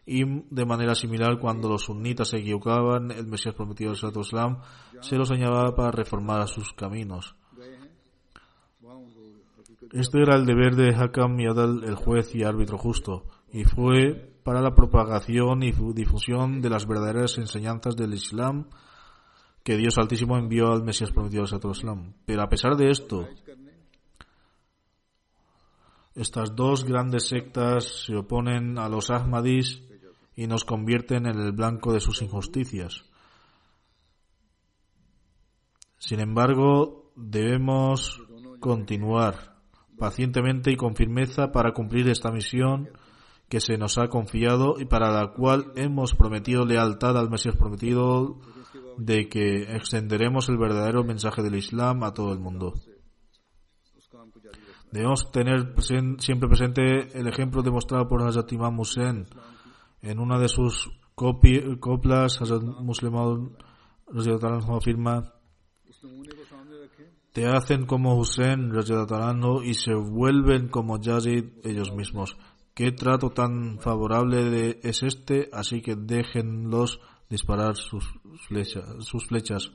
y 0.06 0.24
de 0.24 0.66
manera 0.66 0.94
similar 0.94 1.38
cuando 1.38 1.68
los 1.68 1.84
sunitas 1.84 2.28
se 2.28 2.38
equivocaban 2.38 3.10
el 3.10 3.26
Mesías 3.26 3.54
prometido 3.54 3.94
de 3.94 4.20
Islam 4.20 4.58
se 5.00 5.16
los 5.16 5.28
señalaba 5.28 5.74
para 5.74 5.90
reformar 5.90 6.46
sus 6.48 6.72
caminos. 6.74 7.34
Este 9.92 10.20
era 10.20 10.36
el 10.36 10.44
deber 10.44 10.74
de 10.76 10.94
Hakam 10.94 11.38
Yadal, 11.38 11.84
el 11.84 11.94
juez 11.94 12.34
y 12.34 12.42
árbitro 12.42 12.76
justo, 12.78 13.24
y 13.52 13.64
fue 13.64 14.34
para 14.42 14.60
la 14.60 14.74
propagación 14.74 15.62
y 15.62 15.72
difusión 15.94 16.60
de 16.60 16.68
las 16.68 16.86
verdaderas 16.86 17.38
enseñanzas 17.38 17.96
del 17.96 18.12
Islam 18.12 18.66
que 19.64 19.78
Dios 19.78 19.96
Altísimo 19.96 20.36
envió 20.36 20.70
al 20.70 20.84
Mesías 20.84 21.10
prometido 21.10 21.44
al 21.44 21.70
Islam. 21.70 22.12
Pero 22.26 22.42
a 22.42 22.48
pesar 22.48 22.76
de 22.76 22.90
esto, 22.90 23.26
estas 26.14 26.54
dos 26.54 26.84
grandes 26.84 27.28
sectas 27.28 28.04
se 28.04 28.14
oponen 28.14 28.78
a 28.78 28.90
los 28.90 29.10
Ahmadis 29.10 29.82
y 30.36 30.46
nos 30.46 30.64
convierten 30.64 31.26
en 31.26 31.40
el 31.40 31.52
blanco 31.52 31.94
de 31.94 32.00
sus 32.00 32.20
injusticias. 32.20 33.04
Sin 35.98 36.20
embargo, 36.20 37.10
debemos 37.16 38.20
continuar 38.60 39.56
pacientemente 39.96 40.70
y 40.72 40.76
con 40.76 40.94
firmeza 40.94 41.52
para 41.52 41.72
cumplir 41.72 42.08
esta 42.08 42.30
misión 42.30 42.90
que 43.48 43.60
se 43.60 43.78
nos 43.78 43.96
ha 43.96 44.08
confiado 44.08 44.74
y 44.78 44.84
para 44.84 45.10
la 45.10 45.32
cual 45.32 45.72
hemos 45.76 46.14
prometido 46.14 46.66
lealtad 46.66 47.16
al 47.16 47.30
Mesías 47.30 47.56
prometido 47.56 48.40
de 48.98 49.28
que 49.28 49.74
extenderemos 49.74 50.48
el 50.48 50.58
verdadero 50.58 51.04
mensaje 51.04 51.42
del 51.42 51.56
Islam 51.56 52.02
a 52.04 52.12
todo 52.12 52.32
el 52.32 52.38
mundo. 52.38 52.74
Debemos 54.92 55.30
tener 55.32 55.74
siempre 56.18 56.48
presente 56.48 57.18
el 57.18 57.26
ejemplo 57.26 57.62
demostrado 57.62 58.08
por 58.08 58.22
Hazrat 58.22 58.52
Imam 58.52 58.78
Hussein 58.78 59.26
en 60.02 60.18
una 60.20 60.38
de 60.38 60.48
sus 60.48 60.90
coplas. 61.14 62.40
Hazrat 62.40 62.62
Muslim 62.62 63.14
afirma 64.76 65.34
te 67.32 67.46
hacen 67.46 67.86
como 67.86 68.16
Hussein 68.16 68.70
y 69.64 69.74
se 69.74 69.92
vuelven 69.92 70.68
como 70.68 71.00
Yazid 71.00 71.44
ellos 71.64 71.92
mismos. 71.92 72.36
¿Qué 72.74 72.92
trato 72.92 73.30
tan 73.30 73.80
favorable 73.80 74.78
es 74.84 75.02
este? 75.02 75.50
Así 75.52 75.82
que 75.82 75.96
déjenlos 75.96 77.00
disparar 77.34 77.76
sus 77.76 78.04
flechas. 78.46 78.84
Sus 79.00 79.26
flechas. 79.26 79.70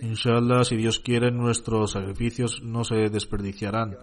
Inshallah, 0.00 0.64
si 0.64 0.76
Dios 0.76 1.00
quiere, 1.00 1.30
nuestros 1.30 1.92
sacrificios 1.92 2.62
no 2.62 2.84
se 2.84 3.08
desperdiciarán. 3.08 3.96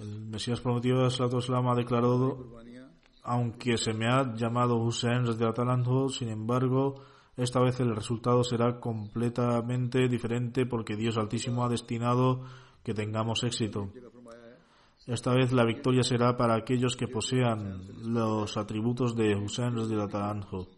El 0.00 0.20
Mesías 0.26 0.60
prometido 0.60 1.02
de 1.02 1.38
Islam 1.38 1.68
ha 1.68 1.74
declarado, 1.74 2.46
aunque 3.24 3.76
se 3.76 3.92
me 3.92 4.06
ha 4.06 4.34
llamado 4.34 4.76
Hussein 4.76 5.24
sin 6.10 6.28
embargo, 6.28 7.02
esta 7.36 7.60
vez 7.60 7.80
el 7.80 7.94
resultado 7.96 8.44
será 8.44 8.78
completamente 8.78 10.08
diferente 10.08 10.66
porque 10.66 10.94
Dios 10.94 11.16
Altísimo 11.16 11.64
ha 11.64 11.68
destinado 11.68 12.44
que 12.84 12.94
tengamos 12.94 13.42
éxito. 13.42 13.90
Esta 15.06 15.34
vez 15.34 15.52
la 15.52 15.64
victoria 15.64 16.02
será 16.02 16.36
para 16.36 16.54
aquellos 16.54 16.96
que 16.96 17.08
posean 17.08 18.12
los 18.12 18.56
atributos 18.56 19.16
de 19.16 19.34
Hussein 19.34 19.74
Taranjo. 20.08 20.68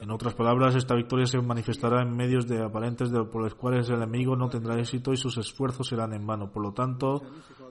En 0.00 0.10
otras 0.10 0.34
palabras, 0.34 0.74
esta 0.74 0.94
victoria 0.94 1.26
se 1.26 1.40
manifestará 1.40 2.02
en 2.02 2.16
medios 2.16 2.46
de 2.46 2.62
aparentes 2.62 3.10
por 3.30 3.42
los 3.42 3.54
cuales 3.54 3.88
el 3.88 3.96
enemigo 3.96 4.36
no 4.36 4.48
tendrá 4.48 4.78
éxito 4.78 5.12
y 5.12 5.16
sus 5.16 5.36
esfuerzos 5.36 5.88
serán 5.88 6.14
en 6.14 6.26
vano. 6.26 6.50
Por 6.50 6.62
lo 6.62 6.72
tanto, 6.72 7.22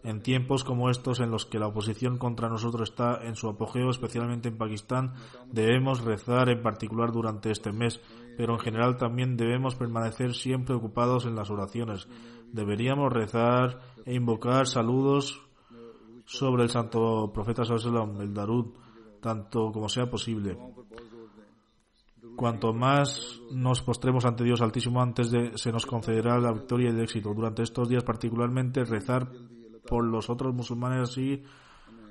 en 0.03 0.21
tiempos 0.21 0.63
como 0.63 0.89
estos 0.89 1.19
en 1.19 1.31
los 1.31 1.45
que 1.45 1.57
la 1.57 1.67
oposición 1.67 2.17
contra 2.17 2.49
nosotros 2.49 2.89
está 2.89 3.23
en 3.23 3.35
su 3.35 3.47
apogeo, 3.47 3.89
especialmente 3.89 4.49
en 4.49 4.57
Pakistán, 4.57 5.13
debemos 5.51 6.03
rezar 6.03 6.49
en 6.49 6.61
particular 6.61 7.11
durante 7.11 7.49
este 7.49 7.71
mes, 7.71 7.99
pero 8.37 8.53
en 8.53 8.59
general 8.59 8.97
también 8.97 9.37
debemos 9.37 9.75
permanecer 9.75 10.33
siempre 10.33 10.75
ocupados 10.75 11.25
en 11.25 11.35
las 11.35 11.49
oraciones. 11.49 12.07
Deberíamos 12.51 13.11
rezar 13.11 13.79
e 14.05 14.13
invocar 14.13 14.67
saludos 14.67 15.41
sobre 16.25 16.63
el 16.63 16.69
santo 16.69 17.31
profeta 17.33 17.63
Sallallahu 17.63 18.21
el 18.21 18.33
Darud, 18.33 18.73
tanto 19.21 19.71
como 19.71 19.89
sea 19.89 20.09
posible. 20.09 20.57
Cuanto 22.35 22.73
más 22.73 23.41
nos 23.51 23.81
postremos 23.81 24.25
ante 24.25 24.43
Dios 24.43 24.61
Altísimo, 24.61 25.01
antes 25.01 25.31
de 25.31 25.57
se 25.57 25.71
nos 25.71 25.85
concederá 25.85 26.37
la 26.39 26.51
victoria 26.51 26.89
y 26.89 26.93
el 26.93 27.01
éxito. 27.01 27.33
Durante 27.33 27.63
estos 27.63 27.87
días, 27.87 28.03
particularmente, 28.03 28.83
rezar 28.83 29.31
por 29.87 30.03
los 30.03 30.29
otros 30.29 30.53
musulmanes 30.53 31.09
así 31.09 31.43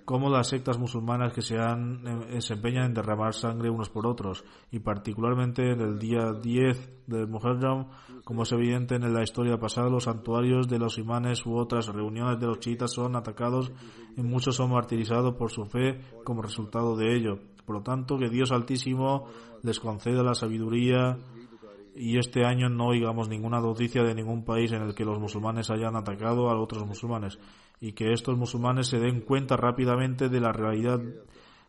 como 0.04 0.28
las 0.28 0.48
sectas 0.48 0.78
musulmanas 0.78 1.32
que 1.32 1.40
se, 1.40 1.58
han, 1.58 2.06
eh, 2.28 2.40
se 2.40 2.54
empeñan 2.54 2.86
en 2.86 2.94
derramar 2.94 3.32
sangre 3.32 3.70
unos 3.70 3.88
por 3.88 4.06
otros 4.06 4.44
y 4.70 4.80
particularmente 4.80 5.72
en 5.72 5.80
el 5.80 5.98
día 5.98 6.32
10 6.32 7.06
del 7.06 7.26
Muharram 7.26 7.88
como 8.24 8.42
es 8.42 8.52
evidente 8.52 8.96
en 8.96 9.12
la 9.12 9.22
historia 9.22 9.58
pasada 9.58 9.88
los 9.88 10.04
santuarios 10.04 10.68
de 10.68 10.78
los 10.78 10.98
imanes 10.98 11.44
u 11.46 11.56
otras 11.56 11.86
reuniones 11.88 12.38
de 12.38 12.46
los 12.46 12.60
chiitas 12.60 12.92
son 12.92 13.16
atacados 13.16 13.72
y 14.16 14.22
muchos 14.22 14.56
son 14.56 14.70
martirizados 14.70 15.34
por 15.36 15.50
su 15.50 15.64
fe 15.64 16.00
como 16.24 16.42
resultado 16.42 16.96
de 16.96 17.16
ello. 17.16 17.38
Por 17.64 17.76
lo 17.76 17.82
tanto 17.82 18.18
que 18.18 18.28
Dios 18.28 18.52
Altísimo 18.52 19.26
les 19.62 19.80
conceda 19.80 20.22
la 20.22 20.34
sabiduría 20.34 21.18
y 21.94 22.18
este 22.18 22.44
año 22.44 22.68
no 22.68 22.88
oigamos 22.88 23.28
ninguna 23.28 23.60
noticia 23.60 24.02
de 24.02 24.14
ningún 24.14 24.44
país 24.44 24.72
en 24.72 24.82
el 24.82 24.94
que 24.94 25.04
los 25.04 25.18
musulmanes 25.20 25.70
hayan 25.70 25.96
atacado 25.96 26.50
a 26.50 26.60
otros 26.60 26.84
musulmanes 26.86 27.38
y 27.80 27.92
que 27.92 28.12
estos 28.12 28.36
musulmanes 28.36 28.88
se 28.88 28.98
den 28.98 29.20
cuenta 29.20 29.56
rápidamente 29.56 30.28
de 30.28 30.40
la 30.40 30.52
realidad 30.52 31.00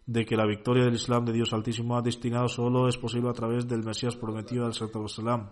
de 0.05 0.25
que 0.25 0.35
la 0.35 0.45
victoria 0.45 0.85
del 0.85 0.95
Islam 0.95 1.25
de 1.25 1.33
Dios 1.33 1.53
Altísimo 1.53 1.97
ha 1.97 2.01
destinado 2.01 2.47
solo 2.47 2.87
es 2.87 2.97
posible 2.97 3.29
a 3.29 3.33
través 3.33 3.67
del 3.67 3.83
Mesías 3.83 4.15
prometido 4.15 4.65
al 4.65 4.71
Islam. 4.71 5.49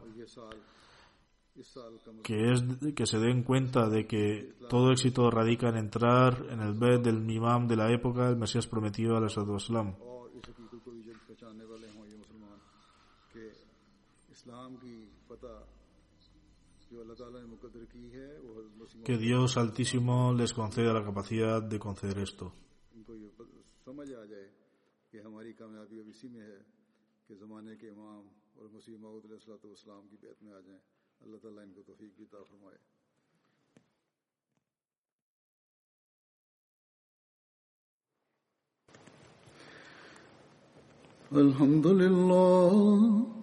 Que, 2.24 2.52
es, 2.52 2.64
que 2.96 3.06
se 3.06 3.20
den 3.20 3.44
cuenta 3.44 3.90
de 3.90 4.08
que 4.08 4.56
todo 4.70 4.92
éxito 4.92 5.30
radica 5.30 5.70
en 5.70 5.78
entrar 5.78 6.46
en 6.50 6.62
el 6.62 6.74
bed 6.74 7.02
del 7.02 7.30
imam 7.30 7.68
de 7.68 7.76
la 7.76 7.92
época, 7.92 8.30
el 8.30 8.38
Mesías 8.38 8.68
prometido 8.68 9.18
al 9.18 9.26
Islam. 9.26 9.96
Que 19.04 19.18
Dios 19.18 19.58
Altísimo 19.58 20.34
les 20.34 20.54
conceda 20.54 20.94
la 20.94 21.04
capacidad 21.04 21.62
de 21.62 21.80
conceder 21.80 22.20
esto. 22.20 22.54
Alhamdulillah 41.32 43.43